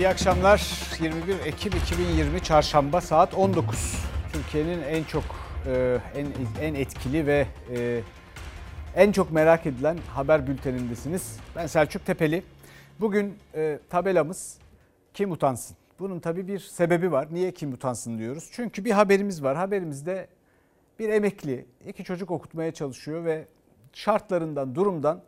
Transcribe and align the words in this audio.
İyi 0.00 0.08
akşamlar. 0.08 0.88
21 1.00 1.46
Ekim 1.46 1.72
2020 1.72 2.42
Çarşamba 2.42 3.00
saat 3.00 3.34
19. 3.34 3.94
Türkiye'nin 4.32 4.82
en 4.82 5.04
çok 5.04 5.24
e, 5.66 5.98
en 6.14 6.26
en 6.60 6.74
etkili 6.74 7.26
ve 7.26 7.46
e, 7.76 8.00
en 8.96 9.12
çok 9.12 9.32
merak 9.32 9.66
edilen 9.66 9.98
haber 10.08 10.46
bültenindesiniz. 10.46 11.36
Ben 11.56 11.66
Selçuk 11.66 12.06
Tepeli. 12.06 12.42
Bugün 13.00 13.38
e, 13.54 13.78
tabelamız 13.90 14.58
kim 15.14 15.32
utansın? 15.32 15.76
Bunun 15.98 16.20
tabii 16.20 16.48
bir 16.48 16.58
sebebi 16.58 17.12
var. 17.12 17.28
Niye 17.30 17.52
kim 17.52 17.72
utansın 17.72 18.18
diyoruz? 18.18 18.48
Çünkü 18.52 18.84
bir 18.84 18.90
haberimiz 18.90 19.42
var. 19.42 19.56
Haberimizde 19.56 20.28
bir 20.98 21.08
emekli 21.08 21.66
iki 21.86 22.04
çocuk 22.04 22.30
okutmaya 22.30 22.74
çalışıyor 22.74 23.24
ve 23.24 23.44
şartlarından, 23.92 24.74
durumdan 24.74 25.20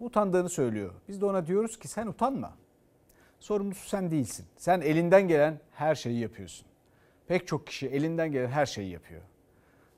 utandığını 0.00 0.48
söylüyor. 0.48 0.90
Biz 1.08 1.20
de 1.20 1.26
ona 1.26 1.46
diyoruz 1.46 1.78
ki 1.78 1.88
sen 1.88 2.06
utanma. 2.06 2.61
Sorumlusu 3.42 3.88
sen 3.88 4.10
değilsin. 4.10 4.46
Sen 4.56 4.80
elinden 4.80 5.28
gelen 5.28 5.60
her 5.72 5.94
şeyi 5.94 6.20
yapıyorsun. 6.20 6.66
Pek 7.26 7.46
çok 7.46 7.66
kişi 7.66 7.88
elinden 7.88 8.32
gelen 8.32 8.48
her 8.48 8.66
şeyi 8.66 8.90
yapıyor. 8.90 9.20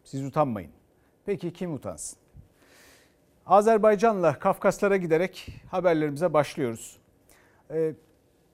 Siz 0.05 0.25
utanmayın. 0.25 0.71
Peki 1.27 1.53
kim 1.53 1.75
utansın? 1.75 2.19
Azerbaycan'la 3.47 4.39
Kafkaslara 4.39 4.97
giderek 4.97 5.49
haberlerimize 5.71 6.33
başlıyoruz. 6.33 6.97
Ee, 7.71 7.95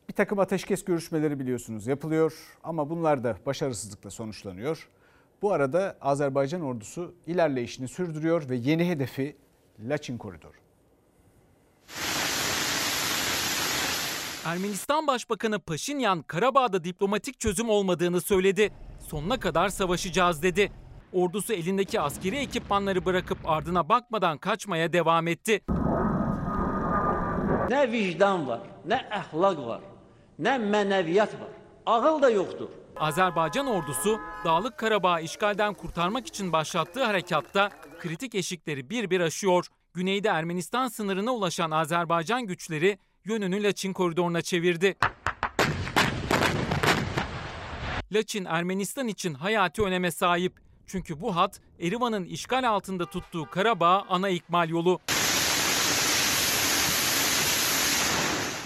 bir 0.08 0.14
takım 0.14 0.38
ateşkes 0.38 0.84
görüşmeleri 0.84 1.38
biliyorsunuz 1.40 1.86
yapılıyor 1.86 2.58
ama 2.62 2.90
bunlar 2.90 3.24
da 3.24 3.36
başarısızlıkla 3.46 4.10
sonuçlanıyor. 4.10 4.88
Bu 5.42 5.52
arada 5.52 5.96
Azerbaycan 6.00 6.62
ordusu 6.62 7.14
ilerleyişini 7.26 7.88
sürdürüyor 7.88 8.48
ve 8.48 8.56
yeni 8.56 8.88
hedefi 8.88 9.36
Laçin 9.80 10.18
Koridoru. 10.18 10.69
Ermenistan 14.44 15.06
Başbakanı 15.06 15.58
Paşinyan 15.58 16.22
Karabağ'da 16.22 16.84
diplomatik 16.84 17.40
çözüm 17.40 17.70
olmadığını 17.70 18.20
söyledi. 18.20 18.72
Sonuna 19.08 19.40
kadar 19.40 19.68
savaşacağız 19.68 20.42
dedi. 20.42 20.72
Ordusu 21.12 21.52
elindeki 21.52 22.00
askeri 22.00 22.36
ekipmanları 22.36 23.04
bırakıp 23.04 23.38
ardına 23.44 23.88
bakmadan 23.88 24.38
kaçmaya 24.38 24.92
devam 24.92 25.28
etti. 25.28 25.60
Ne 27.70 27.92
vicdan 27.92 28.48
var, 28.48 28.60
ne 28.86 29.08
ahlak 29.10 29.58
var, 29.58 29.80
ne 30.38 30.58
meneviyat 30.58 31.34
var. 31.34 31.48
Ağıl 31.86 32.22
da 32.22 32.30
yoktur. 32.30 32.68
Azerbaycan 32.96 33.66
ordusu 33.66 34.20
Dağlık 34.44 34.78
Karabağ'ı 34.78 35.20
işgalden 35.22 35.74
kurtarmak 35.74 36.26
için 36.26 36.52
başlattığı 36.52 37.04
harekatta 37.04 37.70
kritik 37.98 38.34
eşikleri 38.34 38.90
bir 38.90 39.10
bir 39.10 39.20
aşıyor. 39.20 39.66
Güneyde 39.94 40.28
Ermenistan 40.28 40.88
sınırına 40.88 41.32
ulaşan 41.32 41.70
Azerbaycan 41.70 42.46
güçleri 42.46 42.98
yönünü 43.30 43.62
Laçin 43.62 43.92
koridoruna 43.92 44.42
çevirdi. 44.42 44.96
Laçin 48.12 48.44
Ermenistan 48.44 49.08
için 49.08 49.34
hayati 49.34 49.82
öneme 49.82 50.10
sahip. 50.10 50.52
Çünkü 50.86 51.20
bu 51.20 51.36
hat 51.36 51.60
Erivan'ın 51.80 52.24
işgal 52.24 52.68
altında 52.68 53.06
tuttuğu 53.06 53.50
Karabağ 53.50 54.04
ana 54.08 54.28
ikmal 54.28 54.68
yolu. 54.68 55.00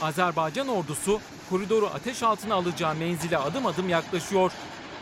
Azerbaycan 0.03 0.69
ordusu 0.69 1.21
koridoru 1.51 1.87
ateş 1.87 2.23
altına 2.23 2.55
alacağı 2.55 2.95
menzile 2.95 3.39
adım 3.39 3.67
adım 3.67 3.89
yaklaşıyor. 3.89 4.53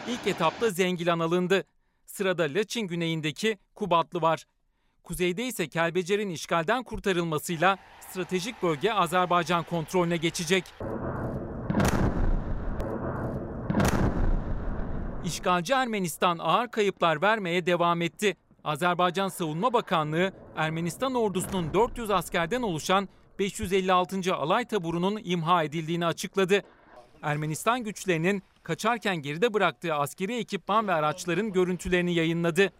İlk 0.08 0.27
etapta 0.27 0.70
Zengilan 0.70 1.18
alındı. 1.18 1.64
Sırada 2.06 2.42
Laçin 2.42 2.86
güneyindeki 2.86 3.58
Kubatlı 3.74 4.22
var. 4.22 4.44
Kuzeyde 5.02 5.46
ise 5.46 5.68
Kelbecer'in 5.68 6.30
işgalden 6.30 6.83
kurtarılmasıyla 6.83 7.78
stratejik 8.12 8.62
bölge 8.62 8.92
Azerbaycan 8.92 9.64
kontrolüne 9.64 10.16
geçecek. 10.16 10.64
İşgalci 15.24 15.73
Ermenistan 15.73 16.39
ağır 16.39 16.68
kayıplar 16.68 17.23
vermeye 17.23 17.67
devam 17.67 18.02
etti. 18.02 18.36
Azerbaycan 18.64 19.28
Savunma 19.28 19.73
Bakanlığı 19.73 20.33
Ermenistan 20.56 21.14
ordusunun 21.14 21.74
400 21.74 22.11
askerden 22.11 22.62
oluşan 22.62 23.08
556. 23.39 24.34
Alay 24.34 24.64
Taburu'nun 24.64 25.20
imha 25.24 25.62
edildiğini 25.62 26.06
açıkladı. 26.06 26.62
Ermenistan 27.23 27.84
güçlerinin 27.84 28.42
kaçarken 28.62 29.17
geride 29.17 29.55
bıraktığı 29.55 29.94
askeri 29.94 30.36
ekipman 30.36 30.89
ve 30.89 30.92
araçların 30.92 31.52
görüntülerini 31.52 32.14
yayınladı. 32.14 32.73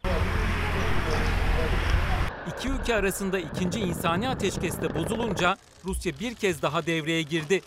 İki 2.49 2.69
ülke 2.69 2.95
arasında 2.95 3.39
ikinci 3.39 3.81
insani 3.81 4.29
ateşkeste 4.29 4.95
bozulunca 4.95 5.57
Rusya 5.85 6.13
bir 6.21 6.35
kez 6.35 6.63
daha 6.63 6.87
devreye 6.87 7.23
girdi. 7.23 7.61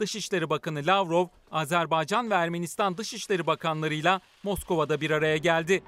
Dışişleri 0.00 0.50
Bakanı 0.50 0.86
Lavrov, 0.86 1.26
Azerbaycan 1.50 2.30
ve 2.30 2.34
Ermenistan 2.34 2.98
Dışişleri 2.98 3.46
Bakanlarıyla 3.46 4.20
Moskova'da 4.42 5.00
bir 5.00 5.10
araya 5.10 5.36
geldi. 5.36 5.82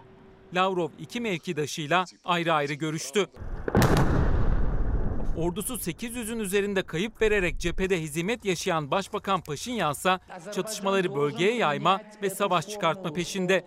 Lavrov 0.55 0.89
iki 0.99 1.21
mevkidaşıyla 1.21 2.05
ayrı 2.25 2.53
ayrı 2.53 2.73
görüştü. 2.73 3.27
Ordusu 5.37 5.75
800'ün 5.75 6.39
üzerinde 6.39 6.83
kayıp 6.83 7.23
vererek 7.23 7.59
cephede 7.59 8.01
hizmet 8.01 8.45
yaşayan 8.45 8.91
Başbakan 8.91 9.41
Paşinyan 9.41 9.93
ise 9.93 10.19
çatışmaları 10.53 11.15
bölgeye 11.15 11.55
yayma 11.55 12.01
ve 12.23 12.31
savaş 12.31 12.69
çıkartma 12.69 13.13
peşinde. 13.13 13.65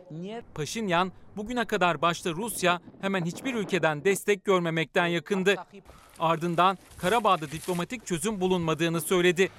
Paşinyan 0.55 1.11
bugüne 1.37 1.65
kadar 1.65 2.01
başta 2.01 2.31
Rusya 2.31 2.79
hemen 3.01 3.25
hiçbir 3.25 3.55
ülkeden 3.55 4.03
destek 4.03 4.45
görmemekten 4.45 5.07
yakındı. 5.07 5.55
Ardından 6.19 6.77
Karabağ'da 6.97 7.51
diplomatik 7.51 8.05
çözüm 8.05 8.41
bulunmadığını 8.41 9.01
söyledi. 9.01 9.49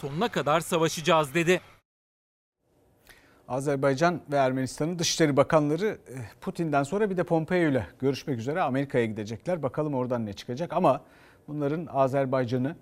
Sonuna 0.00 0.28
kadar 0.28 0.60
savaşacağız 0.60 1.34
dedi. 1.34 1.60
Azerbaycan 3.48 4.20
ve 4.32 4.36
Ermenistan'ın 4.36 4.98
Dışişleri 4.98 5.36
Bakanları 5.36 5.98
Putin'den 6.40 6.82
sonra 6.82 7.10
bir 7.10 7.16
de 7.16 7.24
Pompeo 7.24 7.56
ile 7.56 7.86
görüşmek 8.00 8.38
üzere 8.38 8.62
Amerika'ya 8.62 9.04
gidecekler. 9.04 9.62
Bakalım 9.62 9.94
oradan 9.94 10.26
ne 10.26 10.32
çıkacak 10.32 10.72
ama 10.72 11.00
bunların 11.48 11.86
Azerbaycan'ı 11.86 12.76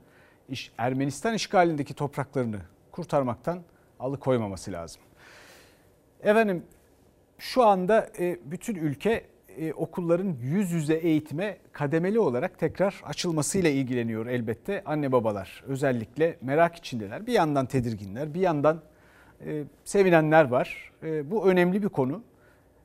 Ermenistan 0.78 1.34
işgalindeki 1.34 1.94
topraklarını 1.94 2.58
kurtarmaktan 2.92 3.58
alıkoymaması 4.00 4.72
lazım. 4.72 5.02
Efendim 6.22 6.62
şu 7.38 7.62
anda 7.62 8.08
bütün 8.44 8.74
ülke 8.74 9.26
okulların 9.76 10.36
yüz 10.42 10.70
yüze 10.70 10.94
eğitime 10.94 11.58
kademeli 11.72 12.18
olarak 12.18 12.58
tekrar 12.58 13.02
açılmasıyla 13.04 13.70
ilgileniyor 13.70 14.26
elbette. 14.26 14.82
Anne 14.84 15.12
babalar 15.12 15.64
özellikle 15.66 16.38
merak 16.40 16.76
içindeler. 16.76 17.26
Bir 17.26 17.32
yandan 17.32 17.66
tedirginler, 17.66 18.34
bir 18.34 18.40
yandan 18.40 18.80
sevinenler 19.84 20.44
var. 20.44 20.92
Bu 21.02 21.46
önemli 21.46 21.82
bir 21.82 21.88
konu. 21.88 22.22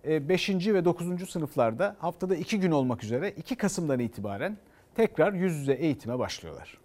5. 0.06 0.50
ve 0.50 0.86
9. 0.86 1.30
sınıflarda 1.30 1.96
haftada 2.00 2.36
2 2.36 2.60
gün 2.60 2.72
olmak 2.72 3.04
üzere 3.04 3.32
2 3.32 3.56
Kasım'dan 3.56 4.00
itibaren 4.00 4.58
tekrar 4.98 5.34
yüz 5.34 5.56
yüze 5.56 5.74
eğitime 5.74 6.20
başlıyorlar. 6.20 6.78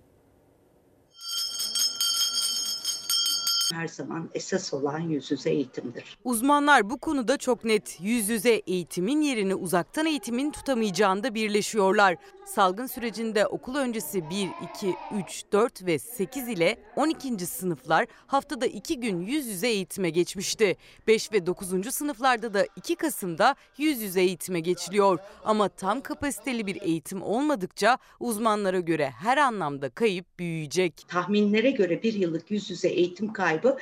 her 3.72 3.88
zaman 3.88 4.30
esas 4.34 4.74
olan 4.74 4.98
yüz 4.98 5.30
yüze 5.30 5.50
eğitimdir. 5.50 6.18
Uzmanlar 6.24 6.90
bu 6.90 6.98
konuda 6.98 7.36
çok 7.36 7.64
net. 7.64 7.98
Yüz 8.00 8.28
yüze 8.28 8.50
eğitimin 8.50 9.20
yerini 9.20 9.54
uzaktan 9.54 10.06
eğitimin 10.06 10.50
tutamayacağında 10.50 11.34
birleşiyorlar. 11.34 12.16
Salgın 12.44 12.86
sürecinde 12.86 13.47
okul 13.47 13.75
öncesi 13.75 14.30
1, 14.30 14.48
2, 14.75 14.94
3, 15.14 15.44
4 15.53 15.86
ve 15.86 15.98
8 15.98 16.48
ile 16.48 16.76
12. 16.97 17.47
sınıflar 17.47 18.06
haftada 18.26 18.66
2 18.66 19.00
gün 19.00 19.20
yüz 19.20 19.47
yüze 19.47 19.69
eğitime 19.69 20.10
geçmişti. 20.10 20.76
5 21.06 21.32
ve 21.32 21.47
9. 21.47 21.94
sınıflarda 21.94 22.54
da 22.54 22.66
2 22.76 22.97
Kasım'da 22.97 23.54
yüz 23.78 24.00
yüze 24.00 24.20
eğitime 24.20 24.60
geçiliyor. 24.60 25.19
Ama 25.44 25.69
tam 25.69 26.00
kapasiteli 26.00 26.66
bir 26.66 26.82
eğitim 26.82 27.22
olmadıkça 27.22 27.98
uzmanlara 28.20 28.81
göre 28.81 29.10
her 29.10 29.38
anlamda 29.38 29.88
kayıp 29.88 30.38
büyüyecek. 30.38 31.05
Tahminlere 31.08 31.70
göre 31.70 32.02
bir 32.02 32.12
yıllık 32.14 32.50
yüz 32.50 32.70
yüze 32.70 32.88
eğitim 32.88 33.32
kaybı 33.32 33.78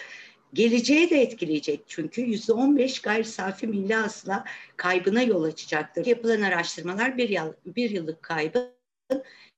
geleceği 0.52 1.11
de 1.11 1.23
etkileyecek 1.23 1.81
çünkü 1.87 2.23
%15 2.23 3.02
gayri 3.02 3.25
safi 3.25 3.67
milli 3.67 3.94
hasıla 3.94 4.44
kaybına 4.76 5.23
yol 5.23 5.43
açacaktır. 5.43 6.06
Yapılan 6.06 6.41
araştırmalar 6.41 7.17
bir, 7.17 7.29
yıl, 7.29 7.52
bir 7.67 7.91
yıllık 7.91 8.23
kaybı 8.23 8.80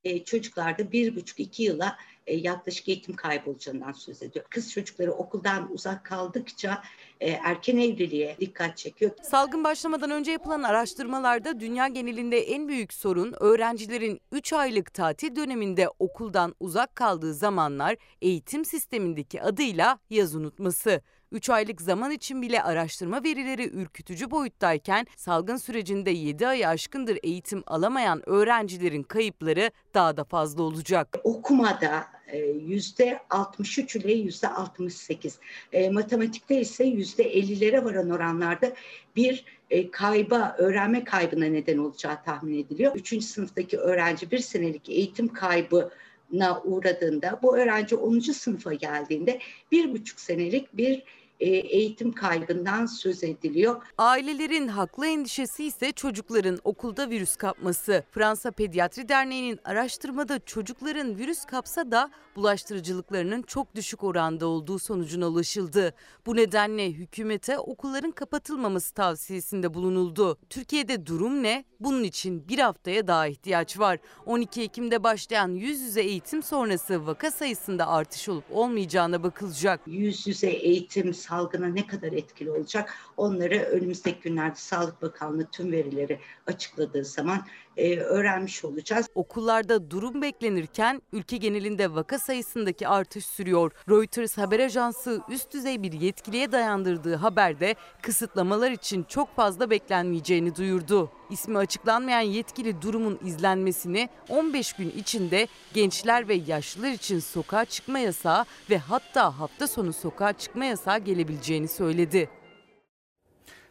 e, 0.05 0.25
çocuklarda 0.25 0.93
bir 0.93 1.17
buçuk 1.17 1.41
iki 1.41 1.63
yıla 1.63 1.97
e, 2.27 2.37
yaklaşık 2.37 2.89
eğitim 2.89 3.17
kaybolacağından 3.17 3.93
söz 3.93 4.23
ediyor. 4.23 4.45
Kız 4.51 4.73
çocukları 4.73 5.13
okuldan 5.13 5.73
uzak 5.73 6.05
kaldıkça 6.05 6.83
e, 7.21 7.31
erken 7.31 7.77
evliliğe 7.77 8.37
dikkat 8.41 8.77
çekiyor. 8.77 9.11
Salgın 9.23 9.65
başlamadan 9.65 10.11
önce 10.11 10.33
yapılan 10.33 10.63
araştırmalarda 10.63 11.61
dünya 11.61 11.89
genelinde 11.89 12.39
en 12.39 12.69
büyük 12.69 12.93
sorun 12.93 13.35
öğrencilerin 13.41 14.21
3 14.33 14.53
aylık 14.53 14.95
tatil 14.95 15.37
döneminde 15.37 15.89
okuldan 15.99 16.55
uzak 16.61 16.97
kaldığı 16.97 17.35
zamanlar 17.35 17.97
eğitim 18.23 18.65
sistemindeki 18.65 19.43
adıyla 19.43 19.99
yaz 20.11 20.35
unutması. 20.35 21.01
3 21.33 21.51
aylık 21.51 21.81
zaman 21.81 22.11
için 22.11 22.43
bile 22.43 22.63
araştırma 22.63 23.25
verileri 23.25 23.69
ürkütücü 23.69 24.31
boyuttayken 24.31 25.07
salgın 25.17 25.57
sürecinde 25.57 26.11
7 26.11 26.47
ayı 26.47 26.69
aşkındır 26.69 27.19
eğitim 27.23 27.63
alamayan 27.67 28.29
öğrencilerin 28.29 29.03
kayıpları 29.03 29.71
daha 29.95 30.17
da 30.17 30.25
fazla 30.25 30.63
olacak. 30.63 31.19
Okumada 31.25 32.07
e, 32.27 32.39
yüzde 32.39 33.19
63 33.31 33.97
ile 33.97 34.13
yüzde 34.13 34.49
68, 34.49 35.39
e, 35.73 35.91
matematikte 35.91 36.61
ise 36.61 36.85
yüzde 36.85 37.35
50'lere 37.35 37.85
varan 37.85 38.11
oranlarda 38.11 38.73
bir 39.17 39.45
e, 39.71 39.91
kayba, 39.91 40.55
öğrenme 40.59 41.05
kaybına 41.05 41.45
neden 41.45 41.79
olacağı 41.79 42.25
tahmin 42.25 42.65
ediliyor. 42.65 42.97
Üçüncü 42.97 43.27
sınıftaki 43.27 43.79
öğrenci 43.79 44.31
bir 44.31 44.39
senelik 44.39 44.89
eğitim 44.89 45.29
kaybına 45.29 46.63
uğradığında, 46.65 47.41
bu 47.43 47.57
öğrenci 47.57 47.97
10. 47.97 48.21
sınıfa 48.21 48.75
geldiğinde 48.75 49.39
bir 49.73 49.93
buçuk 49.93 50.21
senelik 50.21 50.77
bir 50.77 51.03
eğitim 51.51 52.13
kaybından 52.13 52.87
söz 52.87 53.25
ediliyor. 53.25 53.83
Ailelerin 53.99 54.69
haklı 54.69 55.07
endişesi 55.07 55.65
ise 55.65 55.93
çocukların 55.93 56.59
okulda 56.65 57.11
virüs 57.11 57.37
kapması. 57.37 58.05
Fransa 58.11 58.51
Pediatri 58.51 59.09
Derneği'nin 59.09 59.61
araştırmada 59.65 60.39
çocukların 60.39 61.19
virüs 61.19 61.45
kapsa 61.45 61.91
da 61.91 62.11
bulaştırıcılıklarının 62.37 63.43
çok 63.43 63.75
düşük 63.75 64.05
oranda 64.05 64.47
olduğu 64.47 64.79
sonucuna 64.79 65.27
ulaşıldı. 65.29 65.95
Bu 66.27 66.37
nedenle 66.37 66.91
hükümete 66.91 67.59
okulların 67.59 68.11
kapatılmaması 68.11 68.95
tavsiyesinde 68.95 69.75
bulunuldu. 69.75 70.39
Türkiye'de 70.51 71.07
durum 71.07 71.43
ne? 71.43 71.65
Bunun 71.81 72.03
için 72.05 72.49
bir 72.49 72.59
haftaya 72.59 73.07
daha 73.07 73.27
ihtiyaç 73.27 73.79
var. 73.79 73.99
12 74.27 74.63
Ekim'de 74.63 75.03
başlayan 75.03 75.49
yüz 75.49 75.81
yüze 75.81 76.03
eğitim 76.03 76.43
sonrası 76.43 77.07
vaka 77.07 77.31
sayısında 77.31 77.89
artış 77.89 78.29
olup 78.29 78.45
olmayacağına 78.51 79.23
bakılacak. 79.23 79.81
Yüz 79.87 80.27
yüze 80.27 80.51
eğitim 80.51 81.15
salgına 81.33 81.67
ne 81.67 81.87
kadar 81.87 82.13
etkili 82.13 82.51
olacak 82.51 82.95
onları 83.17 83.59
önümüzdeki 83.59 84.21
günlerde 84.21 84.55
Sağlık 84.55 85.03
Bakanlığı 85.03 85.47
tüm 85.47 85.73
verileri 85.73 86.21
açıkladığı 86.47 87.05
zaman 87.05 87.47
e, 87.77 87.97
öğrenmiş 87.97 88.65
olacağız. 88.65 89.07
Okullarda 89.15 89.91
durum 89.91 90.23
beklenirken 90.23 91.03
ülke 91.13 91.37
genelinde 91.37 91.95
vaka 91.95 92.19
sayısındaki 92.19 92.89
artış 92.89 93.27
sürüyor. 93.27 93.73
Reuters 93.89 94.39
haber 94.39 94.61
ajansı 94.61 95.21
üst 95.31 95.53
düzey 95.53 95.83
bir 95.83 95.93
yetkiliye 95.93 96.53
dayandırdığı 96.53 97.15
haberde 97.15 97.75
kısıtlamalar 98.03 98.71
için 98.71 99.03
çok 99.03 99.37
fazla 99.37 99.71
beklenmeyeceğini 99.71 100.57
duyurdu. 100.57 101.11
İsmi 101.33 101.59
açıklanmayan 101.59 102.21
yetkili 102.21 102.83
durumun 102.83 103.19
izlenmesini 103.25 104.09
15 104.29 104.73
gün 104.73 104.91
içinde 104.91 105.47
gençler 105.75 106.29
ve 106.29 106.35
yaşlılar 106.35 106.91
için 106.91 107.19
sokağa 107.19 107.65
çıkma 107.65 107.99
yasağı 107.99 108.45
ve 108.71 108.79
hatta 108.79 109.41
hafta 109.41 109.67
sonu 109.67 109.93
sokağa 109.93 110.33
çıkma 110.33 110.65
yasağı 110.65 110.99
gelebileceğini 110.99 111.69
söyledi. 111.69 112.29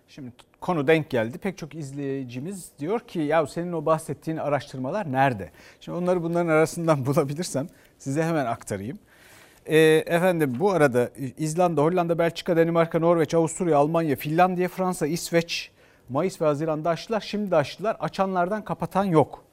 Şimdi 0.07 0.31
konu 0.61 0.87
denk 0.87 1.09
geldi. 1.09 1.37
Pek 1.37 1.57
çok 1.57 1.75
izleyicimiz 1.75 2.71
diyor 2.79 2.99
ki 2.99 3.19
ya 3.19 3.47
senin 3.47 3.73
o 3.73 3.85
bahsettiğin 3.85 4.37
araştırmalar 4.37 5.11
nerede? 5.11 5.51
Şimdi 5.79 5.97
onları 5.97 6.23
bunların 6.23 6.47
arasından 6.47 7.05
bulabilirsem 7.05 7.67
size 7.97 8.23
hemen 8.23 8.45
aktarayım. 8.45 8.99
E, 9.65 9.77
efendim 10.05 10.55
bu 10.59 10.71
arada 10.71 11.09
İzlanda, 11.37 11.81
Hollanda, 11.81 12.17
Belçika, 12.17 12.57
Danimarka, 12.57 12.99
Norveç, 12.99 13.33
Avusturya, 13.33 13.77
Almanya, 13.77 14.15
Finlandiya, 14.15 14.69
Fransa, 14.69 15.07
İsveç 15.07 15.70
Mayıs 16.11 16.41
ve 16.41 16.45
Haziran'da 16.45 16.89
açtılar. 16.89 17.21
Şimdi 17.21 17.51
de 17.51 17.55
açtılar. 17.55 17.97
Açanlardan 17.99 18.63
kapatan 18.63 19.05
yok. 19.05 19.43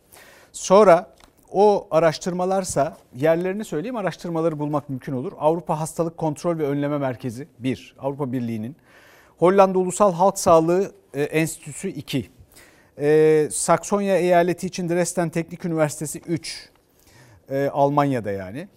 Sonra 0.52 1.14
o 1.52 1.88
araştırmalarsa 1.90 2.96
yerlerini 3.16 3.64
söyleyeyim 3.64 3.96
araştırmaları 3.96 4.58
bulmak 4.58 4.88
mümkün 4.88 5.12
olur. 5.12 5.32
Avrupa 5.38 5.81
Hastalık 5.81 6.16
Kontrol 6.16 6.58
ve 6.58 6.66
Önleme 6.66 6.99
Merkezi 6.99 7.49
1, 7.58 7.94
Avrupa 7.99 8.32
Birliği'nin. 8.32 8.76
Hollanda 9.38 9.78
Ulusal 9.78 10.12
Halk 10.12 10.38
Sağlığı 10.38 10.93
e, 11.14 11.22
Enstitüsü 11.22 11.88
2. 11.88 12.31
E, 12.99 13.49
Saksonya 13.52 14.16
eyaleti 14.16 14.66
için 14.66 14.88
Dresden 14.88 15.31
Teknik 15.31 15.64
Üniversitesi 15.64 16.19
3. 16.19 16.70
E, 17.50 17.69
Almanya'da 17.72 18.31
yani. 18.31 18.69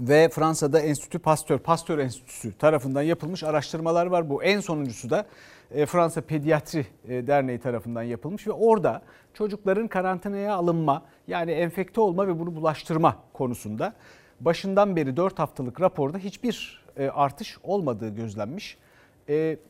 Ve 0.00 0.28
Fransa'da 0.28 0.80
Enstitü 0.80 1.18
Pasteur, 1.18 1.58
Pasteur 1.58 1.98
Enstitüsü 1.98 2.58
tarafından 2.58 3.02
yapılmış 3.02 3.44
araştırmalar 3.44 4.06
var. 4.06 4.30
Bu 4.30 4.42
en 4.42 4.60
sonuncusu 4.60 5.10
da 5.10 5.26
Fransa 5.70 6.20
Pediatri 6.20 6.86
e, 7.08 7.26
Derneği 7.26 7.58
tarafından 7.58 8.02
yapılmış 8.02 8.46
ve 8.46 8.52
orada 8.52 9.02
çocukların 9.34 9.88
karantinaya 9.88 10.54
alınma 10.54 11.02
yani 11.26 11.50
enfekte 11.50 12.00
olma 12.00 12.28
ve 12.28 12.38
bunu 12.38 12.56
bulaştırma 12.56 13.16
konusunda 13.32 13.92
başından 14.40 14.96
beri 14.96 15.16
4 15.16 15.38
haftalık 15.38 15.80
raporda 15.80 16.18
hiçbir 16.18 16.84
e, 16.96 17.08
artış 17.08 17.58
olmadığı 17.62 18.08
gözlenmiş. 18.08 18.78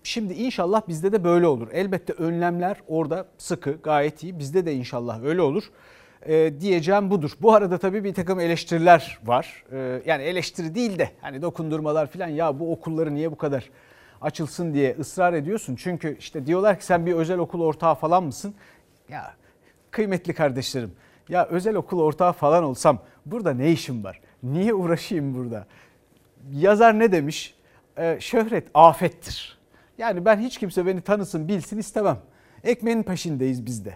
Şimdi 0.02 0.32
inşallah 0.32 0.82
bizde 0.88 1.12
de 1.12 1.24
böyle 1.24 1.46
olur. 1.46 1.68
Elbette 1.72 2.12
önlemler 2.12 2.76
orada 2.88 3.26
sıkı 3.38 3.72
gayet 3.82 4.22
iyi 4.22 4.38
bizde 4.38 4.66
de 4.66 4.74
inşallah 4.74 5.24
öyle 5.24 5.42
olur. 5.42 5.70
diyeceğim 6.60 7.10
budur. 7.10 7.32
Bu 7.40 7.54
arada 7.54 7.78
tabii 7.78 8.04
bir 8.04 8.14
takım 8.14 8.40
eleştiriler 8.40 9.18
var. 9.24 9.64
yani 10.06 10.22
eleştiri 10.22 10.74
değil 10.74 10.98
de 10.98 11.10
hani 11.20 11.42
dokundurmalar 11.42 12.06
falan 12.06 12.28
ya 12.28 12.60
bu 12.60 12.72
okulları 12.72 13.14
niye 13.14 13.32
bu 13.32 13.36
kadar 13.36 13.70
açılsın 14.20 14.74
diye 14.74 14.96
ısrar 15.00 15.32
ediyorsun. 15.32 15.76
Çünkü 15.76 16.16
işte 16.18 16.46
diyorlar 16.46 16.78
ki 16.78 16.84
sen 16.84 17.06
bir 17.06 17.12
özel 17.12 17.38
okul 17.38 17.60
ortağı 17.60 17.94
falan 17.94 18.24
mısın? 18.24 18.54
Ya 19.08 19.34
kıymetli 19.90 20.34
kardeşlerim 20.34 20.92
ya 21.28 21.46
özel 21.46 21.74
okul 21.74 22.00
ortağı 22.00 22.32
falan 22.32 22.64
olsam 22.64 22.98
burada 23.26 23.54
ne 23.54 23.72
işim 23.72 24.04
var? 24.04 24.20
Niye 24.42 24.74
uğraşayım 24.74 25.34
burada? 25.34 25.66
Yazar 26.52 26.98
ne 26.98 27.12
demiş? 27.12 27.54
Ee, 27.98 28.16
şöhret 28.20 28.68
afettir. 28.74 29.58
Yani 29.98 30.24
ben 30.24 30.38
hiç 30.38 30.58
kimse 30.58 30.86
beni 30.86 31.00
tanısın 31.00 31.48
bilsin 31.48 31.78
istemem. 31.78 32.18
Ekmeğin 32.64 33.02
peşindeyiz 33.02 33.66
biz 33.66 33.84
de. 33.84 33.94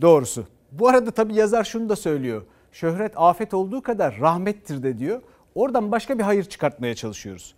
Doğrusu. 0.00 0.46
Bu 0.72 0.88
arada 0.88 1.10
tabii 1.10 1.34
yazar 1.34 1.64
şunu 1.64 1.88
da 1.88 1.96
söylüyor. 1.96 2.42
Şöhret 2.72 3.12
afet 3.16 3.54
olduğu 3.54 3.82
kadar 3.82 4.20
rahmettir 4.20 4.82
de 4.82 4.98
diyor. 4.98 5.22
Oradan 5.54 5.92
başka 5.92 6.18
bir 6.18 6.22
hayır 6.22 6.44
çıkartmaya 6.44 6.94
çalışıyoruz. 6.94 7.54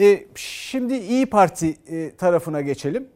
E, 0.00 0.26
şimdi 0.34 0.94
İyi 0.94 1.26
Parti 1.26 1.76
e, 1.86 2.16
tarafına 2.16 2.60
geçelim. 2.60 3.08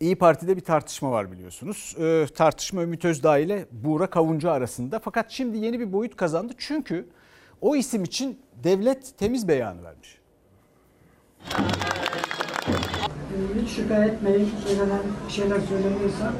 İyi 0.00 0.16
Parti'de 0.16 0.56
bir 0.56 0.60
tartışma 0.60 1.10
var 1.10 1.32
biliyorsunuz. 1.32 1.96
E, 1.98 2.26
tartışma 2.34 2.82
Ümit 2.82 3.04
Özdağ 3.04 3.38
ile 3.38 3.66
Buğra 3.72 4.06
Kavuncu 4.06 4.50
arasında. 4.50 4.98
Fakat 4.98 5.30
şimdi 5.30 5.58
yeni 5.58 5.80
bir 5.80 5.92
boyut 5.92 6.16
kazandı. 6.16 6.52
Çünkü 6.58 7.06
o 7.60 7.76
isim 7.76 8.04
için 8.04 8.38
devlet 8.64 9.18
temiz 9.18 9.48
beyanı 9.48 9.84
vermiş. 9.84 10.18
Hiç 13.62 13.70
şüphe 13.70 13.94
etmeyin. 13.94 14.50
Söylenen 14.66 15.02
şeyler 15.28 15.60
söyleniyorsa 15.60 16.32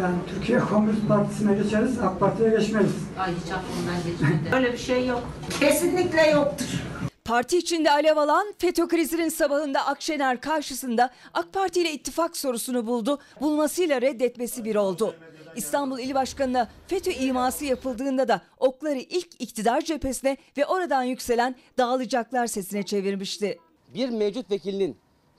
yani 0.00 0.14
Türkiye 0.28 0.58
Komünist 0.58 1.08
Partisi'ne 1.08 1.54
geçeriz, 1.54 1.98
AK 1.98 2.20
Parti'ye 2.20 2.50
geçmeyiz. 2.50 2.92
Ay 3.18 3.32
hiç 3.44 3.52
aklımdan 3.52 3.96
geçmedi. 4.06 4.54
Öyle 4.56 4.72
bir 4.72 4.78
şey 4.78 5.06
yok. 5.06 5.22
Kesinlikle 5.60 6.30
yoktur. 6.30 6.91
Parti 7.24 7.58
içinde 7.58 7.90
alev 7.90 8.16
alan 8.16 8.54
FETÖ 8.58 8.88
krizinin 8.88 9.28
sabahında 9.28 9.86
Akşener 9.86 10.40
karşısında 10.40 11.10
AK 11.34 11.52
Parti 11.52 11.80
ile 11.80 11.92
ittifak 11.92 12.36
sorusunu 12.36 12.86
buldu. 12.86 13.18
Bulmasıyla 13.40 14.00
reddetmesi 14.00 14.64
bir 14.64 14.76
oldu. 14.76 15.14
İstanbul 15.56 15.98
İl 15.98 16.14
Başkanı'na 16.14 16.68
FETÖ 16.86 17.10
iması 17.10 17.64
yapıldığında 17.64 18.28
da 18.28 18.42
okları 18.58 18.98
ilk 18.98 19.28
iktidar 19.38 19.80
cephesine 19.80 20.36
ve 20.56 20.66
oradan 20.66 21.02
yükselen 21.02 21.56
dağılacaklar 21.78 22.46
sesine 22.46 22.82
çevirmişti. 22.82 23.58
Bir 23.94 24.08
mevcut 24.08 24.50
vekilinin 24.50 24.96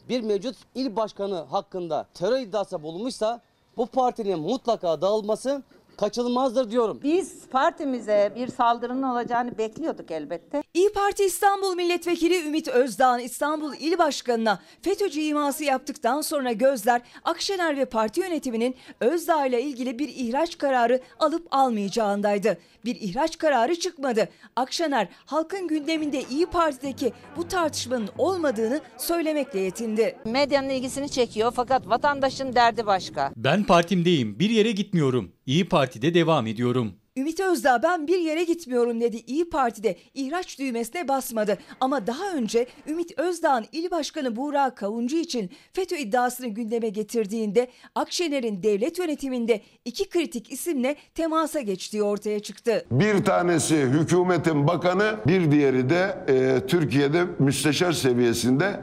bir 0.09 0.21
mevcut 0.21 0.55
il 0.75 0.95
başkanı 0.95 1.35
hakkında 1.35 2.07
terör 2.13 2.39
iddiası 2.39 2.83
bulunmuşsa 2.83 3.41
bu 3.77 3.85
partinin 3.85 4.39
mutlaka 4.39 5.01
dağılması 5.01 5.63
kaçınılmazdır 5.97 6.71
diyorum. 6.71 6.99
Biz 7.03 7.47
partimize 7.51 8.33
bir 8.35 8.47
saldırının 8.47 9.03
olacağını 9.03 9.57
bekliyorduk 9.57 10.11
elbette. 10.11 10.63
İyi 10.73 10.89
Parti 10.93 11.23
İstanbul 11.23 11.75
Milletvekili 11.75 12.47
Ümit 12.47 12.67
Özdağ 12.67 13.19
İstanbul 13.19 13.73
İl 13.79 13.97
Başkanı'na 13.97 14.59
FETÖ'cü 14.81 15.19
iması 15.21 15.63
yaptıktan 15.63 16.21
sonra 16.21 16.51
gözler 16.51 17.01
Akşener 17.23 17.77
ve 17.77 17.85
parti 17.85 18.21
yönetiminin 18.21 18.75
Özdağ 18.99 19.45
ile 19.45 19.61
ilgili 19.61 19.99
bir 19.99 20.09
ihraç 20.09 20.57
kararı 20.57 20.99
alıp 21.19 21.47
almayacağındaydı. 21.51 22.57
Bir 22.85 22.95
ihraç 22.95 23.37
kararı 23.37 23.75
çıkmadı. 23.75 24.29
Akşener 24.55 25.07
halkın 25.25 25.67
gündeminde 25.67 26.23
İyi 26.29 26.45
Parti'deki 26.45 27.13
bu 27.37 27.47
tartışmanın 27.47 28.09
olmadığını 28.17 28.81
söylemekle 28.97 29.59
yetindi. 29.59 30.17
Medyanın 30.25 30.69
ilgisini 30.69 31.09
çekiyor 31.09 31.53
fakat 31.55 31.89
vatandaşın 31.89 32.53
derdi 32.53 32.85
başka. 32.85 33.31
Ben 33.35 33.63
partimdeyim. 33.63 34.39
Bir 34.39 34.49
yere 34.49 34.71
gitmiyorum. 34.71 35.31
İyi 35.45 35.69
Parti'de 35.69 36.13
devam 36.13 36.47
ediyorum. 36.47 36.93
Ümit 37.17 37.39
Özdağ 37.39 37.83
ben 37.83 38.07
bir 38.07 38.19
yere 38.19 38.43
gitmiyorum 38.43 39.01
dedi. 39.01 39.17
İyi 39.27 39.49
Parti'de 39.49 39.97
ihraç 40.13 40.59
düğmesine 40.59 41.07
basmadı. 41.07 41.57
Ama 41.79 42.07
daha 42.07 42.33
önce 42.33 42.67
Ümit 42.87 43.19
Özdağ'ın 43.19 43.65
il 43.71 43.91
başkanı 43.91 44.35
Buğra 44.35 44.75
Kavuncu 44.75 45.17
için 45.17 45.49
FETÖ 45.73 45.95
iddiasını 45.97 46.47
gündeme 46.47 46.89
getirdiğinde 46.89 47.67
Akşener'in 47.95 48.63
devlet 48.63 48.99
yönetiminde 48.99 49.61
iki 49.85 50.09
kritik 50.09 50.51
isimle 50.51 50.95
temasa 51.15 51.61
geçtiği 51.61 52.03
ortaya 52.03 52.39
çıktı. 52.39 52.85
Bir 52.91 53.25
tanesi 53.25 53.75
hükümetin 53.75 54.67
bakanı, 54.67 55.15
bir 55.27 55.51
diğeri 55.51 55.89
de 55.89 56.25
e, 56.27 56.67
Türkiye'de 56.67 57.23
müsteşar 57.39 57.91
seviyesinde 57.91 58.79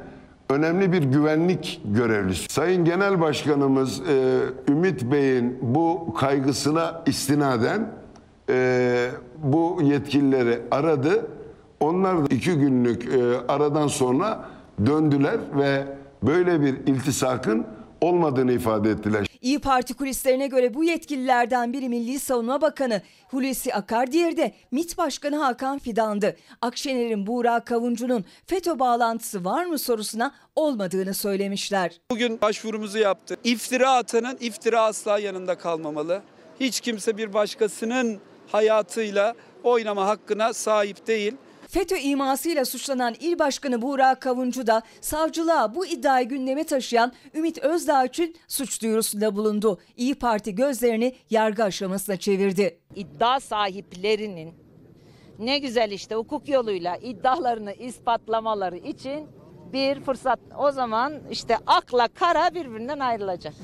önemli 0.51 0.93
bir 0.93 1.03
güvenlik 1.03 1.81
görevlisi. 1.85 2.53
Sayın 2.53 2.85
Genel 2.85 3.21
Başkanımız 3.21 4.01
e, 4.09 4.41
Ümit 4.69 5.03
Bey'in 5.03 5.59
bu 5.63 6.15
kaygısına 6.15 7.03
istinaden 7.07 7.91
e, 8.51 9.11
bu 9.43 9.79
yetkilileri 9.83 10.61
aradı. 10.71 11.27
Onlar 11.81 12.19
da 12.19 12.35
iki 12.35 12.53
günlük 12.55 13.05
e, 13.15 13.39
aradan 13.49 13.87
sonra 13.87 14.45
döndüler 14.87 15.39
ve 15.59 15.85
böyle 16.23 16.61
bir 16.61 16.75
iltisakın 16.87 17.67
olmadığını 18.01 18.53
ifade 18.53 18.91
ettiler. 18.91 19.27
İyi 19.43 19.59
Parti 19.59 19.95
kulislerine 19.95 20.47
göre 20.47 20.75
bu 20.75 20.85
yetkililerden 20.85 21.73
biri 21.73 21.89
Milli 21.89 22.19
Savunma 22.19 22.61
Bakanı 22.61 23.03
Hulusi 23.29 23.75
Akar, 23.75 24.13
diğeri 24.13 24.37
de 24.37 24.53
MİT 24.71 24.99
Başkanı 24.99 25.37
Hakan 25.37 25.79
Fidan'dı. 25.79 26.37
Akşener'in 26.61 27.27
Buğra 27.27 27.61
Kavuncu'nun 27.61 28.25
FETÖ 28.47 28.79
bağlantısı 28.79 29.45
var 29.45 29.65
mı 29.65 29.79
sorusuna 29.79 30.35
olmadığını 30.57 31.15
söylemişler. 31.15 32.01
Bugün 32.11 32.41
başvurumuzu 32.41 32.99
yaptık. 32.99 33.39
İftira 33.45 33.93
atanın 33.93 34.37
iftira 34.41 34.81
asla 34.83 35.19
yanında 35.19 35.59
kalmamalı. 35.59 36.23
Hiç 36.61 36.81
kimse 36.81 37.17
bir 37.17 37.33
başkasının 37.33 38.21
hayatıyla 38.53 39.35
oynama 39.65 40.07
hakkına 40.07 40.53
sahip 40.53 41.07
değil. 41.07 41.35
FETÖ 41.71 41.97
imasıyla 41.97 42.65
suçlanan 42.65 43.15
İl 43.21 43.39
Başkanı 43.39 43.83
Buğra 43.83 44.15
Kavuncu 44.15 44.67
da 44.67 44.83
savcılığa 45.01 45.75
bu 45.75 45.87
iddiayı 45.87 46.29
gündeme 46.29 46.65
taşıyan 46.65 47.13
Ümit 47.35 47.59
Özdağ 47.59 48.05
için 48.05 48.37
suç 48.49 48.83
duyurusunda 48.83 49.37
bulundu. 49.37 49.81
İyi 49.97 50.15
Parti 50.15 50.55
gözlerini 50.55 51.15
yargı 51.31 51.65
aşamasına 51.65 52.17
çevirdi. 52.17 52.79
İddia 52.95 53.41
sahiplerinin 53.41 54.55
ne 55.39 55.59
güzel 55.59 55.91
işte 55.91 56.15
hukuk 56.15 56.49
yoluyla 56.49 56.97
iddialarını 56.97 57.73
ispatlamaları 57.73 58.77
için 58.77 59.27
bir 59.73 60.01
fırsat. 60.01 60.41
O 60.59 60.71
zaman 60.71 61.13
işte 61.31 61.57
akla 61.67 62.09
kara 62.09 62.55
birbirinden 62.55 62.99
ayrılacak. 62.99 63.55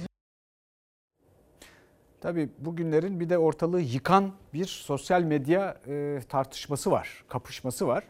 Tabii 2.26 2.48
bugünlerin 2.58 3.20
bir 3.20 3.28
de 3.28 3.38
ortalığı 3.38 3.80
yıkan 3.80 4.32
bir 4.54 4.64
sosyal 4.64 5.22
medya 5.22 5.76
e, 5.86 6.20
tartışması 6.28 6.90
var, 6.90 7.24
kapışması 7.28 7.86
var. 7.86 8.04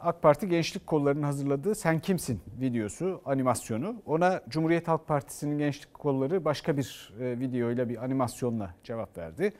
AK 0.00 0.22
Parti 0.22 0.48
Gençlik 0.48 0.86
Kolları'nın 0.86 1.22
hazırladığı 1.22 1.74
Sen 1.74 1.98
Kimsin 1.98 2.40
videosu, 2.60 3.20
animasyonu. 3.24 4.02
Ona 4.06 4.40
Cumhuriyet 4.48 4.88
Halk 4.88 5.08
Partisi'nin 5.08 5.58
Gençlik 5.58 5.94
Kolları 5.94 6.44
başka 6.44 6.76
bir 6.76 7.12
e, 7.20 7.40
videoyla 7.40 7.88
bir 7.88 8.04
animasyonla 8.04 8.74
cevap 8.84 9.18
verdi. 9.18 9.52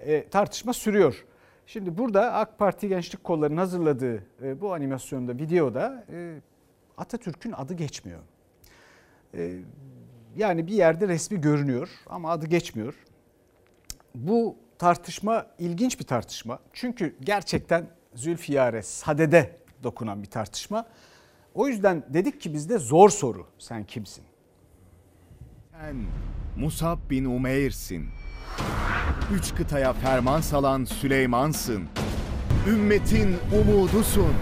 E, 0.00 0.28
tartışma 0.28 0.72
sürüyor. 0.72 1.24
Şimdi 1.66 1.98
burada 1.98 2.32
AK 2.32 2.58
Parti 2.58 2.88
Gençlik 2.88 3.24
Kolları'nın 3.24 3.56
hazırladığı 3.56 4.24
e, 4.42 4.60
bu 4.60 4.74
animasyonda, 4.74 5.32
videoda 5.32 6.04
e, 6.12 6.40
Atatürk'ün 6.96 7.52
adı 7.52 7.74
geçmiyor. 7.74 8.20
E, 9.34 9.58
yani 10.36 10.66
bir 10.66 10.72
yerde 10.72 11.08
resmi 11.08 11.40
görünüyor 11.40 11.88
ama 12.06 12.30
adı 12.30 12.46
geçmiyor. 12.46 12.94
Bu 14.14 14.56
tartışma 14.78 15.46
ilginç 15.58 16.00
bir 16.00 16.04
tartışma. 16.04 16.58
Çünkü 16.72 17.16
gerçekten 17.20 17.86
Zülfiyare 18.14 18.82
sadede 18.82 19.56
dokunan 19.82 20.22
bir 20.22 20.30
tartışma. 20.30 20.86
O 21.54 21.68
yüzden 21.68 22.04
dedik 22.08 22.40
ki 22.40 22.54
bizde 22.54 22.78
zor 22.78 23.10
soru. 23.10 23.46
Sen 23.58 23.84
kimsin? 23.84 24.24
Sen 25.72 25.96
Musab 26.56 26.98
bin 27.10 27.24
Umeyr'sin. 27.24 28.08
Üç 29.34 29.54
kıtaya 29.54 29.92
ferman 29.92 30.40
salan 30.40 30.84
Süleyman'sın. 30.84 31.84
Ümmetin 32.68 33.36
umudusun. 33.60 34.34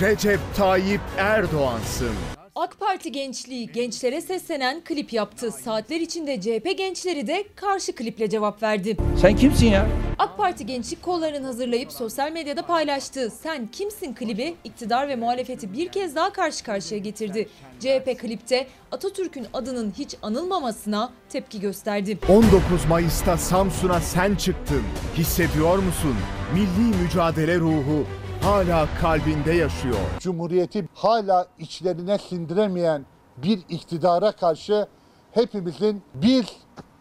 Recep 0.00 0.40
Tayyip 0.56 1.00
Erdoğan'sın. 1.18 2.39
AK 2.54 2.80
Parti 2.80 3.12
gençliği 3.12 3.72
gençlere 3.72 4.20
seslenen 4.20 4.80
klip 4.84 5.12
yaptı. 5.12 5.50
Saatler 5.52 6.00
içinde 6.00 6.40
CHP 6.40 6.78
gençleri 6.78 7.26
de 7.26 7.44
karşı 7.56 7.94
kliple 7.94 8.30
cevap 8.30 8.62
verdi. 8.62 8.96
Sen 9.20 9.36
kimsin 9.36 9.66
ya? 9.66 9.88
AK 10.18 10.36
Parti 10.36 10.66
gençlik 10.66 11.02
kollarının 11.02 11.44
hazırlayıp 11.44 11.92
sosyal 11.92 12.32
medyada 12.32 12.66
paylaştığı 12.66 13.30
Sen 13.30 13.66
Kimsin 13.66 14.14
klibi 14.14 14.54
iktidar 14.64 15.08
ve 15.08 15.16
muhalefeti 15.16 15.72
bir 15.72 15.88
kez 15.88 16.16
daha 16.16 16.32
karşı 16.32 16.64
karşıya 16.64 17.00
getirdi. 17.00 17.48
CHP 17.80 18.18
klipte 18.18 18.66
Atatürk'ün 18.92 19.46
adının 19.52 19.92
hiç 19.98 20.16
anılmamasına 20.22 21.12
tepki 21.28 21.60
gösterdi. 21.60 22.18
19 22.28 22.84
Mayıs'ta 22.88 23.36
Samsun'a 23.36 24.00
sen 24.00 24.34
çıktın. 24.34 24.82
Hissediyor 25.16 25.78
musun? 25.78 26.14
Milli 26.54 26.96
mücadele 27.02 27.58
ruhu 27.58 28.06
hala 28.42 28.88
kalbinde 29.00 29.52
yaşıyor. 29.52 29.96
Cumhuriyeti 30.20 30.88
hala 30.94 31.46
içlerine 31.58 32.18
sindiremeyen 32.18 33.06
bir 33.36 33.58
iktidara 33.68 34.32
karşı 34.32 34.86
hepimizin 35.32 36.02
bir 36.14 36.46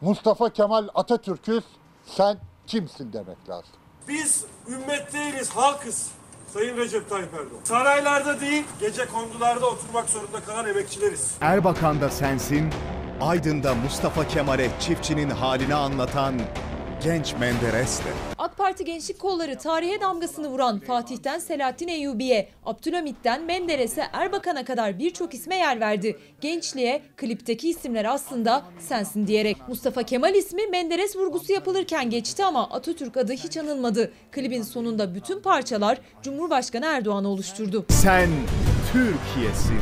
Mustafa 0.02 0.50
Kemal 0.50 0.88
Atatürk'üz 0.96 1.64
sen 2.06 2.38
kimsin 2.68 3.14
demek 3.14 3.50
lazım. 3.50 3.72
Biz 4.08 4.46
ümmet 4.68 5.14
değiliz, 5.14 5.50
halkız. 5.50 6.12
Sayın 6.54 6.78
Recep 6.78 7.10
Tayyip 7.10 7.34
Erdoğan. 7.34 7.62
Saraylarda 7.64 8.40
değil, 8.40 8.64
gece 8.80 9.06
kondularda 9.06 9.66
oturmak 9.66 10.10
zorunda 10.10 10.40
kalan 10.40 10.68
emekçileriz. 10.68 11.36
Erbakan'da 11.42 12.10
sensin, 12.10 12.70
Aydın'da 13.22 13.76
Mustafa 13.76 14.28
Kemal'e 14.28 14.70
çiftçinin 14.80 15.30
halini 15.30 15.76
anlatan 15.76 16.36
genç 17.04 17.34
Menderes'le. 17.34 18.02
AK 18.38 18.58
Parti 18.58 18.86
gençlik 18.86 19.20
kolları 19.20 19.58
tarihe 19.58 20.02
damgasını 20.02 20.48
vuran 20.48 20.80
Fatih'ten 20.80 21.40
Selahattin 21.40 21.88
Eyyubi'ye, 21.88 22.50
Abdülhamit'ten 22.66 23.44
Menderes'e 23.44 24.04
Erbakan'a 24.14 24.66
kadar 24.66 25.00
birçok 25.00 25.34
isme 25.34 25.56
yer 25.56 25.80
verdi. 25.80 26.20
Gençliğe 26.42 27.02
klipteki 27.18 27.70
isimler 27.70 28.06
aslında 28.06 28.64
sensin 28.80 29.28
diyerek. 29.28 29.58
Mustafa 29.68 30.04
Kemal 30.04 30.36
ismi 30.36 30.68
Menderes 30.68 31.16
vurgusu 31.16 31.54
yapılırken 31.54 32.10
geçti 32.10 32.46
ama 32.46 32.70
Atatürk 32.70 33.18
adı 33.18 33.34
hiç 33.34 33.58
anılmadı. 33.58 34.12
Klibin 34.32 34.62
sonunda 34.62 35.16
bütün 35.16 35.42
parçalar 35.42 35.98
Cumhurbaşkanı 36.24 36.86
Erdoğan'ı 36.86 37.28
oluşturdu. 37.28 37.86
Sen 37.90 38.30
Türkiye'sin. 38.94 39.80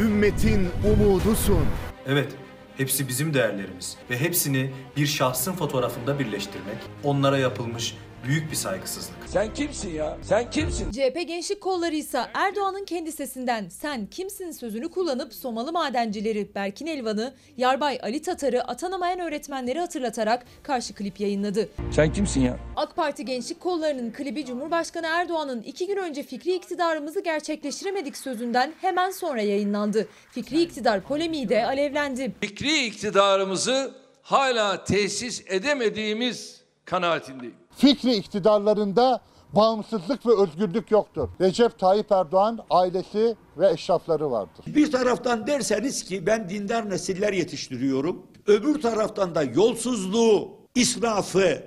Ümmetin 0.00 0.68
umudusun. 0.92 1.64
Evet, 2.06 2.28
hepsi 2.76 3.08
bizim 3.08 3.34
değerlerimiz 3.34 3.96
ve 4.10 4.20
hepsini 4.20 4.70
bir 4.96 5.06
şahsın 5.06 5.52
fotoğrafında 5.52 6.18
birleştirmek 6.18 6.78
onlara 7.04 7.38
yapılmış 7.38 7.96
büyük 8.24 8.50
bir 8.50 8.56
saygısızlık. 8.56 9.21
Sen 9.32 9.54
kimsin 9.54 9.90
ya? 9.94 10.18
Sen 10.22 10.50
kimsin? 10.50 10.90
CHP 10.90 11.28
gençlik 11.28 11.60
kolları 11.60 11.94
ise 11.94 12.20
Erdoğan'ın 12.34 12.84
kendi 12.84 13.12
sesinden 13.12 13.68
sen 13.68 14.06
kimsin 14.06 14.50
sözünü 14.50 14.90
kullanıp 14.90 15.34
Somalı 15.34 15.72
madencileri 15.72 16.54
Berkin 16.54 16.86
Elvan'ı, 16.86 17.34
Yarbay 17.56 17.98
Ali 18.02 18.22
Tatar'ı 18.22 18.62
atanamayan 18.62 19.20
öğretmenleri 19.20 19.78
hatırlatarak 19.78 20.44
karşı 20.62 20.94
klip 20.94 21.20
yayınladı. 21.20 21.68
Sen 21.92 22.12
kimsin 22.12 22.40
ya? 22.40 22.58
AK 22.76 22.96
Parti 22.96 23.24
gençlik 23.24 23.60
kollarının 23.60 24.12
klibi 24.12 24.46
Cumhurbaşkanı 24.46 25.06
Erdoğan'ın 25.06 25.62
iki 25.62 25.86
gün 25.86 25.96
önce 25.96 26.22
fikri 26.22 26.54
iktidarımızı 26.54 27.20
gerçekleştiremedik 27.20 28.16
sözünden 28.16 28.72
hemen 28.80 29.10
sonra 29.10 29.42
yayınlandı. 29.42 30.08
Fikri 30.30 30.62
iktidar 30.62 31.00
polemiği 31.00 31.48
de 31.48 31.66
alevlendi. 31.66 32.32
Fikri 32.40 32.86
iktidarımızı 32.86 33.94
hala 34.22 34.84
tesis 34.84 35.42
edemediğimiz 35.46 36.62
kanaatindeyim. 36.84 37.61
Fikri 37.76 38.14
iktidarlarında 38.14 39.20
bağımsızlık 39.52 40.26
ve 40.26 40.42
özgürlük 40.42 40.90
yoktur. 40.90 41.28
Recep 41.40 41.78
Tayyip 41.78 42.12
Erdoğan 42.12 42.58
ailesi 42.70 43.36
ve 43.58 43.70
eşrafları 43.70 44.30
vardır. 44.30 44.64
Bir 44.66 44.92
taraftan 44.92 45.46
derseniz 45.46 46.04
ki 46.04 46.26
ben 46.26 46.48
dindar 46.50 46.90
nesiller 46.90 47.32
yetiştiriyorum. 47.32 48.26
Öbür 48.46 48.82
taraftan 48.82 49.34
da 49.34 49.42
yolsuzluğu, 49.42 50.48
israfı, 50.74 51.62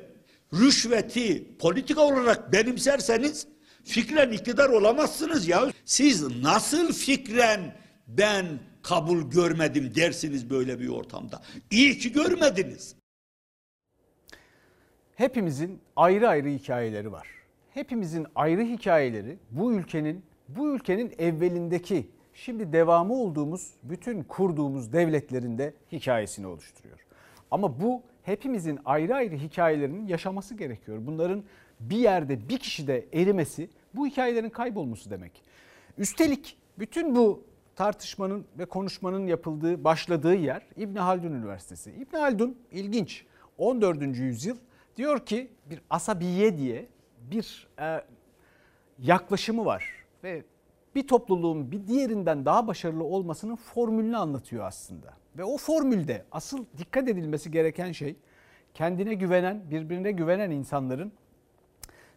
rüşveti 0.54 1.58
politika 1.60 2.02
olarak 2.02 2.54
benimserseniz 2.54 3.48
fikren 3.84 4.32
iktidar 4.32 4.70
olamazsınız 4.70 5.48
ya. 5.48 5.72
Siz 5.86 6.42
nasıl 6.42 6.94
fikren 6.94 7.76
ben 8.08 8.46
kabul 8.84 9.22
görmedim 9.22 9.92
dersiniz 9.96 10.50
böyle 10.50 10.80
bir 10.80 10.88
ortamda. 10.88 11.42
İyi 11.72 12.00
ki 12.00 12.12
görmediniz. 12.12 12.96
Hepimizin 15.16 15.80
ayrı 15.96 16.30
ayrı 16.30 16.50
hikayeleri 16.50 17.12
var. 17.12 17.28
Hepimizin 17.74 18.28
ayrı 18.36 18.62
hikayeleri 18.62 19.38
bu 19.52 19.74
ülkenin 19.74 20.24
bu 20.48 20.76
ülkenin 20.76 21.14
evvelindeki 21.18 22.08
şimdi 22.34 22.74
devamı 22.74 23.14
olduğumuz 23.14 23.74
bütün 23.84 24.24
kurduğumuz 24.24 24.94
devletlerinde 24.94 25.74
hikayesini 25.92 26.48
oluşturuyor. 26.48 27.00
Ama 27.52 27.82
bu 27.82 28.02
hepimizin 28.24 28.80
ayrı 28.86 29.16
ayrı 29.16 29.36
hikayelerinin 29.36 30.08
yaşaması 30.08 30.56
gerekiyor. 30.56 30.98
Bunların 31.02 31.44
bir 31.80 31.98
yerde 31.98 32.50
bir 32.50 32.58
kişide 32.58 33.06
erimesi 33.14 33.70
bu 33.94 34.08
hikayelerin 34.08 34.50
kaybolması 34.50 35.10
demek. 35.10 35.42
Üstelik 35.98 36.58
bütün 36.80 37.16
bu 37.16 37.44
tartışmanın 37.76 38.46
ve 38.60 38.66
konuşmanın 38.66 39.28
yapıldığı, 39.28 39.84
başladığı 39.84 40.36
yer 40.36 40.62
İbn 40.78 40.96
Haldun 40.96 41.32
Üniversitesi. 41.32 41.92
İbn 41.92 42.18
Haldun 42.18 42.58
ilginç 42.72 43.26
14. 43.58 44.02
yüzyıl 44.18 44.58
diyor 44.98 45.26
ki 45.26 45.52
bir 45.66 45.82
asabiye 45.90 46.58
diye 46.58 46.88
bir 47.32 47.68
e, 47.80 48.04
yaklaşımı 49.00 49.66
var 49.66 50.06
ve 50.24 50.44
bir 50.96 51.08
topluluğun 51.08 51.72
bir 51.72 51.88
diğerinden 51.88 52.46
daha 52.46 52.68
başarılı 52.68 53.04
olmasının 53.04 53.56
formülünü 53.56 54.18
anlatıyor 54.18 54.66
aslında. 54.66 55.14
Ve 55.38 55.44
o 55.44 55.58
formülde 55.58 56.26
asıl 56.32 56.66
dikkat 56.78 57.08
edilmesi 57.08 57.52
gereken 57.52 57.92
şey 57.92 58.16
kendine 58.74 59.14
güvenen, 59.14 59.72
birbirine 59.72 60.12
güvenen 60.12 60.52
insanların 60.52 61.12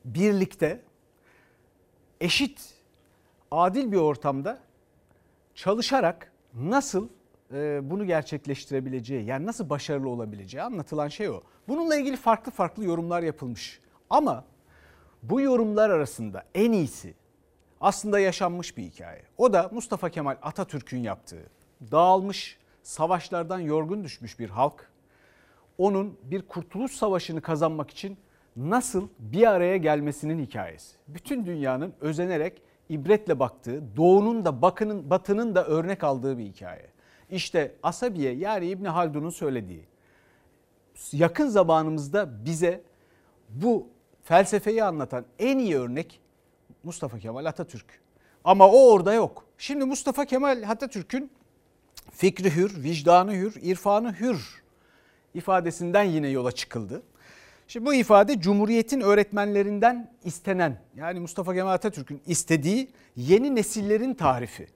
birlikte 0.05 0.81
eşit, 2.21 2.75
adil 3.51 3.93
bir 3.93 3.97
ortamda 3.97 4.59
çalışarak 5.55 6.33
nasıl 6.55 7.09
bunu 7.83 8.07
gerçekleştirebileceği 8.07 9.25
yani 9.25 9.47
nasıl 9.47 9.71
başarılı 9.71 10.09
olabileceği 10.09 10.63
anlatılan 10.63 11.09
şey 11.09 11.29
o. 11.29 11.43
Bununla 11.69 11.97
ilgili 11.97 12.17
farklı 12.17 12.53
farklı 12.53 12.85
yorumlar 12.85 13.23
yapılmış. 13.23 13.81
Ama 14.11 14.45
bu 15.23 15.41
yorumlar 15.41 15.91
arasında 15.91 16.45
en 16.55 16.73
iyisi 16.73 17.15
aslında 17.81 18.21
yaşanmış 18.21 18.77
bir 18.77 18.83
hikaye. 18.83 19.23
O 19.37 19.53
da 19.53 19.71
Mustafa 19.73 20.11
Kemal 20.11 20.37
Atatürk'ün 20.43 21.03
yaptığı 21.03 21.47
dağılmış, 21.91 22.59
savaşlardan 22.83 23.59
yorgun 23.61 24.05
düşmüş 24.05 24.39
bir 24.39 24.51
halk 24.51 24.91
onun 25.79 26.19
bir 26.23 26.43
kurtuluş 26.43 26.93
savaşını 26.93 27.41
kazanmak 27.41 27.91
için 27.91 28.19
nasıl 28.57 29.09
bir 29.19 29.47
araya 29.47 29.77
gelmesinin 29.77 30.47
hikayesi. 30.47 30.97
Bütün 31.09 31.47
dünyanın 31.47 31.95
özenerek 32.01 32.63
ibretle 32.89 33.39
baktığı, 33.39 33.97
doğunun 33.97 34.45
da 34.45 34.63
bakının, 34.63 35.11
batının 35.11 35.55
da 35.55 35.67
örnek 35.67 36.05
aldığı 36.05 36.39
bir 36.39 36.45
hikaye. 36.45 36.87
İşte 37.31 37.75
Asabiye 37.83 38.33
yani 38.33 38.67
İbn 38.67 38.85
Haldun'un 38.85 39.31
söylediği 39.31 39.85
yakın 41.13 41.49
zamanımızda 41.49 42.45
bize 42.45 42.83
bu 43.49 43.89
felsefeyi 44.23 44.85
anlatan 44.85 45.25
en 45.39 45.59
iyi 45.59 45.77
örnek 45.77 46.21
Mustafa 46.83 47.19
Kemal 47.19 47.45
Atatürk. 47.45 48.01
Ama 48.45 48.69
o 48.69 48.93
orada 48.93 49.15
yok. 49.15 49.45
Şimdi 49.59 49.85
Mustafa 49.85 50.25
Kemal 50.25 50.65
Atatürk'ün 50.69 51.31
fikri 52.13 52.57
hür, 52.57 52.83
vicdanı 52.83 53.33
hür, 53.33 53.55
irfanı 53.63 54.13
hür 54.13 54.63
ifadesinden 55.35 56.03
yine 56.03 56.29
yola 56.29 56.53
çıkıldı. 56.53 57.03
Şimdi 57.69 57.87
bu 57.87 57.95
ifade 57.95 58.41
Cumhuriyet'in 58.41 59.01
öğretmenlerinden 59.01 60.11
istenen 60.25 60.81
yani 60.97 61.21
Mustafa 61.21 61.55
Kemal 61.55 61.73
Atatürk'ün 61.73 62.21
istediği 62.27 62.91
yeni 63.17 63.55
nesillerin 63.55 64.15
tarifi. 64.15 64.69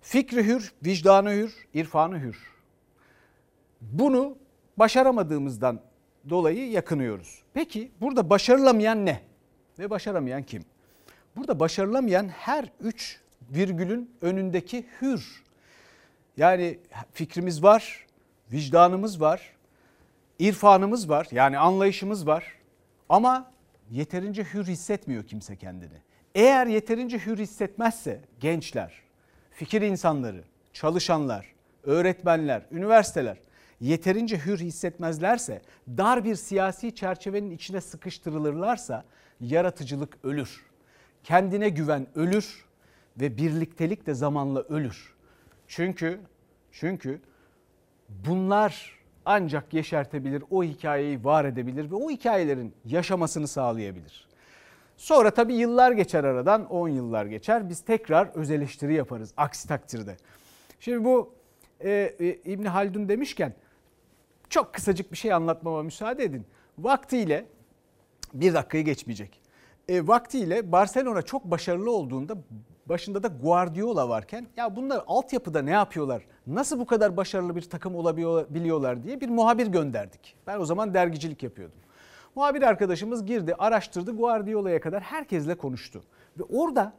Fikri 0.00 0.46
hür, 0.46 0.72
vicdanı 0.84 1.30
hür, 1.30 1.68
irfanı 1.74 2.20
hür. 2.20 2.38
Bunu 3.80 4.36
başaramadığımızdan 4.76 5.80
dolayı 6.28 6.70
yakınıyoruz. 6.70 7.42
Peki 7.54 7.92
burada 8.00 8.30
başarılamayan 8.30 9.06
ne? 9.06 9.22
Ve 9.78 9.90
başaramayan 9.90 10.42
kim? 10.42 10.64
Burada 11.36 11.60
başarılamayan 11.60 12.28
her 12.28 12.72
üç 12.80 13.20
virgülün 13.50 14.10
önündeki 14.20 14.86
hür. 15.00 15.44
Yani 16.36 16.78
fikrimiz 17.12 17.62
var, 17.62 18.06
vicdanımız 18.52 19.20
var, 19.20 19.56
irfanımız 20.38 21.08
var 21.08 21.28
yani 21.30 21.58
anlayışımız 21.58 22.26
var 22.26 22.44
ama 23.08 23.50
yeterince 23.90 24.44
hür 24.44 24.64
hissetmiyor 24.64 25.26
kimse 25.26 25.56
kendini. 25.56 26.02
Eğer 26.34 26.66
yeterince 26.66 27.18
hür 27.18 27.38
hissetmezse 27.38 28.20
gençler, 28.40 29.02
fikir 29.58 29.82
insanları, 29.82 30.44
çalışanlar, 30.72 31.54
öğretmenler, 31.82 32.62
üniversiteler 32.70 33.38
yeterince 33.80 34.38
hür 34.38 34.58
hissetmezlerse, 34.58 35.62
dar 35.88 36.24
bir 36.24 36.34
siyasi 36.34 36.94
çerçevenin 36.94 37.50
içine 37.50 37.80
sıkıştırılırlarsa 37.80 39.04
yaratıcılık 39.40 40.18
ölür. 40.24 40.66
Kendine 41.24 41.68
güven 41.68 42.06
ölür 42.14 42.64
ve 43.20 43.36
birliktelik 43.36 44.06
de 44.06 44.14
zamanla 44.14 44.60
ölür. 44.60 45.14
Çünkü 45.66 46.20
çünkü 46.72 47.20
bunlar 48.08 48.98
ancak 49.24 49.74
yeşertebilir, 49.74 50.44
o 50.50 50.64
hikayeyi 50.64 51.24
var 51.24 51.44
edebilir 51.44 51.90
ve 51.90 51.94
o 51.94 52.10
hikayelerin 52.10 52.74
yaşamasını 52.84 53.48
sağlayabilir. 53.48 54.27
Sonra 54.98 55.30
tabii 55.30 55.54
yıllar 55.54 55.92
geçer 55.92 56.24
aradan, 56.24 56.70
10 56.70 56.88
yıllar 56.88 57.26
geçer. 57.26 57.68
Biz 57.68 57.80
tekrar 57.80 58.26
öz 58.34 58.50
eleştiri 58.50 58.94
yaparız 58.94 59.32
aksi 59.36 59.68
takdirde. 59.68 60.16
Şimdi 60.80 61.04
bu 61.04 61.34
e, 61.80 61.90
e, 62.20 62.26
İbn 62.28 62.64
Haldun 62.64 63.08
demişken 63.08 63.54
çok 64.48 64.74
kısacık 64.74 65.12
bir 65.12 65.16
şey 65.16 65.32
anlatmama 65.32 65.82
müsaade 65.82 66.24
edin. 66.24 66.46
Vaktiyle 66.78 67.46
bir 68.34 68.54
dakikayı 68.54 68.84
geçmeyecek. 68.84 69.40
E, 69.88 70.06
vaktiyle 70.06 70.72
Barcelona 70.72 71.22
çok 71.22 71.44
başarılı 71.44 71.90
olduğunda 71.90 72.36
başında 72.86 73.22
da 73.22 73.28
Guardiola 73.28 74.08
varken 74.08 74.46
ya 74.56 74.76
bunlar 74.76 75.04
altyapıda 75.06 75.62
ne 75.62 75.70
yapıyorlar? 75.70 76.22
Nasıl 76.46 76.78
bu 76.78 76.86
kadar 76.86 77.16
başarılı 77.16 77.56
bir 77.56 77.62
takım 77.62 77.94
olabiliyorlar 77.94 79.02
diye 79.02 79.20
bir 79.20 79.28
muhabir 79.28 79.66
gönderdik. 79.66 80.36
Ben 80.46 80.60
o 80.60 80.64
zaman 80.64 80.94
dergicilik 80.94 81.42
yapıyordum. 81.42 81.78
Muhabir 82.38 82.62
arkadaşımız 82.62 83.26
girdi, 83.26 83.54
araştırdı 83.58 84.16
Guardiola'ya 84.16 84.80
kadar 84.80 85.02
herkesle 85.02 85.54
konuştu. 85.54 86.02
Ve 86.38 86.42
orada 86.42 86.92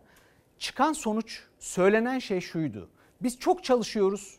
çıkan 0.58 0.94
sonuç, 0.94 1.44
söylenen 1.60 2.20
şey 2.20 2.42
şuydu. 2.42 2.90
Biz 3.22 3.40
çok 3.40 3.64
çalışıyoruz, 3.64 4.38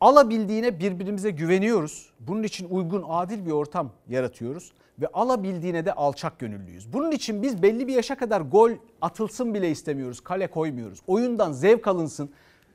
alabildiğine 0.00 0.80
birbirimize 0.80 1.30
güveniyoruz. 1.30 2.12
Bunun 2.20 2.42
için 2.42 2.68
uygun, 2.70 3.04
adil 3.08 3.46
bir 3.46 3.50
ortam 3.50 3.92
yaratıyoruz 4.08 4.72
ve 5.00 5.06
alabildiğine 5.06 5.84
de 5.84 5.92
alçak 5.92 6.38
gönüllüyüz. 6.38 6.92
Bunun 6.92 7.10
için 7.10 7.42
biz 7.42 7.62
belli 7.62 7.88
bir 7.88 7.94
yaşa 7.94 8.16
kadar 8.16 8.40
gol 8.40 8.70
atılsın 9.00 9.54
bile 9.54 9.70
istemiyoruz, 9.70 10.20
kale 10.20 10.46
koymuyoruz. 10.46 10.98
Oyundan 11.06 11.52
zevk 11.52 11.86
alınsın, 11.86 12.30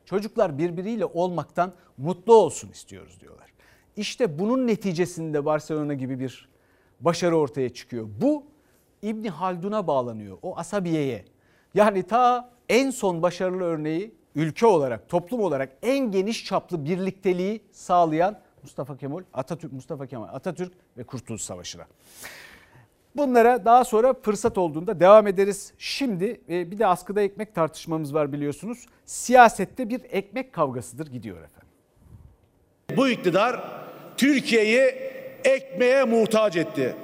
çocuklar 0.06 0.58
birbiriyle 0.58 1.06
olmaktan 1.06 1.74
mutlu 1.98 2.34
olsun 2.36 2.72
istiyoruz 2.72 3.20
diyorlar. 3.20 3.54
İşte 3.96 4.40
bunun 4.40 4.68
neticesinde 4.68 5.46
Barcelona 5.46 5.94
gibi 5.94 6.20
bir 6.20 6.57
başarı 7.00 7.38
ortaya 7.38 7.70
çıkıyor. 7.70 8.08
Bu 8.22 8.44
İbni 9.02 9.30
Haldun'a 9.30 9.88
bağlanıyor, 9.88 10.38
o 10.42 10.58
asabiyeye. 10.58 11.26
Yani 11.74 12.04
ta 12.04 12.50
en 12.70 12.90
son 12.90 13.22
başarılı 13.22 13.64
örneği 13.64 14.16
ülke 14.36 14.66
olarak, 14.66 15.10
toplum 15.10 15.40
olarak 15.40 15.70
en 15.82 16.12
geniş 16.12 16.46
çaplı 16.46 16.86
birlikteliği 16.86 17.62
sağlayan 17.72 18.40
Mustafa 18.64 18.98
Kemal 18.98 19.24
Atatürk, 19.34 19.74
Mustafa 19.74 20.08
Kemal 20.08 20.28
Atatürk 20.34 20.74
ve 20.98 21.04
Kurtuluş 21.04 21.42
Savaşı'na. 21.42 21.86
Bunlara 23.16 23.66
daha 23.66 23.84
sonra 23.84 24.14
fırsat 24.14 24.58
olduğunda 24.58 25.00
devam 25.00 25.28
ederiz. 25.28 25.74
Şimdi 25.78 26.42
e, 26.50 26.72
bir 26.72 26.80
de 26.80 26.88
askıda 26.88 27.22
ekmek 27.22 27.56
tartışmamız 27.56 28.14
var 28.14 28.34
biliyorsunuz. 28.34 28.86
Siyasette 29.06 29.90
bir 29.90 30.02
ekmek 30.10 30.54
kavgasıdır 30.54 31.08
gidiyor 31.08 31.38
efendim. 31.38 31.68
Bu 32.96 33.10
iktidar 33.10 33.82
Türkiye'yi 34.18 35.07
ekmeğe 35.46 36.04
muhtaç 36.04 36.56
etti. 36.56 36.96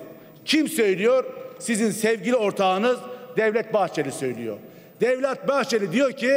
Kim 0.46 0.68
söylüyor? 0.68 1.24
Sizin 1.60 1.92
sevgili 1.92 2.36
ortağınız 2.36 2.98
Devlet 3.38 3.74
Bahçeli 3.74 4.12
söylüyor. 4.12 4.58
Devlet 5.02 5.48
Bahçeli 5.48 5.92
diyor 5.92 6.12
ki 6.12 6.34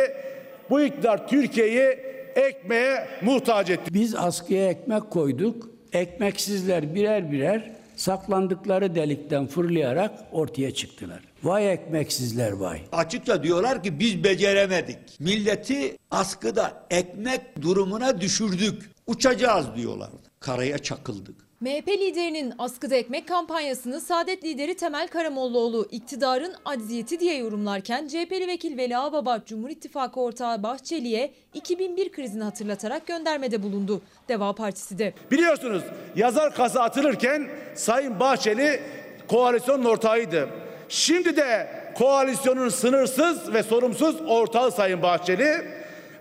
bu 0.71 0.81
iktidar 0.81 1.29
Türkiye'yi 1.29 1.99
ekmeğe 2.37 3.09
muhtaç 3.23 3.71
etti. 3.71 3.95
Biz 3.95 4.15
askıya 4.15 4.69
ekmek 4.71 5.11
koyduk. 5.11 5.71
Ekmeksizler 5.93 6.95
birer 6.95 7.33
birer 7.33 7.73
saklandıkları 7.97 8.95
delikten 8.95 9.47
fırlayarak 9.47 10.13
ortaya 10.33 10.75
çıktılar. 10.75 11.21
Vay 11.43 11.73
ekmeksizler 11.73 12.53
vay. 12.53 12.81
Açıkça 12.93 13.43
diyorlar 13.43 13.83
ki 13.83 14.01
biz 14.01 14.25
beceremedik. 14.25 14.99
Milleti 15.21 15.97
askıda 16.11 16.87
ekmek 16.91 17.63
durumuna 17.63 18.21
düşürdük. 18.21 18.91
Uçacağız 19.07 19.67
diyorlar. 19.77 20.11
Karaya 20.41 20.79
çakıldık. 20.79 21.46
MHP 21.67 21.89
liderinin 21.89 22.55
askıda 22.59 22.97
ekmek 22.97 23.29
kampanyasını 23.29 24.01
Saadet 24.01 24.45
lideri 24.45 24.75
Temel 24.77 25.09
Karamollaoğlu 25.09 25.89
iktidarın 25.91 26.55
acziyeti 26.65 27.21
diye 27.21 27.37
yorumlarken 27.37 28.09
CHP'li 28.09 28.49
vekil 28.49 28.79
Veli 28.79 28.97
Ağbaba 28.97 29.41
Cumhur 29.47 29.71
İttifakı 29.71 30.21
ortağı 30.21 30.63
Bahçeli'ye 30.63 31.33
2001 31.55 32.13
krizini 32.13 32.45
hatırlatarak 32.45 33.07
göndermede 33.07 33.63
bulundu. 33.63 34.03
Deva 34.29 34.53
Partisi 34.53 34.99
de. 34.99 35.15
Biliyorsunuz 35.31 35.83
yazar 36.17 36.55
kasa 36.55 36.83
atılırken 36.83 37.49
Sayın 37.75 38.21
Bahçeli 38.21 38.81
koalisyonun 39.29 39.85
ortağıydı. 39.85 40.49
Şimdi 40.89 41.37
de 41.37 41.69
koalisyonun 41.95 42.69
sınırsız 42.69 43.53
ve 43.53 43.63
sorumsuz 43.63 44.17
ortağı 44.29 44.73
Sayın 44.73 45.03
Bahçeli. 45.03 45.55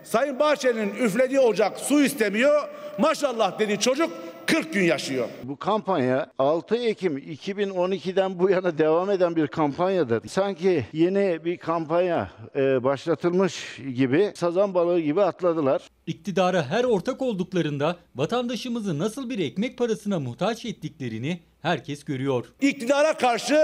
Sayın 0.03 0.39
Bahçeli'nin 0.39 0.95
üflediği 0.95 1.39
ocak 1.39 1.79
su 1.79 2.03
istemiyor. 2.03 2.69
Maşallah 2.97 3.59
dedi 3.59 3.79
çocuk 3.79 4.24
40 4.47 4.73
gün 4.73 4.83
yaşıyor. 4.83 5.27
Bu 5.43 5.57
kampanya 5.57 6.27
6 6.39 6.75
Ekim 6.75 7.17
2012'den 7.17 8.39
bu 8.39 8.49
yana 8.49 8.77
devam 8.77 9.11
eden 9.11 9.35
bir 9.35 9.47
kampanyadır. 9.47 10.27
Sanki 10.27 10.85
yeni 10.93 11.45
bir 11.45 11.57
kampanya 11.57 12.29
e, 12.55 12.83
başlatılmış 12.83 13.79
gibi 13.95 14.31
sazan 14.35 14.73
balığı 14.73 14.99
gibi 14.99 15.21
atladılar. 15.21 15.81
İktidara 16.07 16.65
her 16.65 16.83
ortak 16.83 17.21
olduklarında 17.21 17.95
vatandaşımızı 18.15 18.99
nasıl 18.99 19.29
bir 19.29 19.39
ekmek 19.39 19.77
parasına 19.77 20.19
muhtaç 20.19 20.65
ettiklerini 20.65 21.39
herkes 21.61 22.03
görüyor. 22.03 22.45
İktidara 22.61 23.13
karşı 23.17 23.59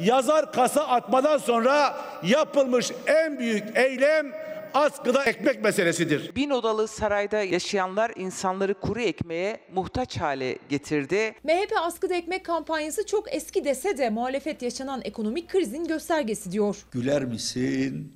yazar 0.00 0.52
kasa 0.52 0.86
atmadan 0.86 1.38
sonra 1.38 1.96
yapılmış 2.22 2.92
en 3.06 3.38
büyük 3.38 3.76
eylem 3.76 4.32
askıda 4.76 5.24
ekmek 5.24 5.64
meselesidir. 5.64 6.34
Bin 6.36 6.50
odalı 6.50 6.88
sarayda 6.88 7.42
yaşayanlar 7.42 8.12
insanları 8.16 8.74
kuru 8.74 9.00
ekmeğe 9.00 9.60
muhtaç 9.74 10.16
hale 10.20 10.58
getirdi. 10.68 11.34
MHP 11.44 11.72
askıda 11.82 12.14
ekmek 12.14 12.44
kampanyası 12.44 13.06
çok 13.06 13.34
eski 13.34 13.64
dese 13.64 13.98
de 13.98 14.10
muhalefet 14.10 14.62
yaşanan 14.62 15.00
ekonomik 15.04 15.48
krizin 15.48 15.84
göstergesi 15.84 16.52
diyor. 16.52 16.76
Güler 16.92 17.24
misin? 17.24 18.12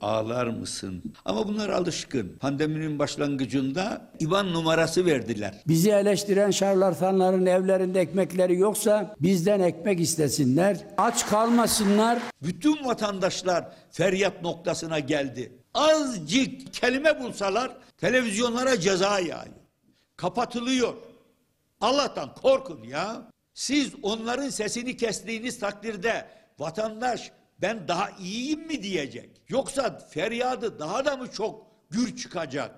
Ağlar 0.00 0.46
mısın? 0.46 1.02
Ama 1.24 1.48
bunlar 1.48 1.68
alışkın. 1.68 2.36
Pandeminin 2.40 2.98
başlangıcında 2.98 4.10
IBAN 4.20 4.52
numarası 4.52 5.06
verdiler. 5.06 5.54
Bizi 5.68 5.90
eleştiren 5.90 6.50
şarlatanların 6.50 7.46
evlerinde 7.46 8.00
ekmekleri 8.00 8.58
yoksa 8.58 9.14
bizden 9.20 9.60
ekmek 9.60 10.00
istesinler. 10.00 10.76
Aç 10.96 11.26
kalmasınlar. 11.26 12.18
Bütün 12.42 12.84
vatandaşlar 12.84 13.64
feryat 13.90 14.42
noktasına 14.42 14.98
geldi. 14.98 15.52
Azıcık 15.74 16.74
kelime 16.74 17.20
bulsalar 17.20 17.76
televizyonlara 17.98 18.80
ceza 18.80 19.20
yağıyor. 19.20 19.54
Kapatılıyor. 20.16 20.94
Allah'tan 21.80 22.34
korkun 22.34 22.82
ya. 22.82 23.30
Siz 23.54 23.92
onların 24.02 24.48
sesini 24.48 24.96
kestiğiniz 24.96 25.58
takdirde 25.58 26.26
vatandaş 26.58 27.32
ben 27.62 27.88
daha 27.88 28.10
iyiyim 28.10 28.66
mi 28.66 28.82
diyecek. 28.82 29.30
Yoksa 29.48 29.98
feryadı 29.98 30.78
daha 30.78 31.04
da 31.04 31.16
mı 31.16 31.32
çok 31.32 31.66
gür 31.90 32.16
çıkacak? 32.16 32.70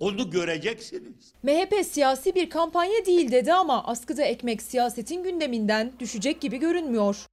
Onu 0.00 0.30
göreceksiniz. 0.30 1.32
MHP 1.42 1.86
siyasi 1.86 2.34
bir 2.34 2.50
kampanya 2.50 3.06
değil 3.06 3.32
dedi 3.32 3.52
ama 3.52 3.84
askıda 3.84 4.22
ekmek 4.22 4.62
siyasetin 4.62 5.22
gündeminden 5.22 5.92
düşecek 5.98 6.40
gibi 6.40 6.58
görünmüyor. 6.58 7.26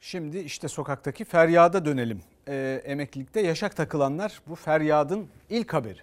Şimdi 0.00 0.38
işte 0.38 0.68
sokaktaki 0.68 1.24
feryada 1.24 1.84
dönelim. 1.84 2.22
Ee, 2.48 2.82
emeklilikte 2.84 3.40
yaşak 3.40 3.76
takılanlar 3.76 4.40
bu 4.46 4.54
feryadın 4.54 5.28
ilk 5.50 5.74
haberi. 5.74 5.98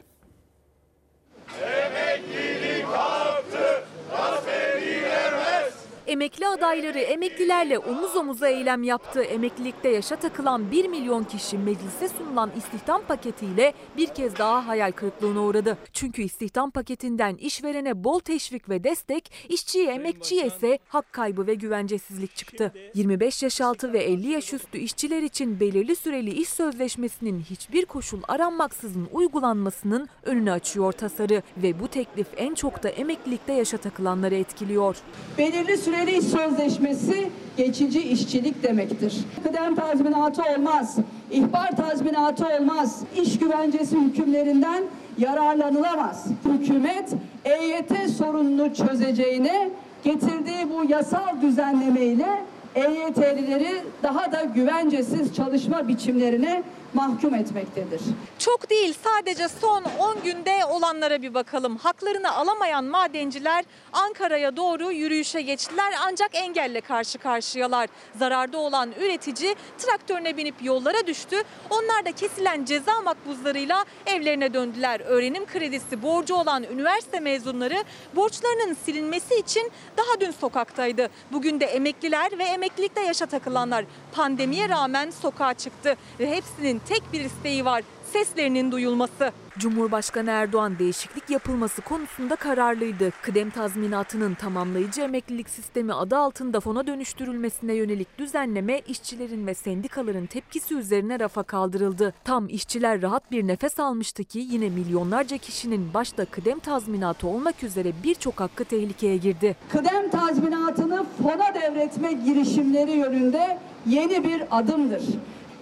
Emeklilik 1.63 2.85
haktı, 2.85 3.83
gasp 4.11 4.47
edilemez. 4.49 5.73
Emekli 6.11 6.47
adayları 6.47 6.99
emeklilerle 6.99 7.79
omuz 7.79 8.15
omuza 8.15 8.47
eylem 8.47 8.83
yaptı. 8.83 9.21
Emeklilikte 9.21 9.89
yaşa 9.89 10.15
takılan 10.15 10.71
1 10.71 10.87
milyon 10.87 11.23
kişi 11.23 11.57
meclise 11.57 12.09
sunulan 12.09 12.51
istihdam 12.57 13.01
paketiyle 13.07 13.73
bir 13.97 14.07
kez 14.07 14.37
daha 14.37 14.67
hayal 14.67 14.91
kırıklığına 14.91 15.41
uğradı. 15.41 15.77
Çünkü 15.93 16.21
istihdam 16.21 16.71
paketinden 16.71 17.35
işverene 17.35 18.03
bol 18.03 18.19
teşvik 18.19 18.69
ve 18.69 18.83
destek, 18.83 19.31
işçiye 19.49 19.91
emekçiye 19.91 20.47
ise 20.47 20.79
hak 20.87 21.13
kaybı 21.13 21.47
ve 21.47 21.53
güvencesizlik 21.53 22.35
çıktı. 22.35 22.73
25 22.93 23.43
yaş 23.43 23.61
altı 23.61 23.93
ve 23.93 24.03
50 24.03 24.27
yaş 24.27 24.53
üstü 24.53 24.77
işçiler 24.77 25.21
için 25.21 25.59
belirli 25.59 25.95
süreli 25.95 26.31
iş 26.31 26.49
sözleşmesinin 26.49 27.39
hiçbir 27.39 27.85
koşul 27.85 28.21
aranmaksızın 28.27 29.07
uygulanmasının 29.11 30.09
önünü 30.23 30.51
açıyor 30.51 30.91
tasarı 30.91 31.41
ve 31.57 31.79
bu 31.79 31.87
teklif 31.87 32.27
en 32.37 32.53
çok 32.53 32.83
da 32.83 32.89
emeklilikte 32.89 33.53
yaşa 33.53 33.77
takılanları 33.77 34.35
etkiliyor. 34.35 34.97
Belirli 35.37 35.77
süreli 36.01 36.17
iş 36.17 36.25
sözleşmesi 36.25 37.29
geçici 37.57 38.01
işçilik 38.01 38.63
demektir. 38.63 39.17
Kıdem 39.43 39.75
tazminatı 39.75 40.41
olmaz, 40.41 40.97
ihbar 41.31 41.75
tazminatı 41.75 42.45
olmaz, 42.45 43.03
iş 43.21 43.39
güvencesi 43.39 43.97
hükümlerinden 43.99 44.83
yararlanılamaz. 45.17 46.25
Hükümet 46.45 47.09
EYT 47.45 48.09
sorununu 48.17 48.73
çözeceğine 48.73 49.69
getirdiği 50.03 50.69
bu 50.69 50.91
yasal 50.91 51.41
düzenlemeyle 51.41 52.27
EYT'lileri 52.75 53.81
daha 54.03 54.31
da 54.31 54.43
güvencesiz 54.43 55.35
çalışma 55.35 55.87
biçimlerine 55.87 56.63
mahkum 56.93 57.35
etmektedir. 57.35 58.01
Çok 58.39 58.69
değil 58.69 58.95
sadece 59.03 59.47
son 59.47 59.83
10 59.99 60.23
günde 60.23 60.65
olanlara 60.65 61.21
bir 61.21 61.33
bakalım. 61.33 61.77
Haklarını 61.77 62.35
alamayan 62.35 62.85
madenciler 62.85 63.65
Ankara'ya 63.93 64.55
doğru 64.55 64.91
yürüyüşe 64.91 65.41
geçtiler 65.41 65.93
ancak 66.05 66.35
engelle 66.35 66.81
karşı 66.81 67.17
karşıyalar. 67.17 67.89
Zararda 68.19 68.57
olan 68.57 68.91
üretici 68.91 69.55
traktörüne 69.77 70.37
binip 70.37 70.55
yollara 70.63 71.07
düştü. 71.07 71.35
Onlar 71.69 72.05
da 72.05 72.11
kesilen 72.11 72.65
ceza 72.65 73.01
makbuzlarıyla 73.01 73.85
evlerine 74.05 74.53
döndüler. 74.53 74.99
Öğrenim 74.99 75.45
kredisi 75.45 76.03
borcu 76.03 76.35
olan 76.35 76.63
üniversite 76.63 77.19
mezunları 77.19 77.83
borçlarının 78.15 78.77
silinmesi 78.85 79.35
için 79.35 79.71
daha 79.97 80.19
dün 80.19 80.31
sokaktaydı. 80.31 81.09
Bugün 81.31 81.59
de 81.59 81.65
emekliler 81.65 82.39
ve 82.39 82.43
emeklilikte 82.43 83.01
yaşa 83.01 83.25
takılanlar 83.25 83.85
pandemiye 84.11 84.69
rağmen 84.69 85.09
sokağa 85.09 85.53
çıktı 85.53 85.95
ve 86.19 86.29
hepsinin 86.35 86.80
tek 86.87 87.13
bir 87.13 87.21
isteği 87.21 87.65
var 87.65 87.83
seslerinin 88.11 88.71
duyulması. 88.71 89.31
Cumhurbaşkanı 89.57 90.29
Erdoğan 90.29 90.79
değişiklik 90.79 91.29
yapılması 91.29 91.81
konusunda 91.81 92.35
kararlıydı. 92.35 93.11
Kıdem 93.21 93.49
tazminatının 93.49 94.33
tamamlayıcı 94.33 95.01
emeklilik 95.01 95.49
sistemi 95.49 95.93
adı 95.93 96.17
altında 96.17 96.59
fona 96.59 96.87
dönüştürülmesine 96.87 97.73
yönelik 97.73 98.17
düzenleme 98.17 98.79
işçilerin 98.79 99.47
ve 99.47 99.53
sendikaların 99.53 100.25
tepkisi 100.25 100.75
üzerine 100.75 101.19
rafa 101.19 101.43
kaldırıldı. 101.43 102.13
Tam 102.23 102.47
işçiler 102.49 103.01
rahat 103.01 103.31
bir 103.31 103.47
nefes 103.47 103.79
almıştı 103.79 104.23
ki 104.23 104.39
yine 104.39 104.69
milyonlarca 104.69 105.37
kişinin 105.37 105.93
başta 105.93 106.25
kıdem 106.25 106.59
tazminatı 106.59 107.27
olmak 107.27 107.63
üzere 107.63 107.91
birçok 108.03 108.39
hakkı 108.39 108.65
tehlikeye 108.65 109.17
girdi. 109.17 109.55
Kıdem 109.71 110.09
tazminatını 110.09 111.05
fona 111.23 111.53
devretme 111.53 112.13
girişimleri 112.13 112.91
yönünde 112.91 113.57
yeni 113.85 114.23
bir 114.23 114.43
adımdır. 114.51 115.01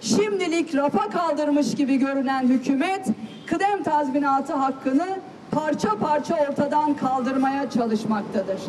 Şimdilik 0.00 0.74
rafa 0.74 1.10
kaldırmış 1.10 1.74
gibi 1.74 1.96
görünen 1.96 2.42
hükümet 2.42 3.06
kıdem 3.46 3.82
tazminatı 3.82 4.54
hakkını 4.54 5.06
parça 5.50 5.98
parça 5.98 6.34
ortadan 6.50 6.94
kaldırmaya 6.94 7.70
çalışmaktadır. 7.70 8.60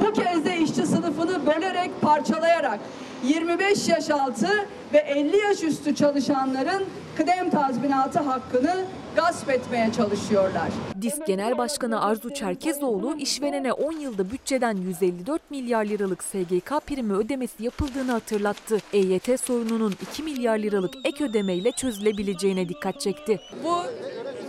Bu 0.00 0.12
kez 0.12 0.44
de 0.44 0.58
işçi 0.58 0.86
sınıfını 0.86 1.46
bölerek 1.46 1.90
parçalayarak 2.00 2.80
25 3.24 3.88
yaş 3.88 4.10
altı 4.10 4.48
ve 4.92 4.98
50 4.98 5.36
yaş 5.36 5.62
üstü 5.62 5.94
çalışanların 5.94 6.84
kıdem 7.16 7.50
tazminatı 7.50 8.18
hakkını 8.18 8.84
gasp 9.16 9.50
etmeye 9.50 9.92
çalışıyorlar. 9.92 10.68
DİSK 11.02 11.26
Genel 11.26 11.58
Başkanı 11.58 12.02
Arzu 12.02 12.34
Çerkezoğlu 12.34 13.16
işverene 13.16 13.72
10 13.72 13.92
yılda 13.92 14.30
bütçeden 14.30 14.76
154 14.76 15.50
milyar 15.50 15.84
liralık 15.84 16.24
SGK 16.24 16.86
primi 16.86 17.12
ödemesi 17.12 17.64
yapıldığını 17.64 18.12
hatırlattı. 18.12 18.78
EYT 18.92 19.40
sorununun 19.40 19.94
2 20.12 20.22
milyar 20.22 20.58
liralık 20.58 20.94
ek 21.04 21.24
ödemeyle 21.24 21.72
çözülebileceğine 21.72 22.68
dikkat 22.68 23.00
çekti. 23.00 23.40
Bu 23.64 23.76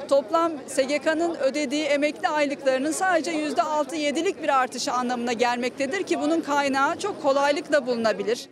toplam 0.07 0.51
SGK'nın 0.67 1.35
ödediği 1.35 1.83
emekli 1.83 2.27
aylıklarının 2.27 2.91
sadece 2.91 3.31
%6-7'lik 3.31 4.43
bir 4.43 4.59
artışı 4.61 4.91
anlamına 4.91 5.33
gelmektedir 5.33 6.03
ki 6.03 6.19
bunun 6.21 6.41
kaynağı 6.41 6.99
çok 6.99 7.21
kolaylıkla 7.21 7.87
bulunabilir. 7.87 8.49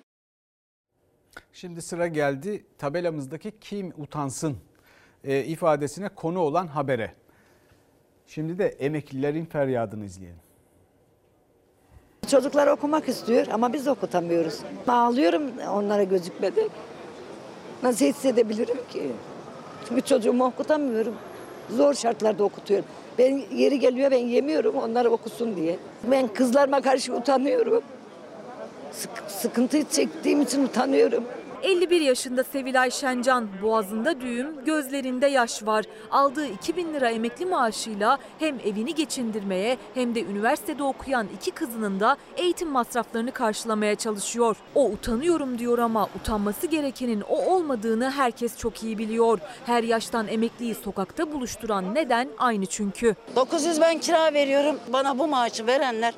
Şimdi 1.54 1.82
sıra 1.82 2.08
geldi 2.08 2.66
tabelamızdaki 2.78 3.52
kim 3.62 3.94
utansın 3.98 4.58
e, 5.24 5.44
ifadesine 5.44 6.10
konu 6.10 6.40
olan 6.40 6.68
habere. 6.68 7.14
Şimdi 8.28 8.58
de 8.58 8.68
emeklilerin 8.68 9.46
feryadını 9.46 10.06
izleyelim. 10.06 10.40
Çocuklar 12.28 12.68
okumak 12.68 13.10
istiyor 13.10 13.48
ama 13.52 13.74
biz 13.74 13.88
okutamıyoruz. 13.88 14.60
Ağlıyorum 14.88 15.44
onlara 15.72 16.04
gözükmedi. 16.04 16.68
Nasıl 17.84 18.06
hissedebilirim 18.06 18.78
ki? 18.90 19.12
Çünkü 19.88 20.02
çocuğumu 20.02 20.46
okutamıyorum. 20.46 21.16
Zor 21.70 21.94
şartlarda 21.94 22.44
okutuyorum. 22.44 22.86
Ben 23.18 23.44
yeri 23.56 23.80
geliyor 23.80 24.12
ben 24.12 24.18
yemiyorum 24.18 24.76
onlar 24.76 25.06
okusun 25.06 25.56
diye. 25.56 25.78
Ben 26.12 26.28
kızlarıma 26.28 26.82
karşı 26.82 27.16
utanıyorum. 27.16 27.84
Sık, 28.94 29.12
sıkıntı 29.28 29.90
çektiğim 29.90 30.42
için 30.42 30.66
utanıyorum. 30.66 31.24
51 31.64 32.02
yaşında 32.02 32.44
Sevilay 32.44 32.92
Şencan, 32.92 33.48
boğazında 33.62 34.22
düğüm, 34.22 34.66
gözlerinde 34.66 35.28
yaş 35.28 35.66
var. 35.66 35.86
Aldığı 36.12 36.48
2000 36.48 36.94
lira 36.94 37.10
emekli 37.10 37.46
maaşıyla 37.46 38.18
hem 38.40 38.56
evini 38.60 38.96
geçindirmeye 38.96 39.78
hem 39.94 40.16
de 40.16 40.24
üniversitede 40.24 40.84
okuyan 40.84 41.28
iki 41.36 41.52
kızının 41.52 42.00
da 42.00 42.18
eğitim 42.38 42.70
masraflarını 42.70 43.32
karşılamaya 43.32 43.96
çalışıyor. 43.96 44.56
O 44.76 44.86
utanıyorum 44.86 45.60
diyor 45.60 45.80
ama 45.80 46.08
utanması 46.20 46.68
gerekenin 46.68 47.22
o 47.22 47.56
olmadığını 47.56 48.12
herkes 48.12 48.58
çok 48.58 48.84
iyi 48.84 48.98
biliyor. 48.98 49.40
Her 49.66 49.84
yaştan 49.84 50.28
emekliyi 50.28 50.76
sokakta 50.76 51.32
buluşturan 51.34 51.96
neden 51.96 52.30
aynı 52.38 52.66
çünkü. 52.66 53.16
900 53.36 53.82
ben 53.82 54.00
kira 54.00 54.34
veriyorum. 54.34 54.80
Bana 54.94 55.20
bu 55.20 55.28
maaşı 55.28 55.68
verenler 55.68 56.14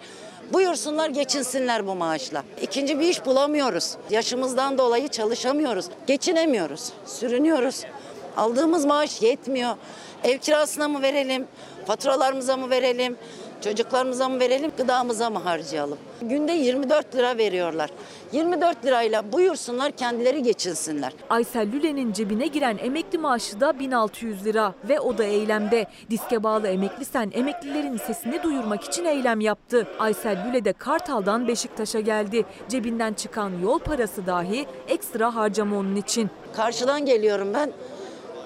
buyursunlar 0.53 1.10
geçinsinler 1.10 1.88
bu 1.88 1.95
maaşla. 1.95 2.43
İkinci 2.62 2.99
bir 2.99 3.08
iş 3.08 3.25
bulamıyoruz. 3.25 3.95
Yaşımızdan 4.10 4.77
dolayı 4.77 5.08
çalışamıyoruz. 5.08 5.86
Geçinemiyoruz. 6.08 6.93
Sürünüyoruz. 7.05 7.84
Aldığımız 8.38 8.86
maaş 8.86 9.21
yetmiyor. 9.21 9.75
Ev 10.23 10.38
kirasına 10.38 10.88
mı 10.88 11.01
verelim? 11.01 11.47
Faturalarımıza 11.88 12.58
mı 12.58 12.69
verelim? 12.69 13.17
Çocuklarımıza 13.65 14.30
mı 14.30 14.39
verelim, 14.39 14.71
gıdamıza 14.78 15.30
mı 15.30 15.39
harcayalım? 15.39 15.97
Günde 16.21 16.51
24 16.51 17.15
lira 17.15 17.38
veriyorlar. 17.38 17.89
24 18.32 18.86
lirayla 18.86 19.32
buyursunlar 19.32 19.91
kendileri 19.91 20.43
geçinsinler. 20.43 21.13
Aysel 21.30 21.71
Lüle'nin 21.71 22.13
cebine 22.13 22.47
giren 22.47 22.78
emekli 22.82 23.17
maaşı 23.17 23.60
da 23.60 23.80
1600 23.80 24.45
lira 24.45 24.73
ve 24.89 24.99
o 24.99 25.17
da 25.17 25.23
eylemde. 25.23 25.88
Diske 26.10 26.43
bağlı 26.43 26.67
emekli 26.67 27.06
sen 27.06 27.32
emeklilerin 27.34 27.97
sesini 27.97 28.43
duyurmak 28.43 28.84
için 28.84 29.06
eylem 29.06 29.41
yaptı. 29.41 29.88
Aysel 29.99 30.47
Lüle 30.47 30.65
de 30.65 30.73
Kartal'dan 30.73 31.47
Beşiktaş'a 31.47 31.99
geldi. 31.99 32.45
Cebinden 32.69 33.13
çıkan 33.13 33.51
yol 33.63 33.80
parası 33.80 34.25
dahi 34.25 34.65
ekstra 34.88 35.36
harcama 35.36 35.78
onun 35.78 35.95
için. 35.95 36.30
Karşıdan 36.56 37.06
geliyorum 37.06 37.54
ben. 37.54 37.71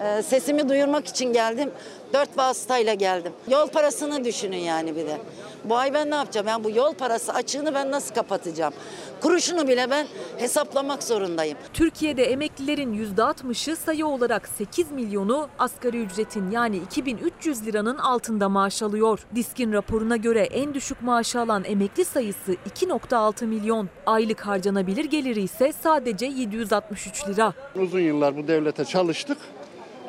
Ee, 0.01 0.23
sesimi 0.23 0.69
duyurmak 0.69 1.07
için 1.07 1.33
geldim. 1.33 1.71
Dört 2.13 2.37
vasıtayla 2.37 2.93
geldim. 2.93 3.31
Yol 3.49 3.67
parasını 3.67 4.25
düşünün 4.25 4.57
yani 4.57 4.95
bir 4.95 5.07
de. 5.07 5.17
Bu 5.65 5.77
ay 5.77 5.93
ben 5.93 6.11
ne 6.11 6.15
yapacağım? 6.15 6.47
Yani 6.47 6.63
bu 6.63 6.69
yol 6.69 6.93
parası 6.93 7.33
açığını 7.33 7.73
ben 7.73 7.91
nasıl 7.91 8.15
kapatacağım? 8.15 8.73
Kuruşunu 9.21 9.67
bile 9.67 9.89
ben 9.89 10.07
hesaplamak 10.37 11.03
zorundayım. 11.03 11.57
Türkiye'de 11.73 12.23
emeklilerin 12.23 13.15
%60'ı 13.15 13.75
sayı 13.75 14.07
olarak 14.07 14.47
8 14.47 14.91
milyonu 14.91 15.47
asgari 15.59 16.01
ücretin 16.01 16.51
yani 16.51 16.77
2300 16.77 17.65
liranın 17.65 17.97
altında 17.97 18.49
maaş 18.49 18.81
alıyor. 18.83 19.19
Diskin 19.35 19.73
raporuna 19.73 20.17
göre 20.17 20.41
en 20.41 20.73
düşük 20.73 21.01
maaşı 21.01 21.39
alan 21.39 21.63
emekli 21.63 22.05
sayısı 22.05 22.53
2.6 22.53 23.45
milyon. 23.45 23.89
Aylık 24.05 24.41
harcanabilir 24.41 25.05
geliri 25.05 25.41
ise 25.41 25.73
sadece 25.83 26.25
763 26.25 27.27
lira. 27.27 27.53
Uzun 27.75 27.99
yıllar 27.99 28.37
bu 28.37 28.47
devlete 28.47 28.85
çalıştık 28.85 29.37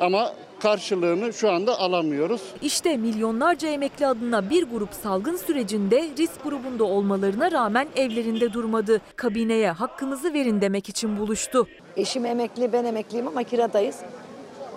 ama 0.01 0.33
karşılığını 0.59 1.33
şu 1.33 1.51
anda 1.51 1.79
alamıyoruz. 1.79 2.41
İşte 2.61 2.97
milyonlarca 2.97 3.67
emekli 3.69 4.07
adına 4.07 4.49
bir 4.49 4.63
grup 4.63 4.93
salgın 4.93 5.35
sürecinde 5.37 6.09
risk 6.17 6.43
grubunda 6.43 6.83
olmalarına 6.83 7.51
rağmen 7.51 7.87
evlerinde 7.95 8.53
durmadı. 8.53 9.01
Kabineye 9.15 9.71
hakkınızı 9.71 10.33
verin 10.33 10.61
demek 10.61 10.89
için 10.89 11.19
buluştu. 11.19 11.67
Eşim 11.97 12.25
emekli, 12.25 12.73
ben 12.73 12.85
emekliyim 12.85 13.27
ama 13.27 13.43
kiradayız. 13.43 13.95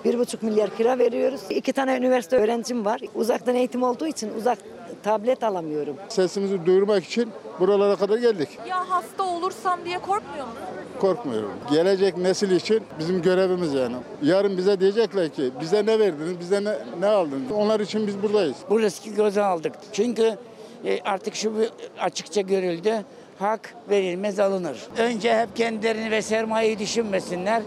Bir 0.05 0.19
buçuk 0.19 0.43
milyar 0.43 0.77
kira 0.77 0.99
veriyoruz. 0.99 1.41
İki 1.51 1.73
tane 1.73 1.97
üniversite 1.97 2.37
öğrencim 2.37 2.85
var. 2.85 3.01
Uzaktan 3.15 3.55
eğitim 3.55 3.83
olduğu 3.83 4.07
için 4.07 4.31
uzak 4.39 4.59
tablet 5.03 5.45
alamıyorum. 5.45 5.97
Sesimizi 6.09 6.67
duyurmak 6.67 7.05
için 7.05 7.31
buralara 7.61 7.97
kadar 7.97 8.19
geldik. 8.19 8.49
Ya 8.69 8.91
hasta 8.91 9.23
olursam 9.23 9.81
diye 9.85 9.99
korkmuyor 9.99 10.47
musun? 10.47 10.84
Korkmuyorum. 11.01 11.51
Gelecek 11.71 12.17
nesil 12.17 12.51
için 12.51 12.83
bizim 12.99 13.23
görevimiz 13.23 13.75
yani. 13.75 13.97
Yarın 14.23 14.59
bize 14.59 14.81
diyecekler 14.81 15.29
ki 15.29 15.51
bize 15.61 15.87
ne 15.87 15.99
verdiniz, 15.99 16.41
bize 16.41 16.65
ne, 16.65 16.79
ne 17.01 17.07
aldınız? 17.07 17.53
Onlar 17.53 17.81
için 17.81 18.07
biz 18.07 18.23
buradayız. 18.23 18.57
Bu 18.71 18.81
riski 18.81 19.15
göze 19.15 19.43
aldık. 19.43 19.73
Çünkü 19.93 20.37
e, 20.85 21.01
artık 21.01 21.35
şu 21.35 21.53
açıkça 22.01 22.41
görüldü. 22.41 22.93
Hak 23.39 23.75
verilmez 23.91 24.41
alınır. 24.41 24.87
Önce 24.99 25.39
hep 25.39 25.57
kendilerini 25.57 26.11
ve 26.11 26.23
sermayeyi 26.23 26.79
düşünmesinler. 26.79 27.63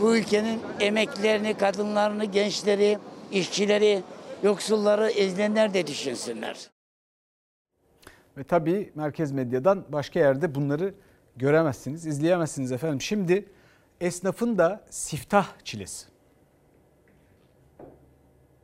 Bu 0.00 0.16
ülkenin 0.16 0.60
emeklilerini, 0.80 1.54
kadınlarını, 1.54 2.24
gençleri, 2.24 2.98
işçileri, 3.32 4.02
yoksulları, 4.42 5.10
ezilenler 5.10 5.74
de 5.74 5.86
düşünsünler. 5.86 6.70
Ve 8.36 8.44
tabii 8.44 8.92
merkez 8.94 9.32
medyadan 9.32 9.84
başka 9.88 10.20
yerde 10.20 10.54
bunları 10.54 10.94
göremezsiniz, 11.36 12.06
izleyemezsiniz 12.06 12.72
efendim. 12.72 13.00
Şimdi 13.00 13.44
esnafın 14.00 14.58
da 14.58 14.84
siftah 14.90 15.46
çilesi. 15.64 16.06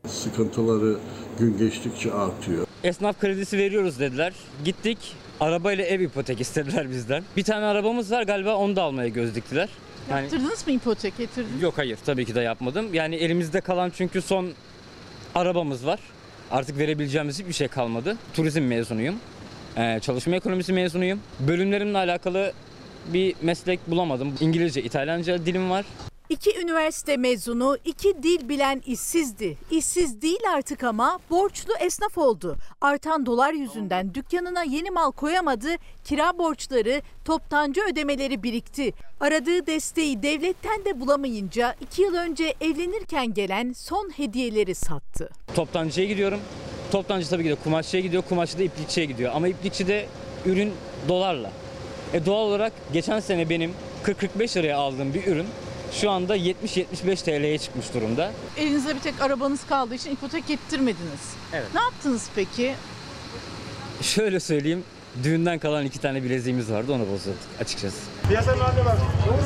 Sıkıntıları 0.07 0.99
gün 1.39 1.59
geçtikçe 1.59 2.13
artıyor. 2.13 2.67
Esnaf 2.85 3.21
kredisi 3.21 3.59
veriyoruz 3.59 4.01
dediler. 4.01 4.33
Gittik 4.65 5.17
arabayla 5.41 5.85
ev 5.85 6.01
ipotek 6.01 6.41
istediler 6.41 6.91
bizden. 6.91 7.25
Bir 7.37 7.45
tane 7.45 7.65
arabamız 7.65 8.11
var 8.11 8.23
galiba 8.23 8.55
onu 8.55 8.77
da 8.77 8.83
almaya 8.83 9.09
göz 9.09 9.35
diktiler. 9.35 9.69
Yani, 10.11 10.23
Yaptırdınız 10.23 10.67
mı 10.67 10.73
ipotek 10.73 11.17
getirdiniz? 11.19 11.63
Yok 11.63 11.79
hayır 11.79 11.99
tabii 12.07 12.25
ki 12.25 12.35
de 12.35 12.41
yapmadım. 12.41 12.95
Yani 12.95 13.17
elimizde 13.17 13.61
kalan 13.61 13.91
çünkü 13.91 14.23
son 14.23 14.51
arabamız 15.35 15.87
var. 15.87 16.01
Artık 16.51 16.79
verebileceğimiz 16.79 17.39
hiçbir 17.39 17.53
şey 17.53 17.69
kalmadı. 17.69 18.17
Turizm 18.35 18.63
mezunuyum. 18.63 19.15
Ee, 19.77 20.01
çalışma 20.03 20.37
ekonomisi 20.37 20.73
mezunuyum. 20.73 21.21
Bölümlerimle 21.41 21.99
alakalı 21.99 22.53
bir 23.13 23.35
meslek 23.43 23.91
bulamadım. 23.91 24.35
İngilizce, 24.41 24.83
İtalyanca 24.83 25.47
dilim 25.47 25.71
var. 25.71 25.85
İki 26.29 26.59
üniversite 26.61 27.17
mezunu, 27.17 27.77
iki 27.85 28.23
dil 28.23 28.49
bilen 28.49 28.83
işsizdi. 28.87 29.59
İşsiz 29.71 30.23
değil 30.23 30.41
artık 30.55 30.85
ama 30.85 31.19
borçlu 31.31 31.73
esnaf 31.81 32.19
oldu. 32.19 32.57
Artan 32.81 33.27
dolar 33.27 33.53
yüzünden 33.53 34.15
dükkanına 34.15 34.63
yeni 34.63 34.91
mal 34.91 35.13
koyamadı, 35.13 35.69
kira 36.05 36.39
borçları, 36.39 37.03
toptancı 37.25 37.81
ödemeleri 37.93 38.43
birikti. 38.43 38.93
Aradığı 39.21 39.67
desteği 39.67 40.23
devletten 40.23 40.85
de 40.85 41.01
bulamayınca 41.01 41.75
iki 41.81 42.03
yıl 42.03 42.15
önce 42.15 42.55
evlenirken 42.61 43.35
gelen 43.35 43.73
son 43.73 44.11
hediyeleri 44.17 44.75
sattı. 44.75 45.31
Toptancıya 45.55 46.07
gidiyorum. 46.07 46.41
Toptancı 46.93 47.31
tabii 47.31 47.43
ki 47.45 47.51
de 47.51 47.55
kumaşçıya 47.55 48.03
gidiyor, 48.03 48.23
kumaşçı 48.29 48.59
da 48.59 48.63
iplikçiye 48.63 49.07
gidiyor. 49.07 49.33
Ama 49.35 49.49
iplikçi 49.49 49.87
de 49.89 50.07
ürün 50.47 50.73
dolarla. 51.09 51.51
E 52.15 52.27
doğal 52.27 52.45
olarak 52.45 52.73
geçen 52.93 53.21
sene 53.21 53.49
benim 53.51 53.73
40-45 54.05 54.57
liraya 54.57 54.77
aldığım 54.77 55.15
bir 55.15 55.27
ürün 55.27 55.47
şu 55.93 56.11
anda 56.11 56.37
70-75 56.37 57.25
TL'ye 57.25 57.59
çıkmış 57.59 57.95
durumda. 57.95 58.31
Elinizde 58.57 58.95
bir 58.95 59.01
tek 59.01 59.23
arabanız 59.23 59.67
kaldığı 59.67 59.95
için 59.95 60.11
ipotek 60.11 60.47
getirmediniz. 60.47 61.21
Evet. 61.53 61.67
Ne 61.75 61.81
yaptınız 61.81 62.27
peki? 62.35 62.75
Şöyle 64.03 64.41
söyleyeyim, 64.41 64.85
düğünden 65.23 65.59
kalan 65.59 65.85
iki 65.85 65.99
tane 65.99 66.23
bileziğimiz 66.23 66.73
vardı 66.73 66.93
onu 66.93 67.03
bozdurduk 67.13 67.39
açıkçası. 67.61 67.97
Piyasanın 68.29 68.61
haline 68.61 68.85
bak. 68.85 68.97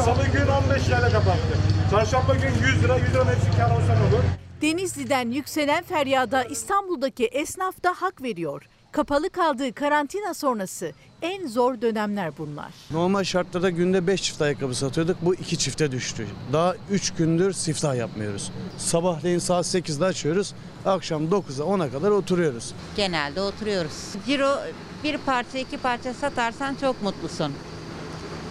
Salı 0.05 0.27
gün 0.27 0.47
15 0.71 0.89
lirayla 0.89 1.11
kapattı. 1.11 1.59
Çarşamba 1.91 2.35
gün 2.35 2.67
100 2.73 2.85
lira, 2.85 2.97
100 2.97 3.15
lira 3.15 3.25
hepsi 3.25 3.59
kar 3.59 3.71
olsan 3.71 3.97
olur. 4.09 4.23
Denizli'den 4.63 5.31
yükselen 5.31 5.85
feryada 5.85 6.45
İstanbul'daki 6.45 7.25
esnaf 7.27 7.83
da 7.83 7.95
hak 7.97 8.23
veriyor. 8.23 8.63
Kapalı 8.93 9.31
kaldığı 9.31 9.73
karantina 9.73 10.35
sonrası 10.35 10.93
en 11.23 11.47
zor 11.47 11.81
dönemler 11.81 12.39
bunlar. 12.39 12.73
Normal 12.91 13.25
şartlarda 13.25 13.71
günde 13.71 14.07
5 14.07 14.23
çift 14.23 14.43
ayakkabı 14.43 14.75
satıyorduk. 14.75 15.17
Bu 15.23 15.35
2 15.35 15.59
çifte 15.59 15.93
düştü. 15.93 16.27
Daha 16.53 16.75
3 16.91 17.15
gündür 17.15 17.53
siftah 17.53 17.97
yapmıyoruz. 17.97 18.51
Sabahleyin 18.79 19.39
saat 19.39 19.67
8'de 19.67 20.05
açıyoruz. 20.05 20.55
Akşam 20.87 21.23
9'a 21.25 21.65
10'a 21.65 21.91
kadar 21.91 22.11
oturuyoruz. 22.11 22.75
Genelde 22.97 23.41
oturuyoruz. 23.41 23.93
Ciro 24.27 24.59
bir 25.05 25.19
parça 25.19 25.59
iki 25.59 25.79
parça 25.79 26.15
satarsan 26.15 26.75
çok 26.75 27.03
mutlusun. 27.03 27.53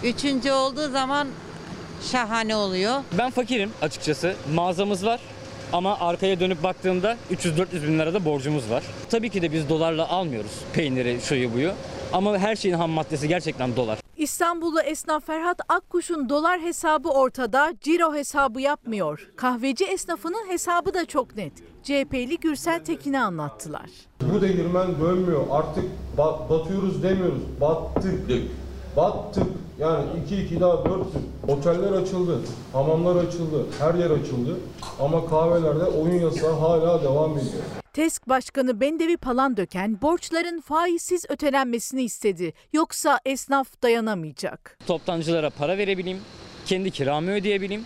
Üçüncü 0.04 0.50
olduğu 0.50 0.90
zaman 0.90 1.28
şahane 2.12 2.56
oluyor. 2.56 3.00
Ben 3.18 3.30
fakirim 3.30 3.70
açıkçası. 3.82 4.36
Mağazamız 4.54 5.06
var. 5.06 5.20
Ama 5.72 6.00
arkaya 6.00 6.40
dönüp 6.40 6.62
baktığımda 6.62 7.16
300-400 7.32 7.88
bin 7.88 7.98
lirada 7.98 8.24
borcumuz 8.24 8.70
var. 8.70 8.82
Tabii 9.10 9.30
ki 9.30 9.42
de 9.42 9.52
biz 9.52 9.68
dolarla 9.68 10.08
almıyoruz 10.08 10.52
peyniri, 10.72 11.20
şuyu 11.22 11.54
buyu. 11.54 11.72
Ama 12.12 12.38
her 12.38 12.56
şeyin 12.56 12.74
ham 12.74 12.90
maddesi 12.90 13.28
gerçekten 13.28 13.76
dolar. 13.76 13.98
İstanbullu 14.16 14.80
esnaf 14.80 15.26
Ferhat 15.26 15.60
Akkuş'un 15.68 16.28
dolar 16.28 16.60
hesabı 16.60 17.08
ortada, 17.08 17.72
ciro 17.80 18.14
hesabı 18.14 18.60
yapmıyor. 18.60 19.28
Kahveci 19.36 19.84
esnafının 19.84 20.48
hesabı 20.48 20.94
da 20.94 21.04
çok 21.04 21.36
net. 21.36 21.52
CHP'li 21.82 22.36
Gürsel 22.40 22.84
Tekin'e 22.84 23.20
anlattılar. 23.20 23.90
Bu 24.20 24.40
değirmen 24.42 25.00
dönmüyor. 25.00 25.42
Artık 25.50 25.84
ba- 26.18 26.48
batıyoruz 26.50 27.02
demiyoruz. 27.02 27.42
Battık. 27.60 28.28
Battık. 28.96 29.46
Yani 29.78 30.04
2 30.24 30.36
2 30.44 30.60
daha 30.60 30.72
4'tük. 30.72 31.48
Oteller 31.48 31.92
açıldı. 31.92 32.40
Hamamlar 32.72 33.24
açıldı. 33.24 33.66
Her 33.78 33.94
yer 33.94 34.10
açıldı. 34.10 34.56
Ama 35.00 35.26
kahvelerde 35.26 35.84
oyun 35.84 36.20
yasağı 36.20 36.52
hala 36.52 37.02
devam 37.02 37.32
ediyor. 37.38 37.62
TESK 37.92 38.28
Başkanı 38.28 38.80
Bendevi 38.80 39.16
Palandöken 39.16 39.98
borçların 40.02 40.60
faizsiz 40.60 41.24
ötelenmesini 41.28 42.02
istedi. 42.02 42.52
Yoksa 42.72 43.20
esnaf 43.26 43.82
dayanamayacak. 43.82 44.78
Toptancılara 44.86 45.50
para 45.50 45.78
verebileyim. 45.78 46.18
kendi 46.66 46.90
kiramı 46.90 47.30
ödeyebileyim. 47.30 47.84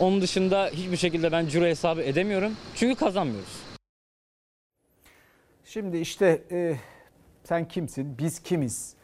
Onun 0.00 0.20
dışında 0.20 0.70
hiçbir 0.72 0.96
şekilde 0.96 1.32
ben 1.32 1.46
ciro 1.46 1.64
hesabı 1.64 2.02
edemiyorum. 2.02 2.52
Çünkü 2.74 2.94
kazanmıyoruz. 2.94 3.62
Şimdi 5.64 5.98
işte 5.98 6.42
e, 6.50 6.76
sen 7.44 7.68
kimsin, 7.68 8.18
biz 8.18 8.42
kimiz? 8.42 8.94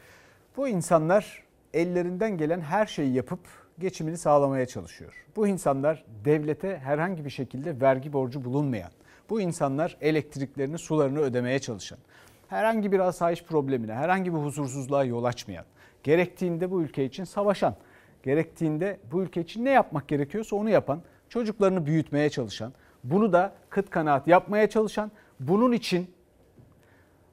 Bu 0.56 0.68
insanlar 0.68 1.42
ellerinden 1.74 2.38
gelen 2.38 2.60
her 2.60 2.86
şeyi 2.86 3.12
yapıp 3.14 3.40
geçimini 3.78 4.18
sağlamaya 4.18 4.66
çalışıyor. 4.66 5.24
Bu 5.36 5.46
insanlar 5.46 6.04
devlete 6.24 6.78
herhangi 6.78 7.24
bir 7.24 7.30
şekilde 7.30 7.80
vergi 7.80 8.12
borcu 8.12 8.44
bulunmayan, 8.44 8.90
bu 9.30 9.40
insanlar 9.40 9.96
elektriklerini, 10.00 10.78
sularını 10.78 11.20
ödemeye 11.20 11.58
çalışan, 11.58 11.98
herhangi 12.48 12.92
bir 12.92 13.00
asayiş 13.00 13.44
problemine, 13.44 13.94
herhangi 13.94 14.32
bir 14.34 14.38
huzursuzluğa 14.38 15.04
yol 15.04 15.24
açmayan, 15.24 15.64
gerektiğinde 16.02 16.70
bu 16.70 16.82
ülke 16.82 17.04
için 17.04 17.24
savaşan, 17.24 17.76
gerektiğinde 18.22 18.98
bu 19.12 19.22
ülke 19.22 19.40
için 19.40 19.64
ne 19.64 19.70
yapmak 19.70 20.08
gerekiyorsa 20.08 20.56
onu 20.56 20.70
yapan, 20.70 21.02
çocuklarını 21.28 21.86
büyütmeye 21.86 22.30
çalışan, 22.30 22.72
bunu 23.04 23.32
da 23.32 23.52
kıt 23.70 23.90
kanaat 23.90 24.28
yapmaya 24.28 24.70
çalışan, 24.70 25.10
bunun 25.40 25.72
için 25.72 26.10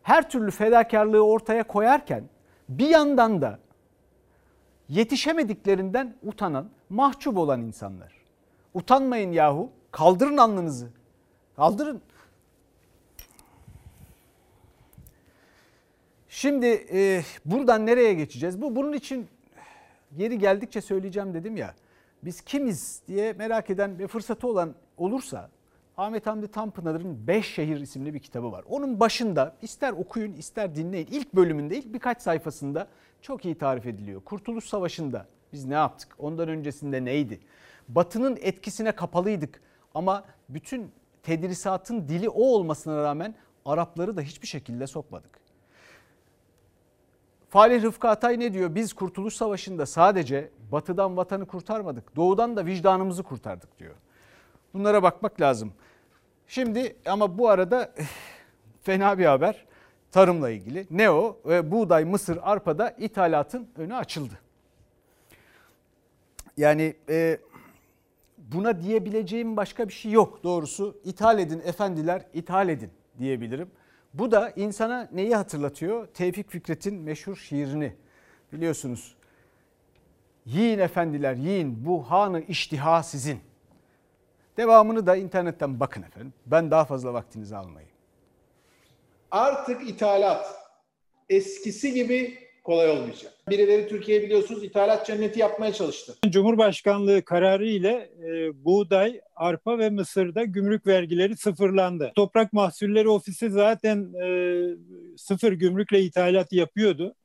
her 0.04 0.30
türlü 0.30 0.52
fedakarlığı 0.52 1.26
ortaya 1.26 1.64
koyarken 1.64 2.24
bir 2.70 2.90
yandan 2.90 3.42
da 3.42 3.60
yetişemediklerinden 4.90 6.16
utanan, 6.24 6.70
mahcup 6.90 7.38
olan 7.38 7.62
insanlar. 7.62 8.14
Utanmayın 8.74 9.32
yahu. 9.32 9.70
Kaldırın 9.92 10.38
alnınızı. 10.38 10.90
Kaldırın. 11.56 12.02
Şimdi 16.30 16.86
e, 16.92 17.24
buradan 17.46 17.86
nereye 17.86 18.14
geçeceğiz? 18.14 18.62
Bu 18.62 18.76
bunun 18.76 18.94
için 18.94 19.28
yeri 20.18 20.38
geldikçe 20.38 20.82
söyleyeceğim 20.82 21.34
dedim 21.34 21.58
ya. 21.58 21.76
Biz 22.24 22.42
kimiz 22.42 23.02
diye 23.08 23.34
merak 23.34 23.70
eden 23.70 24.00
ve 24.00 24.08
fırsatı 24.08 24.48
olan 24.48 24.76
olursa 24.98 25.50
Ahmet 26.00 26.28
Hamdi 26.28 26.48
Tanpınar'ın 26.48 27.28
Beş 27.28 27.54
Şehir 27.54 27.80
isimli 27.80 28.14
bir 28.14 28.20
kitabı 28.20 28.52
var. 28.52 28.64
Onun 28.70 29.00
başında 29.00 29.56
ister 29.62 29.92
okuyun 29.92 30.34
ister 30.34 30.76
dinleyin 30.76 31.08
ilk 31.12 31.36
bölümünde 31.36 31.78
ilk 31.78 31.94
birkaç 31.94 32.22
sayfasında 32.22 32.88
çok 33.22 33.46
iyi 33.46 33.58
tarif 33.58 33.86
ediliyor. 33.86 34.22
Kurtuluş 34.24 34.66
Savaşı'nda 34.66 35.26
biz 35.54 35.66
ne 35.66 35.74
yaptık? 35.74 36.16
Ondan 36.18 36.50
öncesinde 36.50 37.06
neydi? 37.06 37.40
Batı'nın 37.88 38.38
etkisine 38.42 38.92
kapalıydık 38.92 39.62
ama 39.94 40.24
bütün 40.50 40.92
tedrisatın 41.24 42.08
dili 42.08 42.30
o 42.30 42.44
olmasına 42.44 43.04
rağmen 43.04 43.36
Arapları 43.66 44.18
da 44.18 44.22
hiçbir 44.22 44.48
şekilde 44.48 44.88
sokmadık. 44.88 45.40
Falih 47.50 47.84
Rıfkı 47.84 48.10
Atay 48.10 48.40
ne 48.40 48.54
diyor? 48.54 48.76
Biz 48.76 48.94
Kurtuluş 48.94 49.36
Savaşı'nda 49.36 49.86
sadece 49.86 50.52
batıdan 50.72 51.18
vatanı 51.18 51.46
kurtarmadık, 51.46 52.16
doğudan 52.16 52.56
da 52.56 52.66
vicdanımızı 52.66 53.24
kurtardık 53.24 53.80
diyor. 53.80 53.96
Bunlara 54.74 55.04
bakmak 55.04 55.42
lazım. 55.42 55.74
Şimdi 56.50 56.96
ama 57.06 57.38
bu 57.38 57.50
arada 57.50 57.94
fena 58.84 59.18
bir 59.18 59.26
haber 59.26 59.66
tarımla 60.12 60.50
ilgili. 60.50 60.88
Ne 60.92 61.10
o? 61.10 61.42
Buğday, 61.46 62.06
mısır, 62.06 62.40
arpada 62.42 62.90
ithalatın 62.90 63.70
önü 63.78 63.96
açıldı. 63.96 64.34
Yani 66.58 66.96
e, 67.10 67.38
buna 68.38 68.82
diyebileceğim 68.82 69.58
başka 69.58 69.88
bir 69.88 69.94
şey 69.94 70.12
yok 70.12 70.44
doğrusu. 70.44 71.02
İthal 71.04 71.40
edin 71.40 71.62
efendiler, 71.66 72.26
ithal 72.34 72.70
edin 72.70 72.92
diyebilirim. 73.20 73.72
Bu 74.14 74.32
da 74.32 74.50
insana 74.50 75.10
neyi 75.12 75.36
hatırlatıyor? 75.36 76.08
Tevfik 76.08 76.50
Fikret'in 76.50 76.96
meşhur 76.96 77.36
şiirini 77.36 77.96
biliyorsunuz. 78.54 79.16
Yiyin 80.46 80.80
efendiler 80.80 81.34
yiyin 81.34 81.86
bu 81.86 82.12
hanı 82.12 82.42
iştiha 82.42 83.04
sizin. 83.04 83.49
Devamını 84.60 85.06
da 85.06 85.16
internetten 85.16 85.80
bakın 85.80 86.04
efendim. 86.04 86.34
Ben 86.46 86.72
daha 86.72 86.86
fazla 86.86 87.14
vaktinizi 87.14 87.56
almayayım. 87.56 87.94
Artık 89.32 89.90
ithalat 89.90 90.46
eskisi 91.30 91.94
gibi 91.94 92.38
kolay 92.64 92.90
olmayacak. 92.90 93.34
Birileri 93.50 93.88
Türkiye 93.88 94.24
biliyorsunuz 94.24 94.64
ithalat 94.64 95.08
cenneti 95.08 95.40
yapmaya 95.40 95.74
çalıştı. 95.74 96.16
Cumhurbaşkanlığı 96.30 97.22
kararı 97.22 97.68
ile 97.68 98.10
e, 98.24 98.66
buğday, 98.66 99.22
arpa 99.36 99.80
ve 99.80 99.90
mısırda 99.90 100.44
gümrük 100.44 100.88
vergileri 100.88 101.38
sıfırlandı. 101.38 102.12
Toprak 102.16 102.54
Mahsulleri 102.54 103.10
Ofisi 103.10 103.50
zaten 103.50 104.14
e, 104.14 104.28
sıfır 105.18 105.52
gümrükle 105.52 106.02
ithalat 106.02 106.54
yapıyordu. 106.54 107.16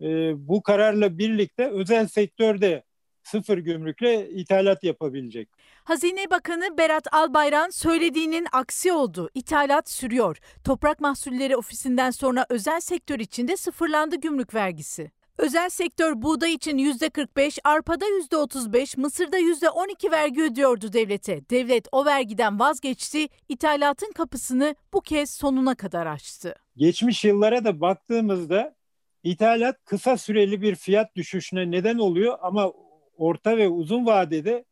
E, 0.00 0.06
bu 0.48 0.62
kararla 0.62 1.18
birlikte 1.18 1.70
özel 1.70 2.06
sektörde 2.06 2.82
sıfır 3.22 3.58
gümrükle 3.58 4.30
ithalat 4.30 4.84
yapabilecek. 4.84 5.48
Hazine 5.86 6.30
Bakanı 6.30 6.78
Berat 6.78 7.14
Albayrak 7.14 7.74
söylediğinin 7.74 8.46
aksi 8.52 8.92
oldu. 8.92 9.30
İthalat 9.34 9.90
sürüyor. 9.90 10.36
Toprak 10.64 11.00
Mahsulleri 11.00 11.56
Ofisi'nden 11.56 12.10
sonra 12.10 12.46
özel 12.48 12.80
sektör 12.80 13.18
içinde 13.18 13.56
sıfırlandı 13.56 14.16
gümrük 14.16 14.54
vergisi. 14.54 15.10
Özel 15.38 15.68
sektör 15.68 16.22
buğday 16.22 16.52
için 16.52 16.78
%45, 16.78 17.58
arpada 17.64 18.04
%35, 18.04 19.00
mısırda 19.00 19.38
%12 19.38 20.10
vergi 20.10 20.42
ödüyordu 20.42 20.92
devlete. 20.92 21.50
Devlet 21.50 21.88
o 21.92 22.04
vergiden 22.04 22.58
vazgeçti, 22.58 23.28
ithalatın 23.48 24.12
kapısını 24.12 24.74
bu 24.92 25.00
kez 25.00 25.30
sonuna 25.30 25.74
kadar 25.74 26.06
açtı. 26.06 26.54
Geçmiş 26.76 27.24
yıllara 27.24 27.64
da 27.64 27.80
baktığımızda 27.80 28.76
ithalat 29.22 29.84
kısa 29.84 30.16
süreli 30.16 30.62
bir 30.62 30.74
fiyat 30.74 31.16
düşüşüne 31.16 31.70
neden 31.70 31.98
oluyor 31.98 32.38
ama 32.42 32.72
orta 33.16 33.56
ve 33.56 33.68
uzun 33.68 34.06
vadede 34.06 34.64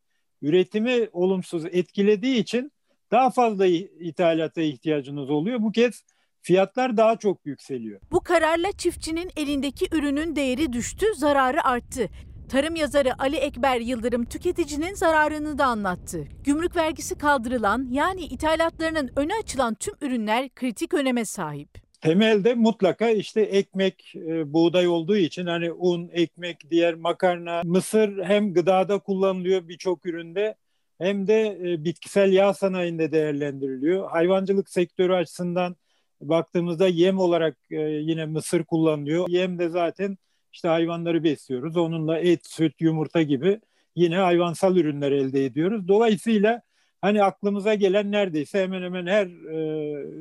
üretimi 0.44 1.08
olumsuz 1.12 1.64
etkilediği 1.64 2.36
için 2.36 2.72
daha 3.10 3.30
fazla 3.30 3.66
ithalata 3.66 4.62
ihtiyacınız 4.62 5.30
oluyor. 5.30 5.62
Bu 5.62 5.72
kez 5.72 6.04
fiyatlar 6.42 6.96
daha 6.96 7.16
çok 7.16 7.46
yükseliyor. 7.46 8.00
Bu 8.12 8.20
kararla 8.20 8.72
çiftçinin 8.72 9.30
elindeki 9.36 9.86
ürünün 9.92 10.36
değeri 10.36 10.72
düştü, 10.72 11.06
zararı 11.16 11.64
arttı. 11.64 12.08
Tarım 12.48 12.76
yazarı 12.76 13.10
Ali 13.18 13.36
Ekber 13.36 13.80
Yıldırım 13.80 14.24
tüketicinin 14.24 14.94
zararını 14.94 15.58
da 15.58 15.66
anlattı. 15.66 16.24
Gümrük 16.44 16.76
vergisi 16.76 17.18
kaldırılan 17.18 17.88
yani 17.90 18.20
ithalatlarının 18.20 19.10
önü 19.16 19.32
açılan 19.42 19.74
tüm 19.74 19.94
ürünler 20.00 20.48
kritik 20.48 20.94
öneme 20.94 21.24
sahip 21.24 21.83
temelde 22.04 22.54
mutlaka 22.54 23.10
işte 23.10 23.40
ekmek, 23.40 24.14
e, 24.16 24.52
buğday 24.52 24.88
olduğu 24.88 25.16
için 25.16 25.46
hani 25.46 25.72
un, 25.72 26.10
ekmek, 26.12 26.70
diğer 26.70 26.94
makarna, 26.94 27.62
mısır 27.64 28.24
hem 28.24 28.54
gıdada 28.54 28.98
kullanılıyor 28.98 29.68
birçok 29.68 30.06
üründe 30.06 30.54
hem 30.98 31.26
de 31.26 31.58
e, 31.64 31.84
bitkisel 31.84 32.32
yağ 32.32 32.54
sanayinde 32.54 33.12
değerlendiriliyor. 33.12 34.10
Hayvancılık 34.10 34.68
sektörü 34.68 35.12
açısından 35.12 35.76
baktığımızda 36.20 36.88
yem 36.88 37.18
olarak 37.18 37.56
e, 37.70 37.80
yine 37.80 38.26
mısır 38.26 38.64
kullanılıyor. 38.64 39.28
Yem 39.28 39.58
de 39.58 39.68
zaten 39.68 40.18
işte 40.52 40.68
hayvanları 40.68 41.24
besliyoruz. 41.24 41.76
Onunla 41.76 42.18
et, 42.18 42.46
süt, 42.46 42.80
yumurta 42.80 43.22
gibi 43.22 43.60
yine 43.96 44.16
hayvansal 44.16 44.76
ürünler 44.76 45.12
elde 45.12 45.44
ediyoruz. 45.44 45.88
Dolayısıyla 45.88 46.62
hani 47.00 47.22
aklımıza 47.22 47.74
gelen 47.74 48.12
neredeyse 48.12 48.62
hemen 48.62 48.82
hemen 48.82 49.06
her 49.06 49.26
e, 49.26 49.58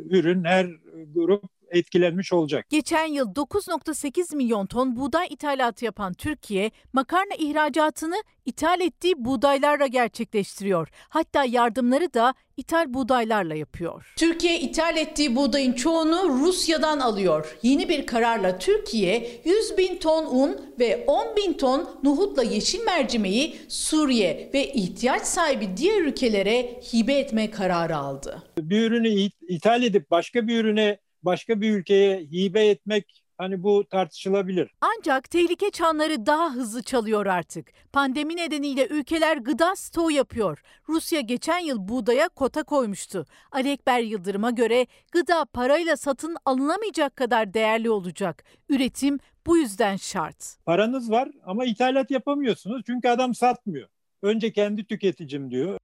ürün, 0.10 0.44
her 0.44 0.68
grup 1.16 1.44
etkilenmiş 1.74 2.34
olacak. 2.34 2.66
Geçen 2.70 3.06
yıl 3.06 3.34
9.8 3.34 4.36
milyon 4.36 4.66
ton 4.66 4.96
buğday 4.96 5.28
ithalatı 5.30 5.86
yapan 5.86 6.14
Türkiye, 6.14 6.72
makarna 6.94 7.36
ihracatını 7.40 8.24
ithal 8.46 8.82
ettiği 8.82 9.14
buğdaylarla 9.18 9.88
gerçekleştiriyor. 9.88 10.88
Hatta 11.10 11.46
yardımları 11.46 12.14
da 12.14 12.34
ithal 12.58 12.94
buğdaylarla 12.94 13.56
yapıyor. 13.56 14.14
Türkiye 14.18 14.60
ithal 14.60 14.98
ettiği 14.98 15.36
buğdayın 15.36 15.74
çoğunu 15.74 16.30
Rusya'dan 16.30 17.00
alıyor. 17.00 17.58
Yeni 17.64 17.90
bir 17.90 18.06
kararla 18.06 18.60
Türkiye 18.60 19.42
100 19.46 19.78
bin 19.78 19.98
ton 19.98 20.26
un 20.26 20.62
ve 20.80 21.04
10 21.08 21.36
bin 21.36 21.54
ton 21.54 21.90
nohutla 22.04 22.44
yeşil 22.44 22.84
mercimeği 22.84 23.56
Suriye 23.68 24.50
ve 24.54 24.74
ihtiyaç 24.74 25.22
sahibi 25.22 25.78
diğer 25.78 26.02
ülkelere 26.02 26.82
hibe 26.94 27.14
etme 27.14 27.52
kararı 27.52 27.98
aldı. 27.98 28.44
Bir 28.58 28.82
ürünü 28.82 29.30
ithal 29.48 29.84
edip 29.84 30.12
başka 30.12 30.48
bir 30.48 30.60
ürüne 30.60 30.98
başka 31.26 31.62
bir 31.62 31.72
ülkeye 31.72 32.20
hibe 32.20 32.68
etmek 32.68 33.24
hani 33.38 33.64
bu 33.64 33.88
tartışılabilir. 33.90 34.72
Ancak 34.82 35.30
tehlike 35.30 35.72
çanları 35.72 36.26
daha 36.26 36.54
hızlı 36.54 36.84
çalıyor 36.84 37.26
artık. 37.26 37.68
Pandemi 37.94 38.36
nedeniyle 38.36 38.88
ülkeler 38.88 39.38
gıda 39.38 39.76
stoğu 39.76 40.12
yapıyor. 40.12 40.62
Rusya 40.90 41.22
geçen 41.22 41.60
yıl 41.60 41.88
buğdaya 41.88 42.30
kota 42.30 42.64
koymuştu. 42.64 43.26
Ali 43.52 43.72
Ekber 43.72 44.00
Yıldırım'a 44.00 44.52
göre 44.52 44.88
gıda 45.12 45.46
parayla 45.46 45.98
satın 45.98 46.36
alınamayacak 46.46 47.16
kadar 47.16 47.54
değerli 47.54 47.90
olacak. 47.90 48.44
Üretim 48.70 49.20
bu 49.48 49.58
yüzden 49.58 49.96
şart. 49.96 50.58
Paranız 50.66 51.12
var 51.12 51.30
ama 51.46 51.66
ithalat 51.66 52.12
yapamıyorsunuz 52.12 52.82
çünkü 52.86 53.08
adam 53.10 53.36
satmıyor. 53.36 53.90
Önce 54.22 54.52
kendi 54.52 54.86
tüketicim 54.86 55.52
diyor 55.52 55.78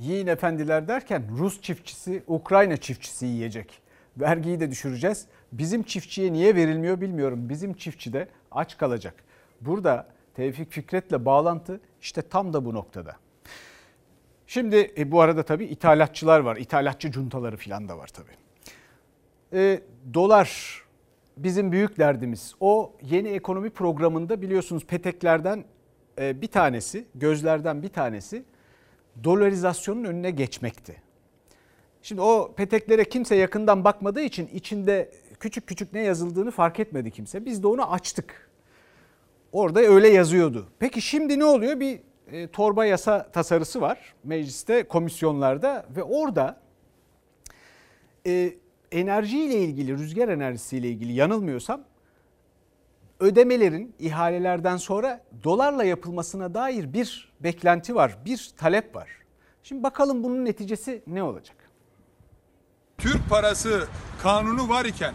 yiyin 0.00 0.26
efendiler 0.26 0.88
derken 0.88 1.24
Rus 1.38 1.60
çiftçisi 1.60 2.22
Ukrayna 2.26 2.76
çiftçisi 2.76 3.26
yiyecek. 3.26 3.82
Vergiyi 4.16 4.60
de 4.60 4.70
düşüreceğiz. 4.70 5.26
Bizim 5.52 5.82
çiftçiye 5.82 6.32
niye 6.32 6.54
verilmiyor 6.54 7.00
bilmiyorum. 7.00 7.48
Bizim 7.48 7.74
çiftçi 7.74 8.12
de 8.12 8.28
aç 8.50 8.76
kalacak. 8.78 9.14
Burada 9.60 10.06
Tevfik 10.34 10.72
Fikret'le 10.72 11.24
bağlantı 11.24 11.80
işte 12.00 12.22
tam 12.22 12.52
da 12.52 12.64
bu 12.64 12.74
noktada. 12.74 13.16
Şimdi 14.46 14.92
e, 14.98 15.10
bu 15.10 15.20
arada 15.20 15.42
tabii 15.42 15.64
ithalatçılar 15.64 16.40
var. 16.40 16.56
İthalatçı 16.56 17.10
cuntaları 17.10 17.56
falan 17.56 17.88
da 17.88 17.98
var 17.98 18.08
tabii. 18.08 18.36
E, 19.52 19.80
dolar 20.14 20.80
bizim 21.36 21.72
büyük 21.72 21.98
derdimiz. 21.98 22.54
O 22.60 22.96
yeni 23.02 23.28
ekonomi 23.28 23.70
programında 23.70 24.42
biliyorsunuz 24.42 24.86
peteklerden 24.86 25.64
e, 26.18 26.42
bir 26.42 26.46
tanesi, 26.46 27.04
gözlerden 27.14 27.82
bir 27.82 27.88
tanesi 27.88 28.44
dolarizasyonun 29.24 30.04
önüne 30.04 30.30
geçmekti. 30.30 31.02
Şimdi 32.02 32.20
o 32.20 32.54
peteklere 32.56 33.04
kimse 33.04 33.36
yakından 33.36 33.84
bakmadığı 33.84 34.20
için 34.20 34.46
içinde 34.46 35.10
küçük 35.40 35.66
küçük 35.66 35.92
ne 35.92 36.00
yazıldığını 36.00 36.50
fark 36.50 36.80
etmedi 36.80 37.10
kimse. 37.10 37.44
Biz 37.44 37.62
de 37.62 37.66
onu 37.66 37.92
açtık. 37.92 38.50
Orada 39.52 39.80
öyle 39.80 40.08
yazıyordu. 40.08 40.68
Peki 40.78 41.02
şimdi 41.02 41.38
ne 41.38 41.44
oluyor? 41.44 41.80
Bir 41.80 42.00
e, 42.32 42.48
torba 42.48 42.84
yasa 42.84 43.30
tasarısı 43.30 43.80
var 43.80 44.14
mecliste, 44.24 44.82
komisyonlarda 44.82 45.86
ve 45.96 46.02
orada 46.02 46.60
e, 48.26 48.54
enerjiyle 48.92 49.54
ilgili, 49.54 49.92
rüzgar 49.92 50.28
enerjisiyle 50.28 50.88
ilgili 50.88 51.12
yanılmıyorsam 51.12 51.84
ödemelerin 53.20 53.94
ihalelerden 53.98 54.76
sonra 54.76 55.24
dolarla 55.44 55.84
yapılmasına 55.84 56.54
dair 56.54 56.92
bir 56.92 57.32
beklenti 57.40 57.94
var, 57.94 58.18
bir 58.24 58.50
talep 58.56 58.96
var. 58.96 59.08
Şimdi 59.62 59.82
bakalım 59.82 60.24
bunun 60.24 60.44
neticesi 60.44 61.02
ne 61.06 61.22
olacak? 61.22 61.56
Türk 62.98 63.28
parası 63.28 63.86
kanunu 64.22 64.68
var 64.68 64.84
iken 64.84 65.14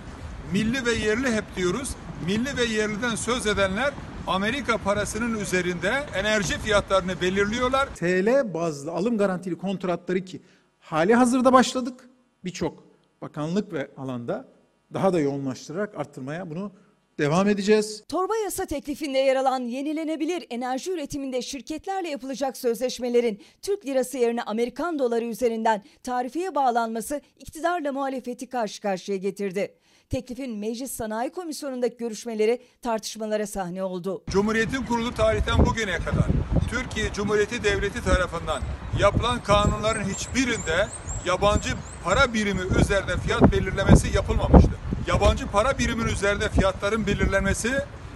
milli 0.54 0.86
ve 0.86 0.92
yerli 0.92 1.32
hep 1.32 1.44
diyoruz. 1.56 1.96
Milli 2.26 2.58
ve 2.58 2.64
yerliden 2.64 3.16
söz 3.16 3.48
edenler 3.48 3.94
Amerika 4.28 4.78
parasının 4.78 5.40
üzerinde 5.40 6.04
enerji 6.16 6.58
fiyatlarını 6.58 7.22
belirliyorlar. 7.22 7.88
TL 7.96 8.54
bazlı 8.54 8.92
alım 8.92 9.18
garantili 9.18 9.58
kontratları 9.58 10.26
ki 10.26 10.42
hali 10.80 11.16
hazırda 11.16 11.54
başladık. 11.54 12.10
Birçok 12.44 12.84
bakanlık 13.22 13.74
ve 13.74 13.92
alanda 13.98 14.48
daha 14.94 15.14
da 15.14 15.20
yoğunlaştırarak 15.20 16.00
arttırmaya 16.00 16.50
bunu 16.50 16.72
devam 17.20 17.50
edeceğiz. 17.50 18.04
Torba 18.10 18.38
yasa 18.38 18.66
teklifinde 18.66 19.18
yer 19.18 19.36
alan 19.36 19.60
yenilenebilir 19.60 20.46
enerji 20.50 20.92
üretiminde 20.92 21.42
şirketlerle 21.42 22.10
yapılacak 22.10 22.58
sözleşmelerin 22.58 23.42
Türk 23.62 23.86
lirası 23.86 24.18
yerine 24.18 24.44
Amerikan 24.44 25.00
doları 25.00 25.26
üzerinden 25.26 25.84
tarifeye 26.04 26.56
bağlanması 26.56 27.22
iktidarla 27.40 27.92
muhalefeti 27.92 28.50
karşı 28.50 28.82
karşıya 28.82 29.18
getirdi. 29.18 29.78
Teklifin 30.10 30.58
Meclis 30.58 30.92
Sanayi 30.92 31.30
Komisyonu'ndaki 31.30 31.98
görüşmeleri 31.98 32.62
tartışmalara 32.82 33.48
sahne 33.48 33.84
oldu. 33.84 34.24
Cumhuriyetin 34.30 34.84
kurulu 34.84 35.14
tarihten 35.14 35.66
bugüne 35.66 35.98
kadar 35.98 36.26
Türkiye 36.70 37.14
Cumhuriyeti 37.14 37.64
Devleti 37.64 38.04
tarafından 38.04 38.62
yapılan 39.00 39.44
kanunların 39.44 40.04
hiçbirinde 40.04 40.88
yabancı 41.26 41.70
para 42.04 42.34
birimi 42.34 42.62
üzerinde 42.82 43.18
fiyat 43.18 43.52
belirlemesi 43.52 44.16
yapılmamıştı. 44.16 44.72
Yabancı 45.08 45.48
para 45.48 45.78
birimin 45.78 46.06
üzerinde 46.08 46.50
fiyatların 46.50 47.08
belirlenmesi 47.08 47.72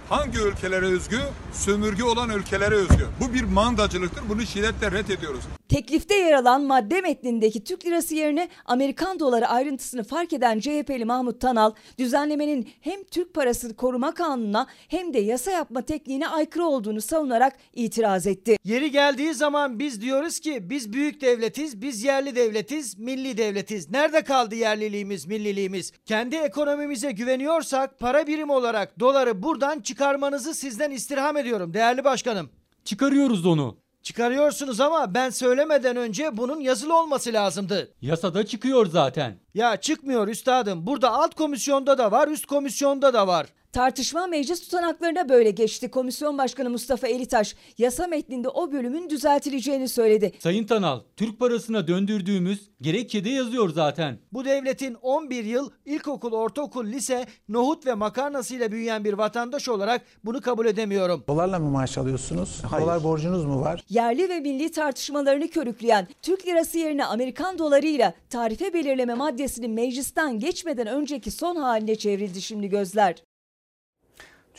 hangi 0.08 0.38
ülkelere 0.38 0.86
özgü? 0.86 1.20
Sömürge 1.52 2.04
olan 2.04 2.30
ülkelere 2.30 2.74
özgü. 2.74 3.06
Bu 3.20 3.34
bir 3.34 3.42
mandacılıktır. 3.42 4.28
Bunu 4.28 4.46
şiddetle 4.46 4.90
reddediyoruz. 4.90 5.44
Teklifte 5.70 6.16
yer 6.16 6.32
alan 6.32 6.62
madde 6.62 7.00
metnindeki 7.00 7.64
Türk 7.64 7.86
lirası 7.86 8.14
yerine 8.14 8.48
Amerikan 8.64 9.18
doları 9.20 9.48
ayrıntısını 9.48 10.04
fark 10.04 10.32
eden 10.32 10.60
CHP'li 10.60 11.04
Mahmut 11.04 11.40
Tanal, 11.40 11.72
düzenlemenin 11.98 12.68
hem 12.80 13.04
Türk 13.04 13.34
parası 13.34 13.76
koruma 13.76 14.14
kanununa 14.14 14.66
hem 14.88 15.14
de 15.14 15.18
yasa 15.18 15.50
yapma 15.50 15.82
tekniğine 15.82 16.28
aykırı 16.28 16.64
olduğunu 16.64 17.00
savunarak 17.00 17.56
itiraz 17.74 18.26
etti. 18.26 18.56
Yeri 18.64 18.90
geldiği 18.90 19.34
zaman 19.34 19.78
biz 19.78 20.00
diyoruz 20.00 20.40
ki 20.40 20.70
biz 20.70 20.92
büyük 20.92 21.20
devletiz, 21.20 21.82
biz 21.82 22.04
yerli 22.04 22.36
devletiz, 22.36 22.98
milli 22.98 23.36
devletiz. 23.36 23.90
Nerede 23.90 24.22
kaldı 24.22 24.54
yerliliğimiz, 24.54 25.26
milliliğimiz? 25.26 25.92
Kendi 26.06 26.36
ekonomimize 26.36 27.12
güveniyorsak 27.12 27.98
para 27.98 28.26
birim 28.26 28.50
olarak 28.50 29.00
doları 29.00 29.42
buradan 29.42 29.80
çıkarmanızı 29.80 30.54
sizden 30.54 30.90
istirham 30.90 31.36
ediyorum 31.36 31.74
değerli 31.74 32.04
başkanım. 32.04 32.50
Çıkarıyoruz 32.84 33.46
onu. 33.46 33.79
Çıkarıyorsunuz 34.02 34.80
ama 34.80 35.14
ben 35.14 35.30
söylemeden 35.30 35.96
önce 35.96 36.36
bunun 36.36 36.60
yazılı 36.60 37.00
olması 37.00 37.32
lazımdı. 37.32 37.94
Yasada 38.00 38.46
çıkıyor 38.46 38.86
zaten. 38.86 39.34
Ya 39.54 39.76
çıkmıyor 39.76 40.28
üstadım. 40.28 40.86
Burada 40.86 41.10
alt 41.10 41.34
komisyonda 41.34 41.98
da 41.98 42.12
var, 42.12 42.28
üst 42.28 42.46
komisyonda 42.46 43.14
da 43.14 43.26
var. 43.26 43.46
Tartışma 43.72 44.26
meclis 44.26 44.60
tutanaklarına 44.60 45.28
böyle 45.28 45.50
geçti. 45.50 45.90
Komisyon 45.90 46.38
Başkanı 46.38 46.70
Mustafa 46.70 47.06
Elitaş 47.06 47.56
yasa 47.78 48.06
metninde 48.06 48.48
o 48.48 48.72
bölümün 48.72 49.10
düzeltileceğini 49.10 49.88
söyledi. 49.88 50.32
Sayın 50.38 50.66
Tanal, 50.66 51.00
Türk 51.16 51.38
parasına 51.38 51.88
döndürdüğümüz 51.88 52.70
gerekçede 52.80 53.30
yazıyor 53.30 53.68
zaten. 53.68 54.18
Bu 54.32 54.44
devletin 54.44 54.94
11 54.94 55.44
yıl 55.44 55.70
ilkokul, 55.84 56.32
ortaokul, 56.32 56.86
lise, 56.86 57.26
nohut 57.48 57.86
ve 57.86 57.94
makarnasıyla 57.94 58.72
büyüyen 58.72 59.04
bir 59.04 59.12
vatandaş 59.12 59.68
olarak 59.68 60.02
bunu 60.24 60.40
kabul 60.40 60.66
edemiyorum. 60.66 61.24
Dolarla 61.28 61.58
mı 61.58 61.70
maaş 61.70 61.98
alıyorsunuz? 61.98 62.62
Hayır. 62.70 62.84
Dolar 62.84 63.04
borcunuz 63.04 63.44
mu 63.44 63.60
var? 63.60 63.84
Yerli 63.88 64.28
ve 64.28 64.40
milli 64.40 64.70
tartışmalarını 64.70 65.48
körükleyen 65.48 66.08
Türk 66.22 66.46
lirası 66.46 66.78
yerine 66.78 67.04
Amerikan 67.04 67.58
dolarıyla 67.58 68.14
tarife 68.30 68.74
belirleme 68.74 69.14
maddesinin 69.14 69.70
meclisten 69.70 70.38
geçmeden 70.38 70.86
önceki 70.86 71.30
son 71.30 71.56
haline 71.56 71.96
çevrildi 71.96 72.42
şimdi 72.42 72.68
gözler. 72.68 73.29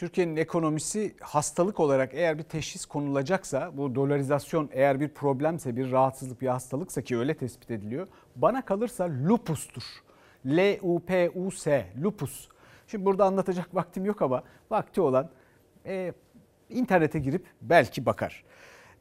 Türkiye'nin 0.01 0.35
ekonomisi 0.35 1.15
hastalık 1.19 1.79
olarak 1.79 2.13
eğer 2.13 2.37
bir 2.37 2.43
teşhis 2.43 2.85
konulacaksa 2.85 3.77
bu 3.77 3.95
dolarizasyon 3.95 4.69
eğer 4.73 4.99
bir 4.99 5.07
problemse 5.07 5.75
bir 5.75 5.91
rahatsızlık 5.91 6.41
bir 6.41 6.47
hastalıksa 6.47 7.01
ki 7.01 7.17
öyle 7.17 7.33
tespit 7.33 7.71
ediliyor. 7.71 8.07
Bana 8.35 8.65
kalırsa 8.65 9.09
lupustur. 9.27 9.83
L-U-P-U-S 10.45 11.87
lupus. 12.03 12.47
Şimdi 12.87 13.05
burada 13.05 13.25
anlatacak 13.25 13.69
vaktim 13.75 14.05
yok 14.05 14.21
ama 14.21 14.43
vakti 14.71 15.01
olan 15.01 15.29
e, 15.85 16.13
internete 16.69 17.19
girip 17.19 17.45
belki 17.61 18.05
bakar. 18.05 18.43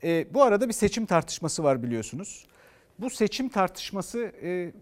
E, 0.05 0.35
bu 0.35 0.43
arada 0.43 0.69
bir 0.69 0.75
seçim 0.75 1.07
tartışması 1.07 1.65
var 1.65 1.83
biliyorsunuz. 1.83 2.47
Bu 2.99 3.11
seçim 3.11 3.49
tartışması 3.49 4.33
e, 4.43 4.73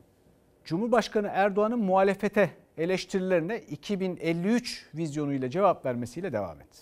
Cumhurbaşkanı 0.64 1.28
Erdoğan'ın 1.32 1.78
muhalefete 1.78 2.50
eleştirilerine 2.79 3.59
2053 3.59 4.87
vizyonuyla 4.95 5.51
cevap 5.51 5.87
vermesiyle 5.87 6.33
devam 6.33 6.61
etti. 6.61 6.79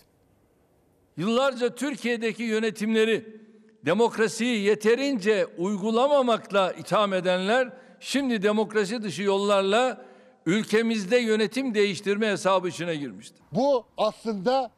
Yıllarca 1.16 1.74
Türkiye'deki 1.74 2.42
yönetimleri 2.42 3.40
demokrasiyi 3.84 4.60
yeterince 4.60 5.46
uygulamamakla 5.46 6.72
itham 6.72 7.12
edenler 7.12 7.72
şimdi 8.00 8.42
demokrasi 8.42 9.02
dışı 9.02 9.22
yollarla 9.22 10.04
ülkemizde 10.46 11.16
yönetim 11.16 11.74
değiştirme 11.74 12.30
hesabı 12.30 12.68
içine 12.68 12.96
girmiştir. 12.96 13.40
Bu 13.52 13.86
aslında 13.96 14.70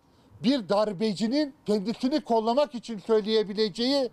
bir 0.43 0.69
darbecinin 0.69 1.55
kendisini 1.66 2.21
kollamak 2.21 2.75
için 2.75 2.99
söyleyebileceği 2.99 4.11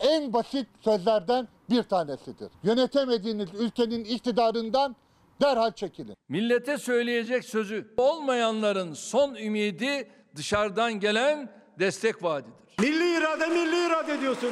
en 0.00 0.32
basit 0.32 0.66
sözlerden 0.80 1.48
bir 1.70 1.82
tanesidir. 1.82 2.50
Yönetemediğiniz 2.62 3.48
ülkenin 3.54 4.04
iktidarından 4.04 4.96
derhal 5.40 5.72
çekilin. 5.72 6.14
Millete 6.28 6.78
söyleyecek 6.78 7.44
sözü 7.44 7.94
olmayanların 7.96 8.94
son 8.94 9.34
ümidi 9.34 10.10
dışarıdan 10.36 11.00
gelen 11.00 11.48
destek 11.78 12.22
vaadidir. 12.22 12.54
Milli 12.80 13.18
irade 13.18 13.46
milli 13.46 13.86
irade 13.86 14.20
diyorsun. 14.20 14.50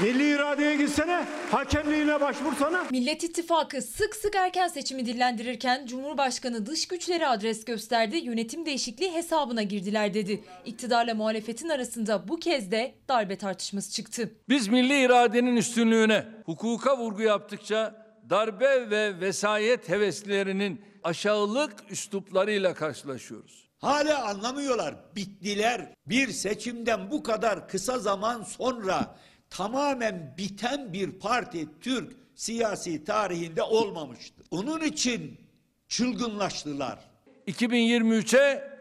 Milli 0.00 0.34
iradeye 0.34 0.76
gitsene, 0.76 1.24
hakemliğine 1.50 2.20
başvursana. 2.20 2.84
Millet 2.90 3.24
İttifakı 3.24 3.82
sık 3.82 4.16
sık 4.16 4.36
erken 4.36 4.68
seçimi 4.68 5.06
dillendirirken 5.06 5.86
Cumhurbaşkanı 5.86 6.66
dış 6.66 6.88
güçlere 6.88 7.26
adres 7.26 7.64
gösterdi, 7.64 8.16
yönetim 8.16 8.66
değişikliği 8.66 9.12
hesabına 9.12 9.62
girdiler 9.62 10.14
dedi. 10.14 10.44
İktidarla 10.66 11.14
muhalefetin 11.14 11.68
arasında 11.68 12.28
bu 12.28 12.36
kez 12.36 12.70
de 12.70 12.94
darbe 13.08 13.36
tartışması 13.36 13.92
çıktı. 13.92 14.30
Biz 14.48 14.68
milli 14.68 15.02
iradenin 15.04 15.56
üstünlüğüne, 15.56 16.24
hukuka 16.46 16.98
vurgu 16.98 17.22
yaptıkça 17.22 18.01
darbe 18.30 18.90
ve 18.90 19.20
vesayet 19.20 19.88
heveslerinin 19.88 20.84
aşağılık 21.04 21.72
üsluplarıyla 21.90 22.74
karşılaşıyoruz. 22.74 23.68
Hala 23.78 24.24
anlamıyorlar. 24.28 24.94
Bittiler. 25.16 25.94
Bir 26.06 26.28
seçimden 26.28 27.10
bu 27.10 27.22
kadar 27.22 27.68
kısa 27.68 27.98
zaman 27.98 28.42
sonra 28.42 29.16
tamamen 29.50 30.34
biten 30.38 30.92
bir 30.92 31.12
parti 31.12 31.68
Türk 31.80 32.12
siyasi 32.34 33.04
tarihinde 33.04 33.62
olmamıştır. 33.62 34.46
Onun 34.50 34.80
için 34.80 35.40
çılgınlaştılar. 35.88 36.98
2023'e 37.46 38.72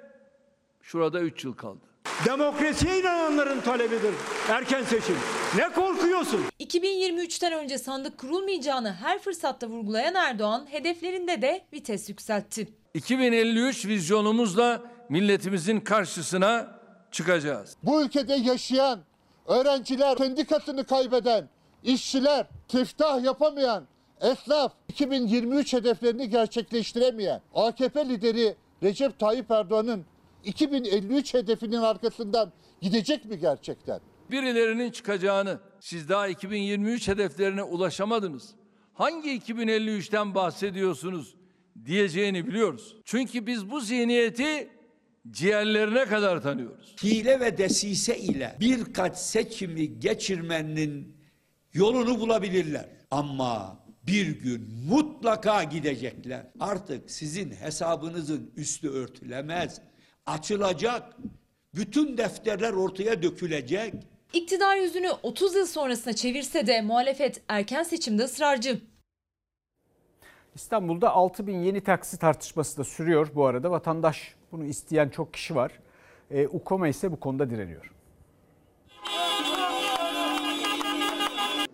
şurada 0.81 1.19
3 1.21 1.43
yıl 1.43 1.53
kaldı. 1.53 1.90
Demokrasiye 2.25 2.99
inananların 2.99 3.61
talebidir 3.61 4.13
erken 4.49 4.83
seçim. 4.83 5.15
Ne 5.57 5.69
korkuyorsun? 5.69 6.41
2023'ten 6.59 7.53
önce 7.53 7.77
sandık 7.77 8.17
kurulmayacağını 8.17 8.93
her 8.93 9.19
fırsatta 9.19 9.67
vurgulayan 9.67 10.15
Erdoğan 10.15 10.65
hedeflerinde 10.71 11.41
de 11.41 11.61
vites 11.73 12.09
yükseltti. 12.09 12.67
2053 12.93 13.85
vizyonumuzla 13.85 14.81
milletimizin 15.09 15.79
karşısına 15.79 16.67
çıkacağız. 17.11 17.75
Bu 17.83 18.01
ülkede 18.01 18.33
yaşayan 18.33 18.99
öğrenciler, 19.47 20.17
sendikasını 20.17 20.83
kaybeden, 20.83 21.49
işçiler, 21.83 22.45
tiftah 22.67 23.23
yapamayan, 23.23 23.83
esnaf 24.21 24.73
2023 24.89 25.73
hedeflerini 25.73 26.29
gerçekleştiremeyen 26.29 27.41
AKP 27.55 28.09
lideri 28.09 28.55
Recep 28.83 29.19
Tayyip 29.19 29.51
Erdoğan'ın 29.51 30.05
2053 30.43 31.33
hedefinin 31.33 31.81
arkasından 31.81 32.53
gidecek 32.81 33.25
mi 33.25 33.39
gerçekten? 33.39 33.99
Birilerinin 34.31 34.91
çıkacağını, 34.91 35.59
siz 35.79 36.09
daha 36.09 36.27
2023 36.27 37.07
hedeflerine 37.07 37.63
ulaşamadınız. 37.63 38.55
Hangi 38.93 39.29
2053'ten 39.29 40.35
bahsediyorsunuz 40.35 41.35
diyeceğini 41.85 42.47
biliyoruz. 42.47 42.95
Çünkü 43.05 43.47
biz 43.47 43.71
bu 43.71 43.81
zihniyeti 43.81 44.69
ciğerlerine 45.31 46.05
kadar 46.05 46.41
tanıyoruz. 46.41 46.95
Hile 47.03 47.39
ve 47.39 47.57
desise 47.57 48.17
ile 48.19 48.57
birkaç 48.59 49.17
seçimi 49.17 49.99
geçirmenin 49.99 51.17
yolunu 51.73 52.19
bulabilirler. 52.19 52.89
Ama 53.11 53.81
bir 54.07 54.27
gün 54.27 54.69
mutlaka 54.87 55.63
gidecekler. 55.63 56.47
Artık 56.59 57.11
sizin 57.11 57.51
hesabınızın 57.51 58.51
üstü 58.55 58.89
örtülemez. 58.89 59.81
Açılacak. 60.25 61.03
Bütün 61.75 62.17
defterler 62.17 62.73
ortaya 62.73 63.23
dökülecek. 63.23 63.93
İktidar 64.33 64.75
yüzünü 64.75 65.09
30 65.23 65.55
yıl 65.55 65.65
sonrasına 65.65 66.13
çevirse 66.13 66.67
de 66.67 66.81
muhalefet 66.81 67.41
erken 67.47 67.83
seçimde 67.83 68.23
ısrarcı. 68.23 68.81
İstanbul'da 70.55 71.11
6 71.11 71.47
bin 71.47 71.59
yeni 71.63 71.81
taksi 71.83 72.19
tartışması 72.19 72.77
da 72.77 72.83
sürüyor 72.83 73.27
bu 73.35 73.45
arada. 73.45 73.71
Vatandaş 73.71 74.35
bunu 74.51 74.65
isteyen 74.65 75.09
çok 75.09 75.33
kişi 75.33 75.55
var. 75.55 75.71
E, 76.31 76.47
UKOMA 76.47 76.87
ise 76.87 77.11
bu 77.11 77.19
konuda 77.19 77.49
direniyor. 77.49 77.91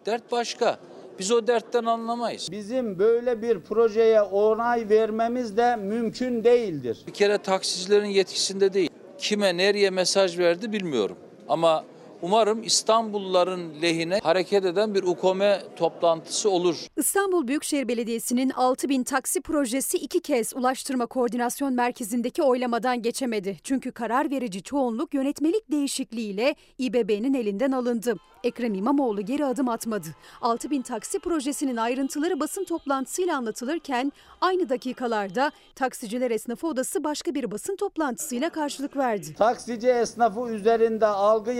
Dert 0.05 0.31
başka. 0.31 0.79
Biz 1.19 1.31
o 1.31 1.47
dertten 1.47 1.85
anlamayız. 1.85 2.47
Bizim 2.51 2.99
böyle 2.99 3.41
bir 3.41 3.59
projeye 3.59 4.21
onay 4.21 4.89
vermemiz 4.89 5.57
de 5.57 5.75
mümkün 5.75 6.43
değildir. 6.43 6.97
Bir 7.07 7.13
kere 7.13 7.37
taksicilerin 7.37 8.05
yetkisinde 8.07 8.73
değil. 8.73 8.89
Kime 9.17 9.57
nereye 9.57 9.89
mesaj 9.89 10.39
verdi 10.39 10.71
bilmiyorum. 10.71 11.17
Ama 11.49 11.85
umarım 12.21 12.63
İstanbulluların 12.63 13.81
lehine 13.81 14.19
hareket 14.23 14.65
eden 14.65 14.95
bir 14.95 15.03
UKOME 15.03 15.61
toplantısı 15.75 16.49
olur. 16.49 16.87
İstanbul 16.97 17.47
Büyükşehir 17.47 17.87
Belediyesi'nin 17.87 18.49
6000 18.49 19.03
taksi 19.03 19.41
projesi 19.41 19.97
iki 19.97 20.19
kez 20.19 20.53
Ulaştırma 20.55 21.05
Koordinasyon 21.05 21.73
Merkezi'ndeki 21.73 22.43
oylamadan 22.43 23.01
geçemedi. 23.01 23.57
Çünkü 23.63 23.91
karar 23.91 24.31
verici 24.31 24.63
çoğunluk 24.63 25.13
yönetmelik 25.13 25.71
değişikliğiyle 25.71 26.55
İBB'nin 26.77 27.33
elinden 27.33 27.71
alındı. 27.71 28.15
Ekrem 28.43 28.73
İmamoğlu 28.73 29.21
geri 29.21 29.45
adım 29.45 29.69
atmadı. 29.69 30.07
6000 30.41 30.81
taksi 30.81 31.19
projesinin 31.19 31.77
ayrıntıları 31.77 32.39
basın 32.39 32.63
toplantısıyla 32.65 33.37
anlatılırken 33.37 34.11
aynı 34.41 34.69
dakikalarda 34.69 35.51
Taksiciler 35.75 36.31
Esnafı 36.31 36.67
Odası 36.67 37.03
başka 37.03 37.35
bir 37.35 37.51
basın 37.51 37.75
toplantısıyla 37.75 38.49
karşılık 38.49 38.97
verdi. 38.97 39.33
Taksici 39.37 39.87
esnafı 39.87 40.49
üzerinde 40.49 41.05
algı 41.05 41.51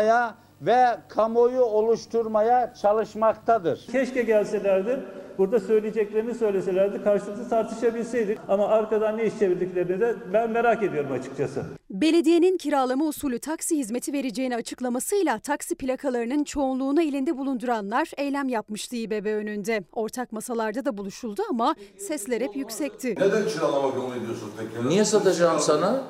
yaratmaya 0.00 0.34
ve 0.62 0.98
kamuoyu 1.08 1.60
oluşturmaya 1.60 2.74
çalışmaktadır. 2.82 3.86
Keşke 3.92 4.22
gelselerdi, 4.22 5.00
burada 5.38 5.60
söyleyeceklerini 5.60 6.34
söyleselerdi, 6.34 7.04
karşılıklı 7.04 7.48
tartışabilseydik. 7.48 8.38
Ama 8.48 8.68
arkadan 8.68 9.18
ne 9.18 9.26
iş 9.26 9.38
çevirdiklerini 9.38 10.00
de 10.00 10.14
ben 10.32 10.50
merak 10.50 10.82
ediyorum 10.82 11.12
açıkçası. 11.12 11.64
Belediyenin 11.90 12.56
kiralama 12.56 13.04
usulü 13.04 13.38
taksi 13.38 13.78
hizmeti 13.78 14.12
vereceğini 14.12 14.56
açıklamasıyla 14.56 15.38
taksi 15.38 15.74
plakalarının 15.74 16.44
çoğunluğunu 16.44 17.02
elinde 17.02 17.38
bulunduranlar 17.38 18.10
eylem 18.16 18.48
yapmıştı 18.48 18.96
İBB 18.96 19.26
önünde. 19.26 19.84
Ortak 19.92 20.32
masalarda 20.32 20.84
da 20.84 20.98
buluşuldu 20.98 21.42
ama 21.50 21.74
sesler 21.98 22.40
hep 22.40 22.56
yüksekti. 22.56 23.14
Neden 23.18 23.46
kiralama 23.46 23.94
kabul 23.94 24.16
ediyorsun 24.16 24.50
peki? 24.58 24.88
Niye 24.88 25.04
satacağım 25.04 25.58
sana? 25.60 26.02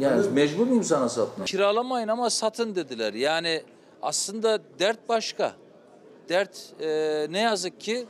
Yani 0.00 0.26
mecbur 0.34 0.66
muyum 0.66 0.84
sana 0.84 1.08
satmaya? 1.08 1.44
Kiralamayın 1.44 2.08
ama 2.08 2.30
satın 2.30 2.74
dediler. 2.74 3.14
Yani 3.14 3.62
aslında 4.02 4.58
dert 4.78 5.08
başka. 5.08 5.52
Dert 6.28 6.58
e, 6.80 6.86
ne 7.30 7.40
yazık 7.40 7.80
ki 7.80 8.06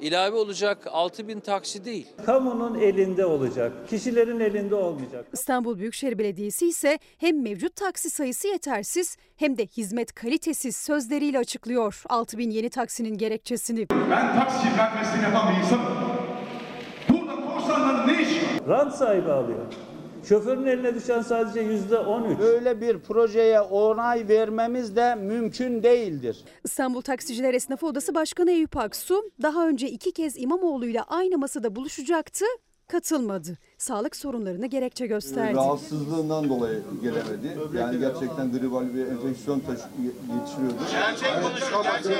ilave 0.00 0.36
olacak 0.36 0.78
6000 0.90 1.40
taksi 1.40 1.84
değil. 1.84 2.06
Kamunun 2.26 2.80
elinde 2.80 3.26
olacak, 3.26 3.72
kişilerin 3.90 4.40
elinde 4.40 4.74
olmayacak. 4.74 5.26
İstanbul 5.32 5.78
Büyükşehir 5.78 6.18
Belediyesi 6.18 6.68
ise 6.68 6.98
hem 7.18 7.42
mevcut 7.42 7.76
taksi 7.76 8.10
sayısı 8.10 8.48
yetersiz 8.48 9.16
hem 9.36 9.58
de 9.58 9.66
hizmet 9.66 10.14
kalitesiz 10.14 10.76
sözleriyle 10.76 11.38
açıklıyor 11.38 12.02
6000 12.08 12.50
yeni 12.50 12.70
taksinin 12.70 13.18
gerekçesini. 13.18 13.88
Ben 13.90 14.34
taksi 14.40 14.58
hizmet 14.58 14.94
mesleğini 14.94 15.24
yapan 15.24 15.54
bir 15.54 15.58
insanım. 15.60 15.82
Burada 17.08 17.46
korsanların 17.46 18.08
ne 18.08 18.22
işi 18.22 18.36
var? 18.36 18.68
Rant 18.68 18.94
sahibi 18.94 19.32
alıyor. 19.32 19.58
Şoförün 20.28 20.66
eline 20.66 20.94
düşen 20.94 21.22
sadece 21.22 21.60
yüzde 21.60 21.98
13. 21.98 22.38
Böyle 22.38 22.80
bir 22.80 22.98
projeye 22.98 23.60
onay 23.60 24.28
vermemiz 24.28 24.96
de 24.96 25.14
mümkün 25.14 25.82
değildir. 25.82 26.44
İstanbul 26.64 27.00
Taksiciler 27.00 27.54
Esnafı 27.54 27.86
Odası 27.86 28.14
Başkanı 28.14 28.50
Eyüp 28.50 28.76
Aksu 28.76 29.30
daha 29.42 29.68
önce 29.68 29.88
iki 29.90 30.12
kez 30.12 30.38
İmamoğlu'yla 30.38 31.02
aynı 31.08 31.38
masada 31.38 31.76
buluşacaktı 31.76 32.44
katılmadı. 32.88 33.58
Sağlık 33.78 34.16
sorunlarını 34.16 34.66
gerekçe 34.66 35.06
gösterdi. 35.06 35.54
Rahatsızlığından 35.56 36.48
dolayı 36.48 36.82
gelemedi. 37.02 37.58
Yani 37.78 37.98
gerçekten 37.98 38.52
gribal 38.52 38.94
bir 38.94 39.06
enfeksiyon. 39.06 39.62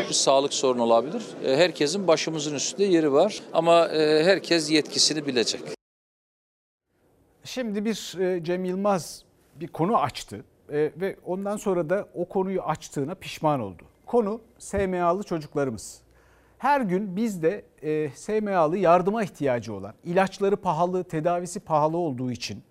Bir 0.08 0.14
sağlık 0.14 0.54
sorunu 0.54 0.82
olabilir. 0.82 1.22
E, 1.44 1.56
Herkesin 1.56 2.08
başımızın 2.08 2.54
üstünde 2.54 2.84
yeri 2.84 3.12
var 3.12 3.40
ama 3.52 3.88
e, 3.88 4.24
herkes 4.24 4.70
yetkisini 4.70 5.26
bilecek. 5.26 5.81
Şimdi 7.44 7.84
bir 7.84 8.18
e, 8.20 8.44
Cem 8.44 8.64
Yılmaz 8.64 9.24
bir 9.60 9.68
konu 9.68 9.98
açtı 9.98 10.44
e, 10.72 10.92
ve 10.96 11.16
ondan 11.26 11.56
sonra 11.56 11.90
da 11.90 12.08
o 12.14 12.28
konuyu 12.28 12.62
açtığına 12.62 13.14
pişman 13.14 13.60
oldu. 13.60 13.82
Konu 14.06 14.40
SMA'lı 14.58 15.22
çocuklarımız. 15.22 16.02
Her 16.58 16.80
gün 16.80 17.16
bizde 17.16 17.64
e, 17.82 18.10
SMA'lı 18.10 18.78
yardıma 18.78 19.22
ihtiyacı 19.24 19.74
olan, 19.74 19.94
ilaçları 20.04 20.56
pahalı, 20.56 21.04
tedavisi 21.04 21.60
pahalı 21.60 21.96
olduğu 21.96 22.30
için 22.30 22.62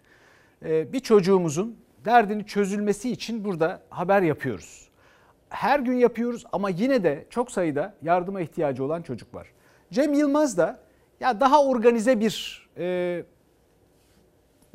bir 0.63 0.99
çocuğumuzun 0.99 1.77
derdini 2.05 2.45
çözülmesi 2.45 3.11
için 3.11 3.45
burada 3.45 3.81
haber 3.89 4.21
yapıyoruz. 4.21 4.89
Her 5.49 5.79
gün 5.79 5.93
yapıyoruz 5.93 6.45
ama 6.51 6.69
yine 6.69 7.03
de 7.03 7.25
çok 7.29 7.51
sayıda 7.51 7.93
yardıma 8.01 8.41
ihtiyacı 8.41 8.83
olan 8.83 9.01
çocuk 9.01 9.33
var. 9.33 9.47
Cem 9.91 10.13
Yılmaz 10.13 10.57
da 10.57 10.79
ya 11.19 11.39
daha 11.39 11.65
organize 11.65 12.19
bir 12.19 12.67
e, 12.77 13.23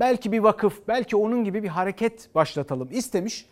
belki 0.01 0.33
bir 0.33 0.39
vakıf, 0.39 0.89
belki 0.89 1.17
onun 1.17 1.45
gibi 1.45 1.63
bir 1.63 1.69
hareket 1.69 2.35
başlatalım 2.35 2.89
istemiş 2.93 3.49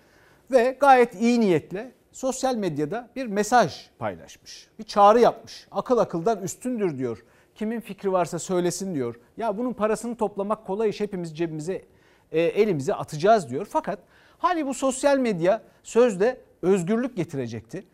ve 0.51 0.77
gayet 0.81 1.15
iyi 1.15 1.41
niyetle 1.41 1.93
sosyal 2.13 2.57
medyada 2.57 3.11
bir 3.17 3.27
mesaj 3.27 3.91
paylaşmış. 3.99 4.69
Bir 4.79 4.85
çağrı 4.85 5.21
yapmış. 5.21 5.69
Akıl 5.71 5.99
akıldan 5.99 6.43
üstündür 6.43 6.99
diyor. 6.99 7.25
Kimin 7.55 7.81
fikri 7.81 8.13
varsa 8.13 8.39
söylesin 8.39 8.95
diyor. 8.95 9.21
Ya 9.37 9.59
bunun 9.59 9.73
parasını 9.73 10.17
toplamak 10.17 10.67
kolay 10.67 10.89
iş 10.89 11.01
hepimiz 11.01 11.37
cebimize 11.37 11.85
e, 12.33 12.41
elimize 12.41 12.95
atacağız 12.95 13.51
diyor. 13.51 13.67
Fakat 13.71 13.99
hani 14.39 14.67
bu 14.67 14.75
sosyal 14.75 15.19
medya 15.19 15.63
sözde 15.83 16.41
özgürlük 16.63 17.17
getirecekti. 17.17 17.87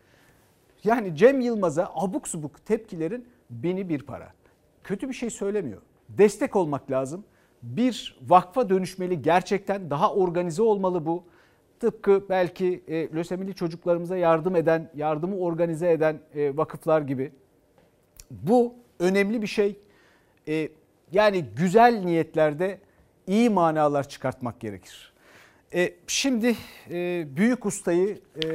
Yani 0.83 1.15
Cem 1.15 1.41
Yılmaz'a 1.41 1.91
abuk 1.95 2.27
subuk 2.27 2.65
tepkilerin 2.65 3.27
beni 3.49 3.89
bir 3.89 4.03
para. 4.03 4.33
Kötü 4.83 5.09
bir 5.09 5.13
şey 5.13 5.29
söylemiyor. 5.29 5.81
Destek 6.09 6.55
olmak 6.55 6.91
lazım 6.91 7.23
bir 7.63 8.19
vakfa 8.27 8.69
dönüşmeli 8.69 9.21
gerçekten 9.21 9.89
daha 9.89 10.13
organize 10.13 10.61
olmalı 10.61 11.05
bu. 11.05 11.23
Tıpkı 11.79 12.25
belki 12.29 12.83
e, 12.87 13.09
lösemili 13.15 13.55
çocuklarımıza 13.55 14.17
yardım 14.17 14.55
eden, 14.55 14.89
yardımı 14.95 15.37
organize 15.37 15.91
eden 15.91 16.19
e, 16.35 16.57
vakıflar 16.57 17.01
gibi. 17.01 17.31
Bu 18.31 18.73
önemli 18.99 19.41
bir 19.41 19.47
şey. 19.47 19.75
E, 20.47 20.69
yani 21.11 21.45
güzel 21.55 22.01
niyetlerde 22.05 22.79
iyi 23.27 23.49
manalar 23.49 24.09
çıkartmak 24.09 24.59
gerekir. 24.59 25.13
E, 25.73 25.93
şimdi 26.07 26.55
e, 26.89 27.27
büyük 27.35 27.65
ustayı 27.65 28.19
e, 28.43 28.47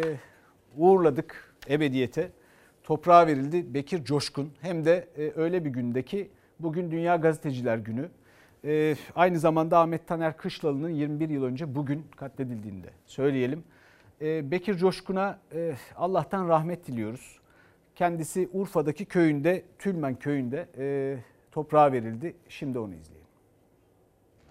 uğurladık 0.76 1.54
ebediyete. 1.70 2.30
Toprağa 2.84 3.26
verildi 3.26 3.74
Bekir 3.74 4.04
Coşkun. 4.04 4.52
Hem 4.60 4.84
de 4.84 5.08
e, 5.18 5.32
öyle 5.36 5.64
bir 5.64 5.70
gündeki 5.70 6.30
bugün 6.60 6.90
Dünya 6.90 7.16
Gazeteciler 7.16 7.78
Günü. 7.78 8.08
Ee, 8.66 8.96
aynı 9.16 9.38
zamanda 9.38 9.78
Ahmet 9.78 10.08
Taner 10.08 10.36
Kışlalı'nın 10.36 10.90
21 10.90 11.28
yıl 11.28 11.44
önce 11.44 11.74
bugün 11.74 12.06
katledildiğinde 12.16 12.90
söyleyelim. 13.06 13.64
Ee, 14.20 14.50
Bekir 14.50 14.76
Coşkun'a 14.76 15.38
e, 15.54 15.74
Allah'tan 15.96 16.48
rahmet 16.48 16.86
diliyoruz. 16.86 17.40
Kendisi 17.94 18.48
Urfa'daki 18.52 19.04
köyünde, 19.04 19.64
Tülmen 19.78 20.14
köyünde 20.14 20.68
e, 20.78 21.16
toprağa 21.52 21.92
verildi. 21.92 22.36
Şimdi 22.48 22.78
onu 22.78 22.94
izleyelim. 22.94 23.26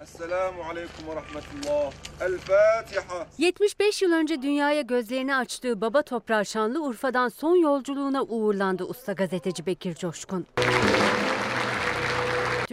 Esselamu 0.01 0.63
aleyküm 0.63 1.07
ve 1.07 1.16
rahmetullah. 1.16 1.91
El 2.22 2.38
Fatiha. 2.38 3.28
75 3.38 4.01
yıl 4.01 4.11
önce 4.11 4.41
dünyaya 4.41 4.82
gözlerini 4.82 5.36
açtığı 5.36 5.82
baba 5.82 6.01
toprağı 6.01 6.45
Şanlıurfa'dan 6.45 7.30
son 7.30 7.55
yolculuğuna 7.55 8.24
uğurlandı 8.24 8.84
usta 8.84 9.13
gazeteci 9.13 9.66
Bekir 9.66 9.95
Coşkun. 9.95 10.45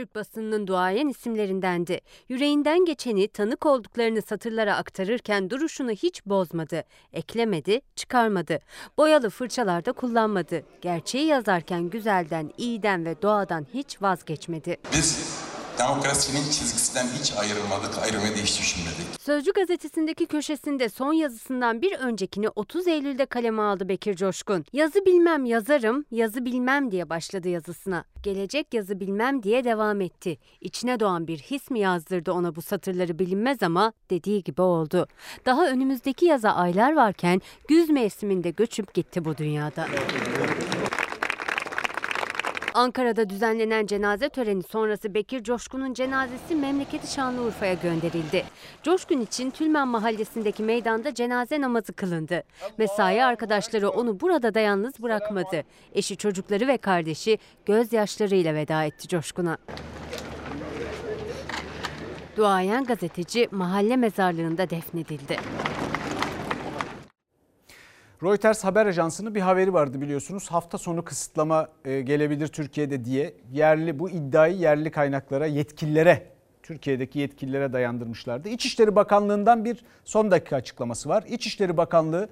Türk 0.02 0.14
basınının 0.14 0.66
duayen 0.66 1.08
isimlerindendi. 1.08 2.00
Yüreğinden 2.28 2.84
geçeni, 2.84 3.28
tanık 3.28 3.66
olduklarını 3.66 4.22
satırlara 4.22 4.76
aktarırken 4.76 5.50
duruşunu 5.50 5.90
hiç 5.90 6.26
bozmadı. 6.26 6.84
Eklemedi, 7.12 7.80
çıkarmadı. 7.96 8.58
Boyalı 8.98 9.30
fırçalarda 9.30 9.92
kullanmadı. 9.92 10.62
Gerçeği 10.80 11.26
yazarken 11.26 11.90
güzelden, 11.90 12.50
iyiden 12.58 13.04
ve 13.04 13.22
doğadan 13.22 13.66
hiç 13.74 14.02
vazgeçmedi. 14.02 14.76
Biz 14.92 15.42
demokrasinin 15.78 16.50
çizgisinden 16.50 17.06
hiç 17.20 17.32
ayrılmadık, 17.32 17.98
ayrılmayı 18.02 18.32
da 18.32 18.38
hiç 18.38 18.58
düşünmedik. 18.60 19.20
Sözcü 19.20 19.52
gazetesindeki 19.52 20.26
köşesinde 20.26 20.88
son 20.88 21.12
yazısından 21.12 21.82
bir 21.82 21.92
öncekini 21.92 22.48
30 22.48 22.88
Eylül'de 22.88 23.26
kaleme 23.26 23.62
aldı 23.62 23.88
Bekir 23.88 24.16
Coşkun. 24.16 24.64
Yazı 24.72 25.06
bilmem 25.06 25.44
yazarım, 25.44 26.04
yazı 26.10 26.44
bilmem 26.44 26.90
diye 26.90 27.10
başladı 27.10 27.48
yazısına. 27.48 28.04
Gelecek 28.22 28.74
yazı 28.74 29.00
bilmem 29.00 29.42
diye 29.42 29.64
devam 29.64 30.00
etti. 30.00 30.38
İçine 30.60 31.00
doğan 31.00 31.26
bir 31.26 31.38
his 31.38 31.70
mi 31.70 31.80
yazdırdı 31.80 32.32
ona 32.32 32.56
bu 32.56 32.62
satırları 32.62 33.18
bilinmez 33.18 33.62
ama 33.62 33.92
dediği 34.10 34.42
gibi 34.42 34.62
oldu. 34.62 35.06
Daha 35.46 35.66
önümüzdeki 35.66 36.26
yaza 36.26 36.50
aylar 36.50 36.96
varken 36.96 37.40
güz 37.68 37.90
mevsiminde 37.90 38.50
göçüp 38.50 38.94
gitti 38.94 39.24
bu 39.24 39.36
dünyada. 39.36 39.86
Ankara'da 42.74 43.28
düzenlenen 43.30 43.86
cenaze 43.86 44.28
töreni 44.28 44.62
sonrası 44.62 45.14
Bekir 45.14 45.42
Coşkun'un 45.42 45.94
cenazesi 45.94 46.54
memleketi 46.54 47.12
Şanlıurfa'ya 47.12 47.74
gönderildi. 47.74 48.44
Coşkun 48.82 49.20
için 49.20 49.50
Tülmen 49.50 49.88
Mahallesi'ndeki 49.88 50.62
meydanda 50.62 51.14
cenaze 51.14 51.60
namazı 51.60 51.92
kılındı. 51.92 52.42
Mesai 52.78 53.24
arkadaşları 53.24 53.90
onu 53.90 54.20
burada 54.20 54.54
da 54.54 54.60
yalnız 54.60 55.02
bırakmadı. 55.02 55.64
Eşi, 55.94 56.16
çocukları 56.16 56.68
ve 56.68 56.76
kardeşi 56.76 57.38
gözyaşlarıyla 57.66 58.54
veda 58.54 58.84
etti 58.84 59.08
Coşkun'a. 59.08 59.58
Duayen 62.36 62.84
gazeteci 62.84 63.48
mahalle 63.50 63.96
mezarlığında 63.96 64.70
defnedildi. 64.70 65.36
Reuters 68.22 68.64
haber 68.64 68.86
ajansının 68.86 69.34
bir 69.34 69.40
haberi 69.40 69.72
vardı 69.72 70.00
biliyorsunuz. 70.00 70.48
Hafta 70.50 70.78
sonu 70.78 71.04
kısıtlama 71.04 71.68
e, 71.84 72.00
gelebilir 72.00 72.48
Türkiye'de 72.48 73.04
diye 73.04 73.34
yerli 73.52 73.98
bu 73.98 74.10
iddiayı 74.10 74.56
yerli 74.56 74.90
kaynaklara, 74.90 75.46
yetkililere, 75.46 76.26
Türkiye'deki 76.62 77.18
yetkililere 77.18 77.72
dayandırmışlardı. 77.72 78.48
İçişleri 78.48 78.96
Bakanlığı'ndan 78.96 79.64
bir 79.64 79.84
son 80.04 80.30
dakika 80.30 80.56
açıklaması 80.56 81.08
var. 81.08 81.24
İçişleri 81.28 81.76
Bakanlığı 81.76 82.28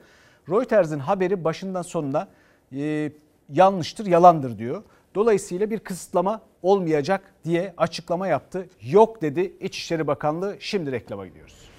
Reuters'in 0.49 0.99
haberi 0.99 1.45
başından 1.45 1.82
sonuna 1.82 2.28
e, 2.76 3.12
yanlıştır, 3.49 4.07
yalandır 4.07 4.59
diyor. 4.59 4.82
Dolayısıyla 5.14 5.70
bir 5.70 5.78
kısıtlama 5.78 6.41
olmayacak 6.62 7.34
diye 7.45 7.74
açıklama 7.76 8.28
yaptı. 8.28 8.68
Yok 8.82 9.22
dedi 9.22 9.53
İçişleri 9.61 10.07
Bakanlığı. 10.07 10.57
Şimdi 10.61 10.93
reklama 10.93 11.26
gidiyoruz. 11.26 11.70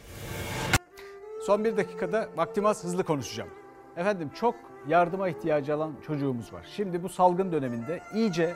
Son 1.46 1.66
bir 1.66 1.78
dakikada 1.78 2.30
vaktim 2.38 2.66
az 2.66 2.84
hızlı 2.84 3.04
konuşacağım. 3.04 3.61
Efendim 3.98 4.32
çok 4.36 4.56
yardıma 4.88 5.30
ihtiyacı 5.30 5.76
olan 5.76 5.94
çocuğumuz 6.08 6.54
var. 6.54 6.68
Şimdi 6.76 7.04
bu 7.04 7.10
salgın 7.10 7.52
döneminde 7.52 8.00
iyice 8.14 8.54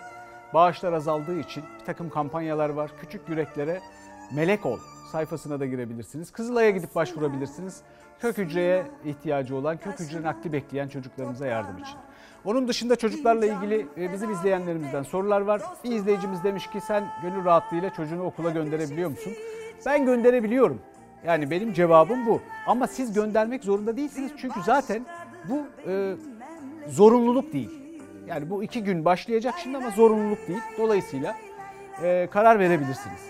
bağışlar 0.54 0.94
azaldığı 0.94 1.40
için 1.40 1.64
bir 1.80 1.86
takım 1.86 2.10
kampanyalar 2.10 2.70
var. 2.70 2.92
Küçük 3.02 3.30
yüreklere 3.30 3.80
melek 4.36 4.66
ol 4.66 4.80
sayfasına 5.12 5.60
da 5.60 5.66
girebilirsiniz. 5.66 6.32
Kızılay'a 6.32 6.70
gidip 6.70 6.96
başvurabilirsiniz. 6.96 7.82
Kök 8.20 8.38
hücreye 8.38 8.86
ihtiyacı 9.06 9.56
olan, 9.56 9.78
kök 9.78 10.00
hücre 10.00 10.22
nakli 10.22 10.54
bekleyen 10.54 10.88
çocuklarımıza 10.88 11.48
yardım 11.48 11.78
için. 11.78 11.96
Onun 12.46 12.68
dışında 12.68 12.96
çocuklarla 12.96 13.46
ilgili 13.46 13.88
e, 13.98 14.14
bizim 14.14 14.32
izleyenlerimizden 14.32 15.04
sorular 15.04 15.42
var. 15.42 15.62
Bir 15.84 15.92
izleyicimiz 15.92 16.44
demiş 16.44 16.68
ki 16.68 16.82
sen 16.82 17.04
gönül 17.22 17.46
rahatlığıyla 17.46 17.94
çocuğunu 17.94 18.24
okula 18.24 18.50
gönderebiliyor 18.50 19.10
musun? 19.10 19.34
Ben 19.86 20.06
gönderebiliyorum. 20.06 20.82
Yani 21.26 21.52
benim 21.52 21.74
cevabım 21.74 22.26
bu. 22.26 22.42
Ama 22.68 22.88
siz 22.88 23.14
göndermek 23.14 23.64
zorunda 23.64 23.98
değilsiniz. 23.98 24.32
Çünkü 24.38 24.60
zaten 24.66 25.06
bu 25.50 25.90
e, 25.92 26.16
zorunluluk 26.88 27.54
değil. 27.54 27.70
Yani 28.28 28.50
bu 28.50 28.64
iki 28.64 28.84
gün 28.84 29.06
başlayacak 29.06 29.54
şimdi 29.64 29.78
ama 29.78 29.90
zorunluluk 29.90 30.48
değil. 30.48 30.62
Dolayısıyla 30.78 31.36
e, 32.04 32.28
karar 32.32 32.60
verebilirsiniz. 32.60 33.30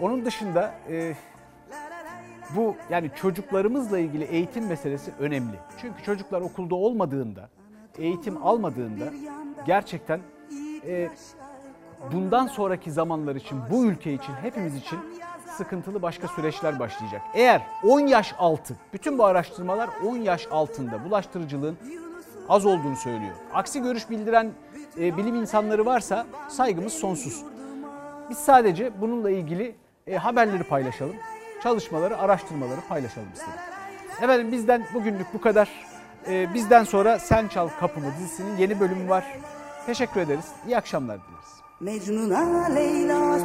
Onun 0.00 0.24
dışında 0.24 0.74
e, 0.90 1.14
bu 2.56 2.76
yani 2.90 3.10
çocuklarımızla 3.16 3.98
ilgili 3.98 4.24
eğitim 4.24 4.66
meselesi 4.66 5.12
önemli. 5.18 5.56
Çünkü 5.80 6.02
çocuklar 6.02 6.40
okulda 6.40 6.74
olmadığında, 6.74 7.48
eğitim 7.98 8.46
almadığında 8.46 9.04
gerçekten 9.66 10.20
e, 10.86 11.08
bundan 12.12 12.46
sonraki 12.46 12.92
zamanlar 12.92 13.36
için, 13.36 13.58
bu 13.70 13.84
ülke 13.84 14.12
için, 14.12 14.32
hepimiz 14.32 14.76
için 14.76 14.98
sıkıntılı 15.56 16.02
başka 16.02 16.28
süreçler 16.28 16.78
başlayacak. 16.78 17.22
Eğer 17.34 17.62
10 17.82 18.00
yaş 18.00 18.34
altı, 18.38 18.76
bütün 18.92 19.18
bu 19.18 19.24
araştırmalar 19.24 19.90
10 20.06 20.16
yaş 20.16 20.48
altında 20.50 21.04
bulaştırıcılığın 21.04 21.76
az 22.48 22.66
olduğunu 22.66 22.96
söylüyor. 22.96 23.32
Aksi 23.54 23.82
görüş 23.82 24.10
bildiren 24.10 24.50
e, 24.98 25.16
bilim 25.16 25.34
insanları 25.34 25.86
varsa 25.86 26.26
saygımız 26.48 26.92
sonsuz. 26.92 27.42
Biz 28.30 28.38
sadece 28.38 29.00
bununla 29.00 29.30
ilgili 29.30 29.76
e, 30.06 30.16
haberleri 30.16 30.64
paylaşalım, 30.64 31.16
çalışmaları, 31.62 32.18
araştırmaları 32.18 32.80
paylaşalım 32.88 33.28
istedik. 33.34 33.60
Efendim 34.22 34.52
bizden 34.52 34.84
bugünlük 34.94 35.34
bu 35.34 35.40
kadar. 35.40 35.68
E, 36.28 36.54
bizden 36.54 36.84
sonra 36.84 37.18
Sen 37.18 37.48
Çal 37.48 37.68
Kapımı 37.80 38.06
dizisinin 38.18 38.56
yeni 38.56 38.80
bölümü 38.80 39.08
var. 39.08 39.24
Teşekkür 39.86 40.20
ederiz. 40.20 40.46
İyi 40.66 40.76
akşamlar 40.76 41.18
dileriz. 41.18 41.54
Mecnun'a 41.80 42.66
Leyla 42.74 43.38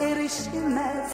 erişilmez 0.00 1.10